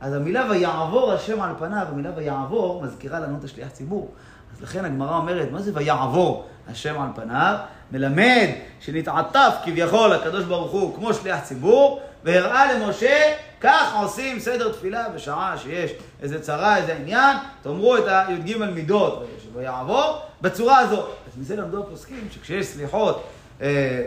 אז 0.00 0.14
המילה 0.14 0.46
ויעבור 0.50 1.12
השם 1.12 1.42
על 1.42 1.50
פניו, 1.58 1.86
המילה 1.88 2.10
ויעבור 2.16 2.82
מזכירה 2.82 3.20
לנו 3.20 3.38
את 3.38 3.44
השליח 3.44 3.68
ציבור. 3.68 4.10
אז 4.56 4.62
לכן 4.62 4.84
הגמרא 4.84 5.16
אומרת, 5.16 5.50
מה 5.50 5.62
זה 5.62 5.70
ויעבור 5.74 6.46
השם 6.70 7.00
על 7.00 7.08
פניו? 7.14 7.56
מלמד 7.92 8.48
שנתעטף 8.80 9.54
כביכול 9.64 10.12
הקדוש 10.12 10.44
ברוך 10.44 10.72
הוא 10.72 10.96
כמו 10.96 11.14
שליח 11.14 11.40
ציבור, 11.40 12.00
והראה 12.24 12.74
למשה, 12.74 13.34
כך 13.60 13.94
עושים 14.02 14.40
סדר 14.40 14.72
תפילה 14.72 15.08
בשעה 15.08 15.58
שיש 15.58 15.90
איזה 16.22 16.42
צרה, 16.42 16.76
איזה 16.76 16.94
עניין, 16.94 17.36
תאמרו 17.62 17.96
את 17.96 18.04
הי"ג 18.06 18.56
מידות 18.56 19.26
ויעבור 19.54 20.18
בצורה 20.40 20.78
הזאת. 20.78 21.08
אז 21.26 21.38
מזה 21.38 21.56
למדו 21.56 21.82
הפוסקים 21.82 22.28
שכשיש 22.30 22.66
סליחות 22.66 23.24
אה, 23.62 24.06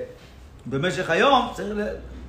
במשך 0.66 1.10
היום, 1.10 1.52
צריך, 1.54 1.78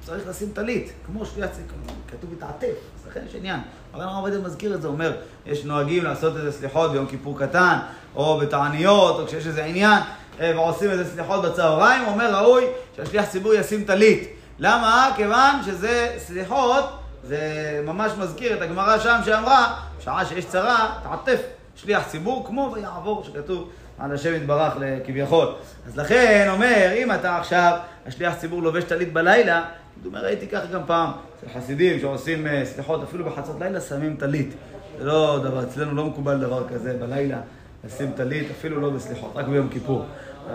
צריך 0.05 0.29
לשים 0.29 0.49
טלית, 0.55 0.93
כמו 1.07 1.27
שליח 1.27 1.51
ציבור, 1.51 1.97
כתוב 2.09 2.31
מתעטף, 2.33 2.67
אז 2.67 3.11
לכן 3.11 3.21
יש 3.27 3.35
עניין. 3.35 3.61
הרב 3.93 4.03
הרב 4.03 4.17
עובדיה 4.17 4.39
מזכיר 4.39 4.75
את 4.75 4.83
זה, 4.83 4.89
אומר, 4.89 5.17
יש 5.47 5.65
נוהגים 5.65 6.05
לעשות 6.05 6.37
איזה 6.37 6.53
סליחות 6.53 6.93
ביום 6.93 7.07
כיפור 7.07 7.39
קטן, 7.39 7.79
או 8.17 8.39
בתעניות, 8.39 9.21
או 9.21 9.27
כשיש 9.27 9.47
איזה 9.47 9.65
עניין, 9.65 9.99
אה, 10.41 10.53
ועושים 10.55 10.91
איזה 10.91 11.11
סליחות 11.11 11.45
בצהריים, 11.45 12.05
אומר, 12.07 12.35
ראוי 12.35 12.65
שהשליח 12.97 13.25
ציבור 13.25 13.55
ישים 13.55 13.85
טלית. 13.85 14.29
למה? 14.59 15.13
כיוון 15.17 15.63
שזה 15.67 16.15
סליחות, 16.19 16.85
זה 17.25 17.41
ממש 17.85 18.13
מזכיר 18.19 18.57
את 18.57 18.63
הגמרא 18.63 18.99
שם 18.99 19.21
שאמרה, 19.25 19.81
שעה 20.01 20.27
שיש 20.27 20.45
צרה, 20.45 20.99
תעטף 21.03 21.41
שליח 21.77 22.09
ציבור, 22.09 22.47
כמו 22.47 22.71
ויעבור, 22.75 23.25
שכתוב 23.25 23.71
על 23.99 24.15
השם 24.15 24.35
יתברך 24.35 24.73
כביכול. 25.07 25.55
אז 25.87 25.97
לכן 25.97 26.49
אומר, 26.51 26.91
אם 26.97 27.13
אתה 27.13 27.39
עכשיו, 27.39 27.79
השליח 28.07 28.35
ציבור 28.35 28.63
לובש 28.63 28.85
טלית 28.85 29.13
בלילה, 29.13 29.65
הוא 30.03 30.09
אומר, 30.09 30.25
ראיתי 30.25 30.47
ככה 30.47 30.67
גם 30.67 30.81
פעם, 30.87 31.11
אצל 31.39 31.59
חסידים 31.59 32.01
שעושים 32.01 32.47
אה, 32.47 32.65
סליחות 32.65 33.03
אפילו 33.03 33.25
בחצות 33.25 33.57
לילה, 33.61 33.81
שמים 33.81 34.17
טלית. 34.17 34.55
זה 34.99 35.05
לא 35.05 35.41
דבר, 35.43 35.63
אצלנו 35.63 35.95
לא 35.95 36.05
מקובל 36.05 36.39
דבר 36.39 36.69
כזה 36.69 36.97
בלילה, 37.01 37.41
לשים 37.85 38.13
טלית, 38.17 38.51
אפילו 38.51 38.81
לא 38.81 38.91
בסליחות, 38.91 39.33
רק 39.35 39.47
ביום 39.47 39.69
כיפור. 39.69 40.05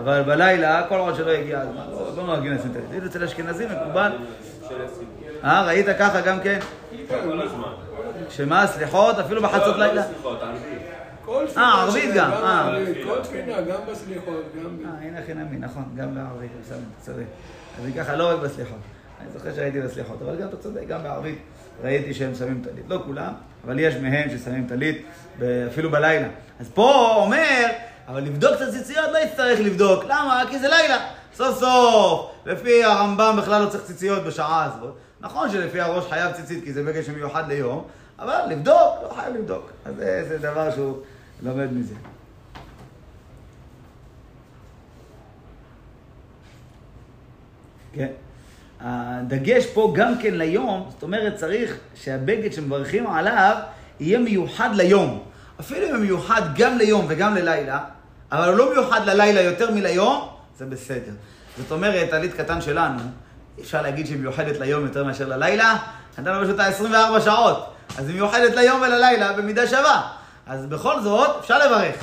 אבל 0.00 0.22
בלילה, 0.22 0.82
כל 0.88 0.98
עוד 0.98 1.14
שלא 1.14 1.30
הגיע 1.30 1.60
הזמן, 1.60 1.84
לא, 1.90 2.16
לא 2.16 2.26
נוהגים 2.26 2.52
לשים 2.52 2.72
טלית. 2.72 3.04
אצל 3.04 3.24
אשכנזים 3.24 3.68
מקובל. 3.68 4.12
אה, 5.44 5.64
ראית 5.66 5.86
ככה 5.98 6.20
גם 6.20 6.40
כן? 6.40 6.58
שמה, 8.30 8.66
סליחות? 8.66 9.18
אפילו 9.18 9.42
בחצות 9.42 9.76
לא, 9.76 9.86
לילה? 9.86 10.02
לא 10.24 10.34
תפילה 10.34 11.62
אה, 11.62 11.82
ערבית 11.82 12.14
גם, 12.14 12.30
אה. 12.30 12.78
כל 13.04 13.22
תפילה, 13.22 13.60
גם 13.60 13.80
בסליחות, 13.92 14.44
גם... 14.56 14.78
ב- 14.78 14.84
אה, 14.84 15.08
הנה 15.08 15.18
הכי 15.18 15.34
נמי, 15.34 15.56
נכון, 15.58 15.84
גם 15.96 16.14
בערבית, 16.14 16.50
בסדר, 16.62 16.78
צודק. 17.00 17.24
אז 17.78 17.84
זה 17.84 17.90
ככה 17.92 18.16
לא 18.16 18.30
רק 18.30 18.38
בסליחות. 18.38 18.78
אני 19.20 19.30
זוכר 19.32 19.54
שהייתי 19.54 19.80
בסליחות, 19.80 20.22
אבל 20.22 20.36
גם 20.36 20.48
אתה 20.48 20.56
צודק, 20.56 20.82
גם 20.88 21.02
בערבית 21.02 21.38
ראיתי 21.82 22.14
שהם 22.14 22.34
שמים 22.34 22.62
טלית. 22.64 22.84
לא 22.88 23.02
כולם, 23.06 23.32
אבל 23.64 23.78
יש 23.78 23.94
מהם 23.94 24.30
ששמים 24.30 24.66
טלית 24.68 25.06
אפילו 25.68 25.90
בלילה. 25.90 26.28
אז 26.60 26.70
פה 26.74 27.14
אומר, 27.16 27.66
אבל 28.08 28.22
לבדוק 28.22 28.52
את 28.56 28.60
הציציות 28.60 29.10
לא 29.12 29.18
יצטרך 29.18 29.60
לבדוק. 29.60 30.04
למה? 30.04 30.42
כי 30.50 30.58
זה 30.58 30.68
לילה. 30.68 31.06
סוף 31.34 31.58
סוף, 31.58 32.30
לפי 32.46 32.84
הרמב"ם 32.84 33.36
בכלל 33.38 33.62
לא 33.62 33.68
צריך 33.68 33.84
ציציות 33.84 34.24
בשעה 34.24 34.64
הזאת. 34.64 34.94
נכון 35.20 35.50
שלפי 35.50 35.80
הראש 35.80 36.04
חייב 36.08 36.32
ציצית 36.32 36.64
כי 36.64 36.72
זה 36.72 36.82
בגד 36.82 37.02
שמיוחד 37.02 37.48
ליום, 37.48 37.84
אבל 38.18 38.40
לבדוק, 38.48 39.02
לא 39.02 39.12
חייב 39.16 39.34
לבדוק. 39.34 39.70
אז 39.84 39.94
זה, 39.96 40.24
זה 40.28 40.38
דבר 40.38 40.70
שהוא 40.70 40.98
לומד 41.42 41.72
מזה. 41.72 41.94
כן. 47.92 48.08
הדגש 48.80 49.66
פה 49.66 49.92
גם 49.96 50.18
כן 50.22 50.34
ליום, 50.34 50.88
זאת 50.90 51.02
אומרת 51.02 51.36
צריך 51.36 51.76
שהבגד 51.94 52.52
שמברכים 52.52 53.06
עליו 53.06 53.56
יהיה 54.00 54.18
מיוחד 54.18 54.70
ליום. 54.74 55.24
אפילו 55.60 55.86
אם 55.86 55.94
הוא 55.94 56.00
מיוחד 56.00 56.42
גם 56.54 56.78
ליום 56.78 57.06
וגם 57.08 57.34
ללילה, 57.34 57.78
אבל 58.32 58.48
הוא 58.48 58.56
לא 58.56 58.70
מיוחד 58.70 59.06
ללילה 59.06 59.40
יותר 59.40 59.70
מליום, 59.70 60.28
זה 60.58 60.66
בסדר. 60.66 61.12
זאת 61.58 61.70
אומרת, 61.70 62.10
טלית 62.10 62.34
קטן 62.34 62.60
שלנו, 62.60 63.00
אפשר 63.60 63.82
להגיד 63.82 64.06
שהיא 64.06 64.18
מיוחדת 64.18 64.60
ליום 64.60 64.84
יותר 64.84 65.04
מאשר 65.04 65.28
ללילה, 65.28 65.76
נתנו 66.18 66.32
לובש 66.32 66.48
אותה 66.50 66.66
24 66.66 67.20
שעות, 67.20 67.74
אז 67.98 68.08
היא 68.08 68.14
מיוחדת 68.14 68.54
ליום 68.54 68.80
וללילה 68.80 69.32
במידה 69.32 69.66
שווה. 69.66 70.12
אז 70.46 70.66
בכל 70.66 71.00
זאת, 71.00 71.36
אפשר 71.40 71.58
לברך. 71.66 71.94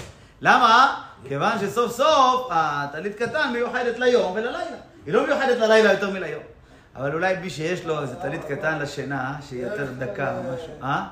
למה? 0.42 0.96
כיוון 1.28 1.52
שסוף 1.62 1.92
סוף 1.92 2.48
הטלית 2.52 3.16
קטן 3.16 3.50
מיוחדת 3.54 4.00
ליום 4.00 4.32
וללילה. 4.36 4.78
היא 5.06 5.14
לא 5.14 5.28
מיוחדת 5.28 5.58
ללילה 5.58 5.92
יותר 5.92 6.10
מליום. 6.10 6.57
אבל 6.98 7.14
אולי 7.14 7.36
מי 7.42 7.50
שיש 7.50 7.86
לו 7.86 8.02
איזה 8.02 8.16
טלית 8.16 8.42
קטן 8.48 8.80
לשינה, 8.80 9.36
שהיא 9.50 9.64
יותר 9.64 9.86
דקה 9.98 10.38
או 10.38 10.44
משהו. 10.54 10.74
אה? 10.84 11.04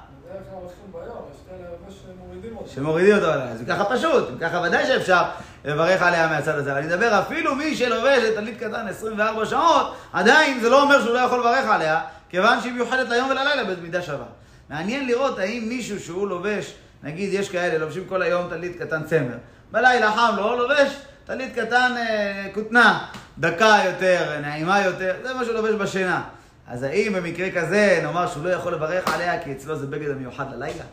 שמורידים 2.74 3.16
אותו 3.16 3.32
עליי. 3.32 3.48
אז 3.48 3.62
אם 3.62 3.66
ככה 3.66 3.86
פשוט, 3.86 4.30
ככה 4.42 4.62
ודאי 4.62 4.88
שאפשר 4.88 5.24
לברך 5.66 6.02
עליה 6.02 6.28
מהצד 6.28 6.56
הזה. 6.56 6.72
אבל 6.72 6.80
אני 6.80 6.88
מדבר 6.88 7.20
אפילו 7.20 7.56
מי 7.56 7.76
שלובש 7.76 8.24
את 8.30 8.36
טלית 8.36 8.58
קטן 8.58 8.88
24 8.88 9.46
שעות, 9.46 9.96
עדיין 10.14 10.60
זה 10.60 10.70
לא 10.70 10.84
אומר 10.84 11.04
שהוא 11.04 11.14
לא 11.14 11.20
יכול 11.20 11.40
לברך 11.40 11.66
עליה, 11.70 12.02
כיוון 12.30 12.62
שהיא 12.62 12.74
מיוחדת 12.74 13.10
ליום 13.10 13.30
וללילה 13.30 13.64
במידה 13.64 14.02
שווה. 14.02 14.26
מעניין 14.70 15.08
לראות 15.08 15.40
האם 15.40 15.64
מישהו 15.68 16.00
שהוא 16.00 16.28
לובש, 16.28 16.74
נגיד 17.04 17.34
יש 17.34 17.50
כאלה 17.50 17.78
לובשים 17.78 18.06
כל 18.10 18.22
היום 18.22 18.50
טלית 18.50 18.80
קטן 18.80 19.04
צמר, 19.04 19.38
בלילה 19.72 20.12
חם 20.12 20.34
לו, 20.38 20.56
לובש 20.56 20.96
טלית 21.26 21.56
קטן 21.56 21.94
אה, 21.98 22.48
כותנה, 22.54 23.06
דקה 23.40 23.78
יותר, 23.86 24.40
נעימה 24.42 24.82
יותר, 24.82 25.16
זה 25.24 25.34
מה 25.34 25.46
שהוא 25.46 25.56
לובש 25.56 25.76
בשינה. 25.76 26.24
אז 26.68 26.84
האם 26.84 27.14
במקרה 27.16 27.52
כזה 27.52 28.00
נאמר 28.04 28.28
שהוא 28.28 28.44
לא 28.44 28.50
יכול 28.50 28.74
לברך 28.74 29.08
עליה 29.08 29.44
כי 29.44 29.52
אצלו 29.52 29.76
זה 29.76 29.88
בגד 29.88 30.10
המיוחד 30.10 30.46
ללילה? 30.54 30.84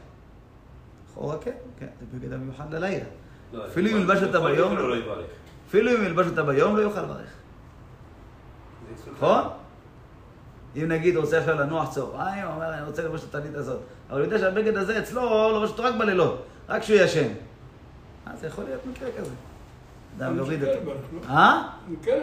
לכאורה 1.11 1.39
כן, 1.39 1.51
כן, 1.79 1.87
זה 2.01 2.19
בגד 2.19 2.33
המיוחד 2.33 2.75
ללילה. 2.75 3.05
לא, 3.53 3.67
אפילו 3.67 3.91
אם 3.91 3.97
ילבש 3.97 4.23
אותה 4.23 4.41
ביום, 4.41 4.77
לא. 4.77 4.97
אפילו 5.69 5.91
אם 5.91 6.05
ילבש 6.05 6.27
אותה 6.27 6.43
ביום, 6.43 6.77
לא 6.77 6.83
יוכל 6.83 7.03
לברך. 7.03 7.31
נכון? 9.13 9.45
אם 10.77 10.89
נגיד 10.89 11.17
הוא 11.17 11.25
רוצה 11.25 11.39
עכשיו 11.39 11.55
לנוח 11.55 11.91
צהריים, 11.91 12.45
הוא 12.45 12.55
אומר, 12.55 12.75
אני 12.75 12.87
רוצה 12.87 13.03
ללבוש 13.03 13.25
את 13.25 13.35
הטלית 13.35 13.55
הזאת. 13.55 13.81
אבל 14.11 14.19
הוא 14.19 14.25
יודע 14.25 14.39
שהבגד 14.39 14.77
הזה 14.77 14.99
אצלו, 14.99 15.51
לובש 15.53 15.71
אותו 15.71 15.83
רק 15.83 15.95
בלילות, 15.99 16.47
רק 16.69 16.83
כשהוא 16.83 16.99
ישן. 16.99 17.29
אז 18.27 18.41
זה 18.41 18.47
יכול 18.47 18.65
להיות 18.65 18.87
מקרה 18.87 19.09
כזה. 19.19 19.31
אדם 20.19 20.37
יוריד 20.37 20.65
אותו. 20.65 20.91
אה? 21.29 21.63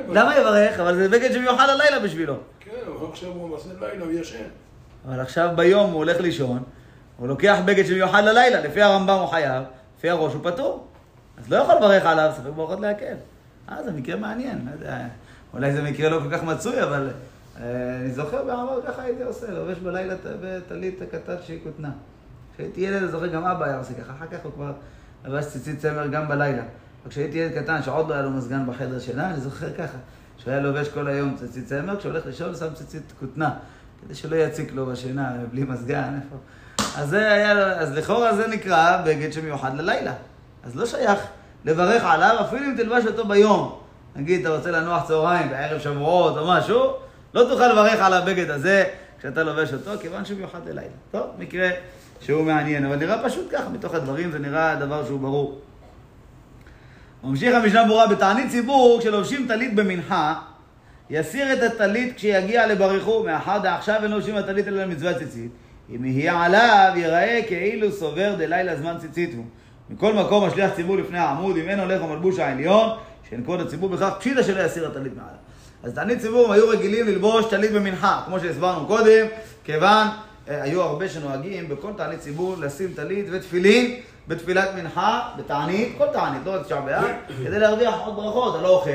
למה 0.09 0.37
יברך? 0.37 0.79
אבל 0.79 0.95
זה 0.95 1.09
בגד 1.09 1.31
שמיוחד 1.33 1.67
ללילה 1.69 1.99
בשבילו. 1.99 2.35
כן, 2.59 2.71
אבל 2.87 3.07
עכשיו 3.11 3.29
הוא 3.29 3.55
עושה 3.55 3.69
לילה, 3.79 4.05
הוא 4.05 4.11
ישן. 4.11 4.43
אבל 5.07 5.19
עכשיו 5.19 5.49
ביום 5.55 5.89
הוא 5.91 5.97
הולך 5.97 6.21
לישון, 6.21 6.63
הוא 7.17 7.27
לוקח 7.27 7.57
בגד 7.65 7.85
שמיוחד 7.85 8.23
ללילה, 8.23 8.61
לפי 8.61 8.81
הרמב"ם 8.81 9.17
הוא 9.19 9.27
חייב, 9.27 9.63
לפי 9.97 10.09
הראש 10.09 10.33
הוא 10.33 10.41
פטור. 10.51 10.87
אז 11.37 11.49
לא 11.51 11.57
יכול 11.57 11.75
לברך 11.75 12.05
עליו, 12.05 12.31
ספק 12.35 12.49
ברכות 12.55 12.79
להקל. 12.79 13.13
אה, 13.71 13.83
זה 13.83 13.91
מקרה 13.91 14.15
מעניין, 14.15 14.65
לא 14.65 14.71
יודע, 14.71 14.97
אולי 15.53 15.71
זה 15.73 15.81
מקרה 15.81 16.09
לא 16.09 16.19
כל 16.19 16.37
כך 16.37 16.43
מצוי, 16.43 16.83
אבל 16.83 17.09
אה, 17.61 17.63
אני 18.01 18.11
זוכר 18.11 18.43
בעבר 18.43 18.79
ככה 18.87 19.01
הייתי 19.01 19.23
עושה, 19.23 19.51
לובש 19.51 19.77
בלילה 19.77 20.15
ט- 20.15 20.19
בטלית 20.41 20.99
קטן 21.11 21.35
שהיא 21.45 21.59
כותנה. 21.63 21.89
כשהייתי 22.53 22.81
ילד, 22.81 22.95
אני 23.03 23.07
זוכר 23.07 23.27
גם 23.27 23.45
אבא 23.45 23.65
היה 23.65 23.77
עושה 23.77 23.93
ככה, 23.93 24.13
אחר 24.17 24.25
כך 24.31 24.37
הוא 24.43 24.51
כבר 24.53 24.71
לבש 25.25 25.45
ציצית 25.45 25.79
צמר 25.79 26.07
גם 26.07 26.27
בלילה. 26.27 26.63
כשהייתי 27.09 27.37
ילד 27.37 27.63
קטן, 27.63 27.83
שעוד 27.83 28.09
לא 28.09 28.13
היה 28.13 28.23
לו 28.23 28.29
מזגן 28.29 28.65
בחדר 28.67 28.99
שינה, 28.99 29.29
אני 29.29 29.39
זוכר 29.39 29.73
ככה, 29.73 29.97
שהוא 30.37 30.51
היה 30.51 30.61
לובש 30.61 30.89
כל 30.89 31.07
היום 31.07 31.35
ציצית 31.35 31.65
צמר, 31.65 31.97
כשהוא 31.97 32.11
הולך 32.11 32.25
לישון 32.25 32.55
שם 32.55 32.73
ציצית 32.73 33.13
כותנה, 33.19 33.49
כדי 34.01 34.15
שלא 34.15 34.35
יציק 34.35 34.71
לו 34.73 34.85
בשינה, 34.85 35.31
בלי 35.51 35.63
מזגן, 35.63 36.19
איפה. 36.23 36.35
אז 37.01 37.09
זה 37.09 37.31
היה, 37.31 37.79
אז 37.79 37.97
לכאורה 37.97 38.35
זה 38.35 38.47
נקרא 38.47 39.01
בגד 39.05 39.31
שמיוחד 39.31 39.77
ללילה. 39.77 40.13
אז 40.63 40.75
לא 40.75 40.85
שייך 40.85 41.19
לברך 41.65 42.03
עליו, 42.05 42.35
אפילו 42.41 42.65
אם 42.65 42.75
תלבש 42.77 43.05
אותו 43.05 43.27
ביום. 43.27 43.79
נגיד, 44.15 44.45
אתה 44.45 44.55
רוצה 44.55 44.71
לנוח 44.71 45.07
צהריים 45.07 45.49
בערב 45.49 45.79
שבועות 45.79 46.37
או 46.37 46.47
משהו, 46.47 46.93
לא 47.33 47.43
תוכל 47.49 47.67
לברך 47.67 47.99
על 48.01 48.13
הבגד 48.13 48.49
הזה 48.49 48.83
כשאתה 49.19 49.43
לובש 49.43 49.73
אותו, 49.73 49.91
כיוון 50.01 50.25
שהוא 50.25 50.37
מיוחד 50.37 50.59
ללילה. 50.65 50.87
טוב, 51.11 51.27
מקרה 51.39 51.69
שהוא 52.21 52.43
מעניין, 52.43 52.85
אבל 52.85 52.95
נראה 52.95 53.23
פשוט 53.23 53.47
ככה, 53.51 53.69
מתוך 53.69 53.93
הדברים 53.93 54.31
זה 54.31 54.39
נראה 54.39 54.75
דבר 54.75 55.05
שהוא 55.05 55.19
ברור. 55.19 55.61
ממשיך 57.23 57.55
המשנה 57.55 57.85
ברורה, 57.85 58.07
בתענית 58.07 58.51
ציבור, 58.51 58.99
כשלובשים 58.99 59.47
טלית 59.47 59.75
במנחה, 59.75 60.35
יסיר 61.09 61.53
את 61.53 61.63
הטלית 61.63 62.15
כשיגיע 62.15 62.67
לברכו, 62.67 63.23
מאחר 63.23 63.57
דעכשיו 63.57 63.99
אין 64.03 64.11
לובשים 64.11 64.35
הטלית 64.35 64.67
אלא 64.67 64.83
למצוות 64.83 65.17
ציצית. 65.17 65.51
אם 65.95 66.05
יהיה 66.05 66.43
עליו, 66.43 66.91
ייראה 66.95 67.41
כאילו 67.47 67.91
סובר 67.91 68.35
דלילה 68.37 68.75
זמן 68.75 68.95
ציצית 68.99 69.33
הוא. 69.35 69.45
מכל 69.89 70.13
מקום 70.13 70.47
משליח 70.47 70.71
ציבור 70.75 70.97
לפני 70.97 71.19
העמוד, 71.19 71.57
אם 71.57 71.69
אין 71.69 71.79
הולך 71.79 72.01
המלבוש 72.01 72.39
העליון, 72.39 72.89
שאין 73.29 73.43
כבוד 73.43 73.59
הציבור 73.61 73.89
בכך, 73.89 74.11
פשיטא 74.19 74.43
שלא 74.43 74.63
יסיר 74.63 74.87
הטלית 74.87 75.13
מעליו. 75.15 75.35
אז 75.83 75.93
תענית 75.93 76.19
ציבור 76.19 76.45
הם 76.45 76.51
היו 76.51 76.69
רגילים 76.69 77.07
ללבוש 77.07 77.45
טלית 77.49 77.71
במנחה, 77.71 78.21
כמו 78.25 78.39
שהסברנו 78.39 78.87
קודם, 78.87 79.25
כיוון 79.63 80.07
אה, 80.49 80.63
היו 80.63 80.81
הרבה 80.81 81.09
שנוהגים 81.09 81.69
בכל 81.69 81.91
תענית 81.97 82.19
ציבור 82.19 82.55
לשים 82.59 82.93
טלית 82.95 83.25
ותפילין 83.31 83.99
בתפילת 84.29 84.69
מנחה, 84.75 85.21
בתענית, 85.37 85.95
כל 85.97 86.05
תענית, 86.13 86.41
לא 86.45 86.51
רק 86.51 86.65
תשעה 86.65 86.81
באב, 86.81 87.05
כדי 87.45 87.59
להרוויח 87.59 87.93
עוד 88.05 88.15
ברכות, 88.15 88.55
אתה 88.55 88.63
לא 88.63 88.69
אוכל, 88.69 88.89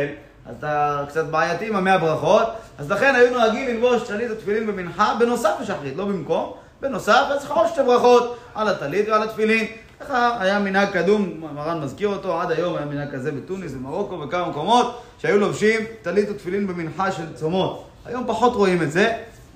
אז 0.47 0.57
אתה 0.59 1.05
קצת 1.09 1.25
בעייתי 1.25 1.69
עם 1.69 1.77
המאה 1.77 1.99
ברכות, 1.99 2.49
אז 2.79 2.91
לכן 2.91 3.15
היו 3.15 3.31
נוהגים 3.31 3.69
ללבוש 3.69 4.03
טלית 4.03 4.31
ותפילין 4.31 4.67
במנחה, 4.67 5.15
בנוסף 5.19 5.51
לשחרית, 5.61 5.97
לא 5.97 6.05
במקום, 6.05 6.53
בנוסף, 6.81 7.27
אז 7.31 7.47
עוד 7.47 7.67
שתי 7.67 7.81
ברכות 7.87 8.37
על 8.55 8.69
הטלית 8.69 9.09
ועל 9.09 9.23
התפילין. 9.23 9.67
ככה 10.01 10.37
היה 10.41 10.59
מנהג 10.59 10.89
קדום, 10.91 11.41
מרן 11.55 11.81
מזכיר 11.81 12.09
אותו, 12.09 12.41
עד 12.41 12.51
היום 12.51 12.77
היה 12.77 12.87
מנהג 12.87 13.11
כזה 13.13 13.33
בתוניס, 13.33 13.73
במרוקו, 13.73 14.19
בכמה 14.19 14.49
מקומות, 14.49 15.03
שהיו 15.19 15.39
לובשים 15.39 15.81
טלית 16.03 16.31
ותפילין 16.31 16.67
במנחה 16.67 17.13
של 17.13 17.33
צומות. 17.35 17.85
היום 18.07 18.25
פחות 18.27 18.55
רואים 18.55 18.83
את 18.83 18.93
זה, 18.93 19.13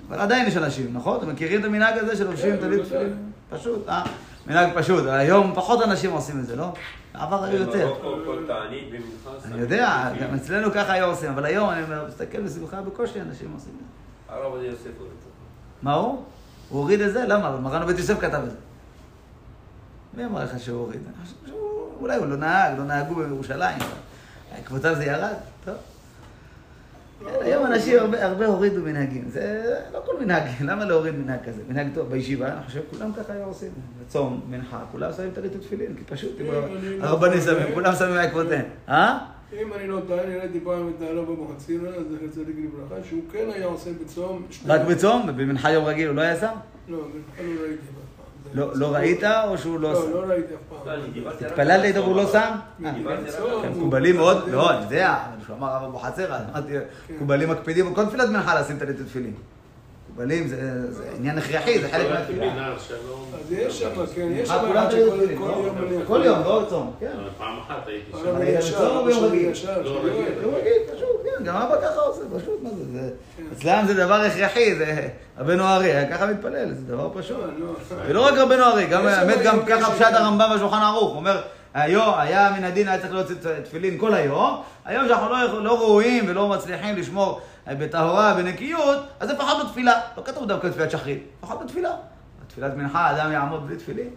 אבל 0.09 0.19
עדיין 0.19 0.47
יש 0.47 0.57
אנשים, 0.57 0.89
נכון? 0.93 1.17
אתם 1.17 1.29
מכירים 1.29 1.59
את 1.59 1.65
המנהג 1.65 1.97
הזה 1.97 2.15
שלובשים 2.15 2.51
כן, 2.51 2.57
טלית 2.57 2.79
בוודאי. 2.79 2.97
ותפילין? 2.97 3.31
פשוט, 3.49 3.89
אה? 3.89 4.03
מנהג 4.49 4.69
פשוט, 4.75 4.99
אבל 4.99 5.09
היום 5.09 5.51
פחות 5.55 5.81
אנשים 5.81 6.11
עושים 6.11 6.39
את 6.39 6.45
זה, 6.45 6.55
לא? 6.55 6.73
בעבר 7.13 7.43
היו 7.43 7.57
יותר. 7.57 7.93
אני 9.45 9.61
יודע, 9.61 10.09
גם 10.21 10.35
אצלנו 10.35 10.71
ככה 10.71 10.93
היו 10.93 11.05
עושים, 11.05 11.29
אבל 11.29 11.45
היום 11.45 11.69
אני 11.69 11.83
אומר, 11.83 12.05
מסתכל 12.07 12.41
בשמחה, 12.41 12.81
בקושי 12.81 13.21
אנשים 13.21 13.51
עושים 13.53 13.73
את 13.73 13.79
זה. 13.79 14.33
הרב 14.33 14.43
עובדיה 14.43 14.69
יוסף 14.69 14.85
הוא 14.85 15.07
רצה. 15.07 15.29
מה 15.81 15.93
הוא? 15.93 16.23
הוא 16.69 16.79
הוריד 16.79 17.01
את 17.01 17.13
זה? 17.13 17.25
למה? 17.27 17.57
מרן 17.57 17.81
עובד 17.81 17.99
יוסף 17.99 18.19
כתב 18.19 18.41
את 18.43 18.49
זה. 18.49 18.57
מי 20.13 20.25
אמר 20.25 20.43
לך 20.43 20.59
שהוא 20.59 20.79
הוריד? 20.79 21.01
אולי 21.99 22.17
הוא 22.17 22.25
לא 22.25 22.35
נהג, 22.35 22.77
לא 22.77 22.83
נהגו 22.83 23.15
בירושלים. 23.15 23.79
אבל 23.81 24.61
קבוצה 24.63 24.95
זה 24.95 25.05
ירד, 25.05 25.33
טוב. 25.65 25.75
כן, 27.19 27.25
היום 27.41 27.65
אנשים 27.65 27.99
הרבה, 27.99 28.25
הרבה 28.25 28.45
הורידו 28.45 28.81
מנהגים. 28.81 29.23
זה 29.27 29.75
לא 29.93 29.99
כל 30.05 30.19
מנהג, 30.19 30.43
למה 30.69 30.85
להוריד 30.85 31.15
מנהג 31.15 31.39
כזה? 31.45 31.61
מנהג 31.69 31.87
טוב, 31.93 32.09
בישיבה, 32.09 32.47
אני 32.47 32.63
חושב 32.65 32.81
כולם 32.91 33.11
ככה 33.13 33.33
היו 33.33 33.45
עושים. 33.45 33.69
בצום, 34.05 34.41
מנחה, 34.49 34.79
כולם 34.91 35.11
שמים 35.17 35.31
טלית 35.31 35.55
ותפילין, 35.55 35.95
כי 35.95 36.03
פשוט, 36.03 36.31
לא 36.39 36.61
הרבנים 37.01 37.41
שמים, 37.41 37.73
כולם 37.73 37.95
שמים 37.95 38.13
בעקבותיהם. 38.13 38.65
אה? 38.89 39.17
אם 39.53 39.73
אני 39.73 39.87
לא 39.87 39.99
טועה, 40.07 40.23
אני 40.23 40.37
ראיתי 40.37 40.59
פעם 40.59 40.89
את 40.89 41.01
הרב 41.01 41.29
אבוחצירא, 41.29 41.91
זכר 41.91 42.27
צדיק 42.31 42.55
לברכה, 42.57 43.03
שהוא 43.09 43.21
כן 43.31 43.45
היה 43.53 43.65
עושה 43.65 43.89
בצום. 44.03 44.45
רק 44.65 44.81
בצום? 44.81 45.25
ובמנחה 45.27 45.71
יום 45.71 45.85
רגיל 45.85 46.07
הוא 46.07 46.15
לא 46.15 46.21
היה 46.21 46.39
שם? 46.39 46.53
לא, 46.89 46.97
לא 46.97 47.03
ראיתי 47.55 47.75
אף 47.75 47.91
פעם. 48.15 48.53
לא 48.53 48.71
לא 48.75 48.87
ראית 48.95 49.23
או 49.23 49.57
שהוא 49.57 49.79
לא 49.79 49.93
לא, 49.93 50.01
שם? 50.01 50.11
לא 50.13 50.19
ראיתי 50.19 50.53
אף 50.53 50.59
פעם. 50.83 50.99
לא, 51.15 51.47
התפללת 51.47 51.83
איתו 51.83 51.99
והוא 52.03 52.15
לא 52.15 52.27
שם? 52.31 52.51
אה. 52.85 52.91
הוא- 53.39 53.65
מקובלים 53.77 54.15
מאוד, 54.15 54.49
לא, 54.49 54.71
אני 54.71 54.83
יודע, 54.83 55.09
אבל 55.13 55.45
שהוא 55.45 55.55
אמר 55.57 55.67
הרב 55.69 55.83
אבוחצירא, 55.83 56.35
אז 56.35 56.41
אמרתי, 56.51 56.73
כן. 57.07 57.13
מקובלים 57.15 57.49
מקפידים 57.49 57.91
בכל 57.93 58.05
תפילת 58.05 58.29
מנחה 58.29 58.61
לשים 58.61 58.79
טלית 58.79 58.95
ותפילין. 59.01 59.33
מקובלים, 60.09 60.47
זה 60.47 60.57
עניין 61.17 61.37
הכרחי, 61.37 61.79
זה 61.79 61.89
חלק 61.89 62.09
מהתפילה. 62.11 62.67
אז 62.75 62.91
יש 63.51 63.79
שם, 63.79 63.89
כן, 64.15 64.27
יש 64.31 64.47
שם 64.49 64.53
אחד 64.71 64.91
שכל 64.91 65.09
תפילין, 65.17 65.37
כל 65.37 65.47
לא? 65.47 65.55
יום. 65.55 66.05
כל 66.07 66.21
יום, 66.25 66.39
לא 66.39 66.65
צום, 66.69 66.91
כן. 66.99 67.11
פעם 67.37 67.59
אחת 67.67 67.87
הייתי 67.87 68.11
שם. 68.11 68.35
אני 68.35 68.49
ישר, 68.49 69.03
רגיל. 69.05 69.19
לא, 69.83 69.99
רגיל. 70.03 70.25
הוא 70.43 70.53
רגיל, 70.57 70.73
פשוט, 70.95 71.08
כן, 71.39 71.45
גם 71.45 71.55
אבא 71.55 71.75
ככה 71.81 71.99
עושה, 71.99 72.21
פשוט, 72.39 72.63
מה 72.63 72.69
זה, 72.69 72.83
זה, 72.91 73.09
אצלם 73.53 73.83
זה 73.87 73.93
דבר 73.93 74.13
הכרחי, 74.13 74.75
זה 74.75 75.07
רבנו 75.37 75.63
ארי, 75.67 75.91
היה 75.91 76.11
ככה 76.11 76.27
מתפלל, 76.27 76.73
זה 76.73 76.81
דבר 76.81 77.09
פשוט. 77.13 77.37
לא, 77.37 77.65
לא. 77.65 77.73
ולא 78.07 78.25
רק 78.25 78.33
רבנו 78.33 78.63
ארי, 78.63 78.87
גם 78.87 79.07
האמת 79.07 79.39
גם 79.43 79.65
ככה 79.65 79.91
פשט 79.91 80.13
הרמב"ם 80.13 80.51
בשולחן 80.55 80.81
ערוך, 80.81 81.09
הוא 81.09 81.17
אומר, 81.17 81.41
היום, 81.73 82.13
היה 82.17 82.51
מן 82.57 82.63
הדין, 82.63 82.87
היה 82.87 82.99
צריך 82.99 83.13
להוציא 83.13 83.35
תפילין 83.63 83.97
כל 83.97 84.13
היום, 84.13 84.61
היום 84.85 85.07
שאנחנו 85.07 85.29
לא, 85.29 85.63
לא 85.63 85.79
ראויים 85.79 86.25
ולא 86.27 86.49
מצליחים 86.49 86.95
לשמור 86.95 87.41
בטהרה, 87.67 88.33
בנקיות, 88.33 88.97
אז 89.19 89.29
לפחות 89.29 89.65
בתפילה, 89.65 90.01
לא 90.17 90.23
כתוב 90.25 90.47
דווקא 90.47 90.67
תפילת 90.67 90.91
שחרית, 90.91 91.23
לפחות 91.37 91.63
בתפילה. 91.65 91.91
בתפילת 92.45 92.75
מנחה 92.75 93.11
אדם 93.11 93.31
יעמוד 93.31 93.67
בלי 93.67 93.75
תפילין. 93.75 94.09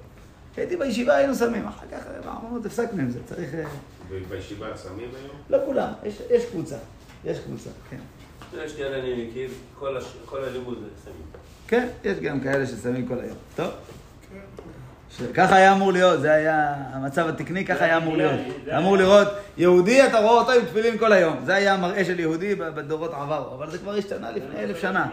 הייתי 0.57 0.77
בישיבה, 0.77 1.17
היינו 1.17 1.35
שמים, 1.35 1.67
אחר 1.67 1.87
כך 1.93 2.03
אמרנו, 2.25 2.61
הפסקנו 2.67 3.03
עם 3.03 3.11
זה, 3.11 3.19
צריך... 3.25 3.55
אה, 3.55 3.65
ובישיבה 4.11 4.67
שמים 4.83 5.09
היום? 5.23 5.37
לא 5.51 5.59
כולם, 5.67 5.93
יש, 6.05 6.23
יש 6.31 6.45
קבוצה, 6.51 6.77
יש 7.25 7.39
קבוצה, 7.39 7.71
כן. 7.91 7.97
יש 8.65 8.77
כאלה 8.77 8.99
אני 8.99 9.27
מכיר, 9.27 9.49
כל 10.27 10.45
הלימוד 10.45 10.79
זה 10.79 10.89
שמים. 11.05 11.27
כן, 11.69 11.89
יש 12.05 12.19
גם 12.19 12.41
כאלה 12.41 12.67
ששמים 12.67 13.09
כל 13.09 13.21
היום. 13.21 13.37
טוב, 13.57 13.71
כן. 14.33 14.63
שככה 15.19 15.57
היה 15.57 15.73
אמור 15.73 15.93
להיות, 15.93 16.21
זה 16.21 16.33
היה 16.33 16.75
המצב 16.93 17.29
התקני, 17.29 17.65
ככה 17.65 17.85
היה 17.85 17.97
אמור 17.97 18.17
להיות. 18.17 18.41
אמור 18.79 18.97
לראות 18.97 19.29
יהודי, 19.57 20.07
אתה 20.07 20.19
רואה 20.19 20.33
אותו 20.33 20.53
עם 20.53 20.65
תפילין 20.65 20.99
כל 20.99 21.13
היום. 21.13 21.37
זה 21.45 21.55
היה 21.55 21.75
המראה 21.75 22.05
של 22.05 22.21
יהודי 22.21 22.55
בדורות 22.55 23.15
עברו, 23.15 23.55
אבל 23.55 23.71
זה 23.71 23.79
כבר 23.79 23.95
השתנה 23.95 24.31
לפני 24.31 24.61
אלף 24.61 24.81
שנה. 24.81 25.09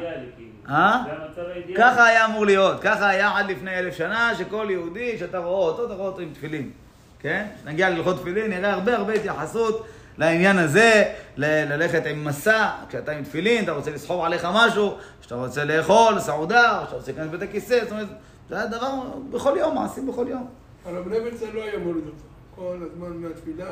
אה? 0.69 1.01
זה 1.05 1.11
המצב 1.11 1.51
האידיאלי. 1.51 1.75
ככה 1.75 2.05
היה 2.05 2.25
אמור 2.25 2.45
להיות, 2.45 2.81
ככה 2.81 3.09
היה 3.09 3.37
עד 3.37 3.51
לפני 3.51 3.79
אלף 3.79 3.97
שנה, 3.97 4.35
שכל 4.37 4.67
יהודי, 4.69 5.17
שאתה 5.17 5.37
רואה 5.37 5.67
אותו, 5.67 5.85
אתה 5.85 5.93
רואה 5.93 6.07
אותו 6.07 6.21
עם 6.21 6.29
תפילין. 6.33 6.71
כן? 7.19 7.45
נגיע 7.65 7.89
להלכות 7.89 8.19
תפילין, 8.19 8.49
נראה 8.51 8.73
הרבה 8.73 8.95
הרבה 8.95 9.13
התייחסות 9.13 9.85
לעניין 10.19 10.57
הזה, 10.57 11.03
ל- 11.37 11.73
ללכת 11.73 12.05
עם 12.05 12.25
מסע, 12.25 12.69
כשאתה 12.89 13.11
עם 13.11 13.23
תפילין, 13.23 13.63
אתה 13.63 13.71
רוצה 13.71 13.91
לסחוב 13.91 14.23
עליך 14.23 14.47
משהו, 14.53 14.97
שאתה 15.21 15.35
רוצה 15.35 15.63
לאכול, 15.65 16.19
סעודה, 16.19 16.79
או 16.79 16.85
שאתה 16.85 16.95
רוצה 16.95 17.11
להיכנס 17.11 17.33
לבית 17.33 17.49
הכיסא, 17.49 17.79
זאת 17.83 17.91
אומרת, 17.91 18.07
זה 18.49 18.55
היה 18.55 18.67
דבר 18.67 18.93
בכל 19.31 19.55
יום, 19.59 19.75
מעשים 19.75 20.07
בכל 20.07 20.25
יום. 20.29 20.47
הרב 20.85 21.07
לויצן 21.07 21.45
לא 21.53 21.63
היה 21.63 21.79
מוריד 21.79 22.05
אותו. 22.05 22.23
כל 22.55 22.77
הזמן 22.91 23.17
מהתפילה. 23.17 23.65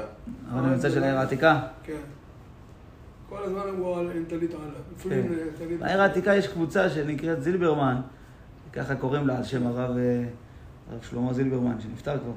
אבל 0.53 0.73
רוצה 0.73 0.89
של 0.91 1.03
העיר 1.03 1.17
העתיקה. 1.17 1.59
כן. 1.83 1.93
כל 3.29 3.43
הזמן 3.43 3.61
אמרו 3.69 3.95
על 3.95 4.11
אין 4.11 4.25
טלית. 4.27 4.51
אפילו 4.97 5.15
כן. 5.15 5.27
טלית... 5.57 5.79
בעיר 5.79 6.01
העתיקה 6.01 6.35
יש 6.35 6.47
קבוצה 6.47 6.89
שנקראת 6.89 7.43
זילברמן, 7.43 7.95
ככה 8.73 8.95
קוראים 8.95 9.27
לה 9.27 9.37
על 9.37 9.43
שם 9.43 9.67
הרב, 9.67 9.97
אה, 9.97 10.23
הרב 10.91 10.99
שלמה 11.09 11.33
זילברמן, 11.33 11.81
שנפטר 11.81 12.17
כבר, 12.19 12.31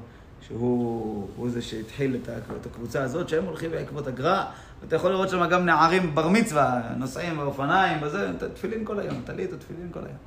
שהוא 0.47 1.27
הוא 1.35 1.49
זה 1.49 1.61
שהתחיל 1.61 2.17
את 2.25 2.65
הקבוצה 2.65 3.03
הזאת, 3.03 3.29
שהם 3.29 3.45
הולכים 3.45 3.71
בעקבות 3.71 4.07
הגר"א, 4.07 4.43
ואתה 4.81 4.95
יכול 4.95 5.11
לראות 5.11 5.29
שם 5.29 5.47
גם 5.49 5.65
נערים 5.65 6.15
בר 6.15 6.27
מצווה, 6.27 6.81
נוסעים 6.97 7.37
באופניים, 7.37 7.97
וזה, 8.03 8.29
תפילין 8.53 8.85
כל 8.85 8.99
היום, 8.99 9.21
טלית 9.25 9.53
ותפילין 9.53 9.87
כל 9.91 9.99
היום. 9.99 10.17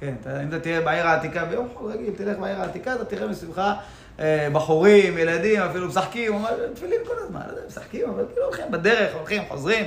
כן, 0.00 0.14
אתה, 0.20 0.42
אם 0.42 0.48
אתה 0.48 0.60
תהיה 0.60 0.80
בעיר 0.80 1.06
העתיקה 1.06 1.44
ביום 1.44 1.68
חול 1.74 1.92
רגיל, 1.92 2.10
תלך 2.16 2.38
בעיר 2.38 2.60
העתיקה, 2.60 2.94
אתה 2.94 3.04
תראה 3.04 3.28
מסביבך 3.28 3.72
אה, 4.20 4.48
בחורים, 4.52 5.18
ילדים, 5.18 5.60
אפילו 5.60 5.88
משחקים, 5.88 6.32
תפילין 6.74 7.00
כל 7.06 7.14
הזמן, 7.18 7.40
לא 7.46 7.50
יודע, 7.50 7.66
משחקים, 7.66 8.08
אבל 8.08 8.24
כאילו 8.32 8.46
הולכים 8.46 8.64
בדרך, 8.70 9.14
הולכים, 9.14 9.42
חוזרים, 9.48 9.84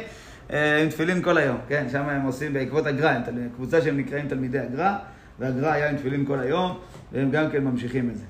אה, 0.53 0.81
עם 0.81 0.89
תפילין 0.89 1.23
כל 1.23 1.37
היום, 1.37 1.57
כן, 1.67 1.87
שם 1.91 2.09
הם 2.09 2.21
עושים 2.21 2.53
בעקבות 2.53 2.85
הגר"א, 2.85 3.17
קבוצה 3.55 3.81
שהם 3.81 3.97
נקראים 3.97 4.27
תלמידי 4.27 4.59
הגר"א, 4.59 4.93
והגר"א 5.39 5.71
היה 5.71 5.89
עם 5.89 5.97
תפילין 5.97 6.25
כל 6.25 6.39
היום, 6.39 6.79
והם 7.11 7.31
גם 7.31 7.51
כן 7.51 7.63
ממשיכים 7.63 8.09
את 8.09 8.17
זה. 8.17 8.23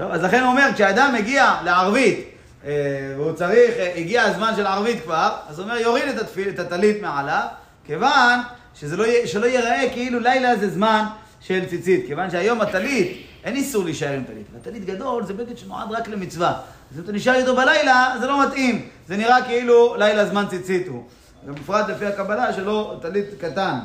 טוב, 0.00 0.12
אז 0.12 0.22
לכן 0.22 0.40
הוא 0.40 0.50
אומר, 0.50 0.68
כשאדם 0.74 1.14
מגיע 1.14 1.54
לערבית, 1.64 2.28
אה, 2.64 2.70
והוא 3.16 3.32
צריך, 3.32 3.70
אה, 3.78 3.92
הגיע 3.96 4.22
הזמן 4.22 4.52
של 4.56 4.66
ערבית 4.66 5.02
כבר, 5.04 5.30
אז 5.48 5.58
הוא 5.58 5.64
אומר, 5.64 5.78
יוריד 5.78 6.08
את, 6.08 6.20
התפיל, 6.22 6.48
את 6.48 6.58
הטלית 6.58 7.02
מעליו, 7.02 7.46
כיוון 7.84 8.38
שזה 8.74 8.96
לא, 8.96 9.04
שלא 9.24 9.46
ייראה 9.46 9.88
כאילו 9.92 10.20
לילה 10.20 10.56
זה 10.56 10.70
זמן 10.70 11.04
של 11.40 11.66
ציצית, 11.66 12.06
כיוון 12.06 12.30
שהיום 12.30 12.60
הטלית, 12.60 13.26
אין 13.44 13.56
איסור 13.56 13.84
להישאר 13.84 14.12
עם 14.12 14.24
טלית. 14.24 14.46
הטלית 14.60 14.84
גדול 14.84 15.26
זה 15.26 15.34
בגד 15.34 15.58
שנועד 15.58 15.92
רק 15.92 16.08
למצווה. 16.08 16.48
אז 16.92 16.98
אם 16.98 17.04
אתה 17.04 17.12
נשאר 17.12 17.34
איתו 17.34 17.56
בלילה, 17.56 18.14
זה 18.20 18.26
לא 18.26 18.46
מתאים. 18.46 18.88
זה 19.08 19.16
נראה 19.16 19.44
כאילו 19.44 19.94
לילה 19.98 20.26
זמן 20.26 20.44
ציצית 20.50 20.88
הוא. 20.88 21.04
ובפרט 21.46 21.88
לפי 21.88 22.06
הקבלה 22.06 22.52
שלא 22.52 22.98
טלית 23.02 23.26
קטן, 23.40 23.78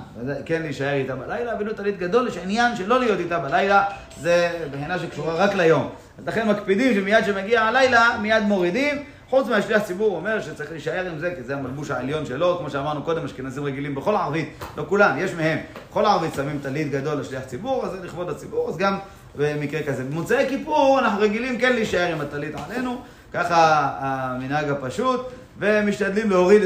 כן 0.46 0.62
להישאר 0.62 0.94
איתה 0.94 1.16
בלילה, 1.16 1.56
ואילו 1.58 1.74
טלית 1.74 1.98
גדול 1.98 2.28
יש 2.28 2.38
עניין 2.38 2.76
שלא 2.76 3.00
להיות 3.00 3.20
איתה 3.20 3.40
בלילה, 3.40 3.84
זה 4.22 4.68
בחינה 4.72 5.00
שקשורה 5.00 5.36
רק 5.36 5.54
ליום. 5.54 5.90
אז 6.18 6.28
לכן 6.28 6.50
מקפידים 6.50 6.94
שמיד 6.94 7.26
שמגיע 7.26 7.62
הלילה, 7.62 8.18
מיד 8.22 8.44
מורידים. 8.44 9.04
חוץ 9.30 9.48
מהשליח 9.48 9.84
ציבור 9.84 10.16
אומר 10.16 10.42
שצריך 10.42 10.72
להישאר 10.72 11.06
עם 11.08 11.20
זה, 11.20 11.34
כי 11.36 11.44
זה 11.44 11.56
המלבוש 11.56 11.92
העליון 11.92 12.26
שלו, 12.26 12.58
כמו 12.60 12.70
שאמרנו 12.70 13.04
קודם, 13.04 13.26
אשכנזים 13.26 13.64
רגילים 13.64 13.96
בכל 13.96 14.16
ערבית, 14.16 14.50
לא 14.78 14.86
כולם, 14.90 15.16
יש 15.18 15.34
מהם. 15.34 15.58
בכל 15.90 16.06
ערבית 16.06 16.34
שמים 16.36 16.60
טלית 16.64 16.92
גדול 16.92 17.20
לשליח 17.20 17.44
ציבור, 17.44 17.86
אז 17.86 17.92
זה 17.92 17.98
לכבוד 18.04 18.30
הציבור, 18.30 18.70
אז 18.70 18.78
גם 18.78 18.98
במקרה 19.36 19.84
כזה. 19.84 20.04
במוצאי 20.04 20.50
כיפור 20.50 21.00
אנחנו 21.00 21.22
רגילים 21.22 21.60
כן 21.60 21.74
להישאר 21.74 22.12
עם 22.14 22.22
הטלית 22.22 22.56
עלינו, 22.66 23.02
ככה 23.34 23.90
המנהג 24.00 24.70
הפשוט, 24.70 25.28
ומשתדלים 25.60 26.30
להוריד 26.30 26.62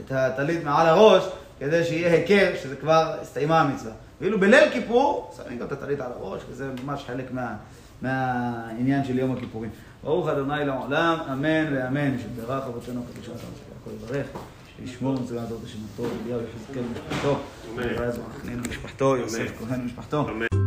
את 0.00 0.10
הטלית 0.10 0.64
מעל 0.64 0.86
הראש, 0.86 1.24
כדי 1.60 1.84
שיהיה 1.84 2.12
היכר 2.12 2.52
שזה 2.62 2.76
כבר 2.76 3.14
הסתיימה 3.22 3.60
המצווה. 3.60 3.92
ואילו 4.20 4.40
בליל 4.40 4.70
כיפור, 4.72 5.34
שמים 5.36 5.58
גם 5.58 5.66
את 5.66 5.72
הטלית 5.72 6.00
על 6.00 6.12
הראש, 6.16 6.42
וזה 6.50 6.68
ממש 6.84 7.04
חלק 7.06 7.24
מה, 7.30 7.54
מהעניין 8.02 9.04
של 9.04 9.18
יום 9.18 9.32
הכיפורים. 9.32 9.70
ברוך 10.04 10.28
ה' 10.28 10.34
לעולם, 10.64 11.18
אמן 11.32 11.74
ואמן, 11.74 12.18
שברך 12.18 12.64
אבותינו 12.66 13.02
הקדוש 13.10 13.26
ברוך 13.28 13.40
הוא 13.84 13.92
יברך, 13.92 14.26
שישמור 14.76 15.14
מצוות 15.14 15.48
זאת 15.48 15.64
השם 15.64 15.78
הטוב, 15.94 16.12
אליהו 16.24 16.40
יחזקאל 16.40 16.82
משפחתו, 16.92 17.38
אמן. 17.72 17.82
ירז 17.82 18.18
וחנין 18.18 18.60
משפחתו, 18.70 19.16
יוסף 19.16 19.52
כהן 19.58 19.84
משפחתו. 19.84 20.28
אמן. 20.28 20.61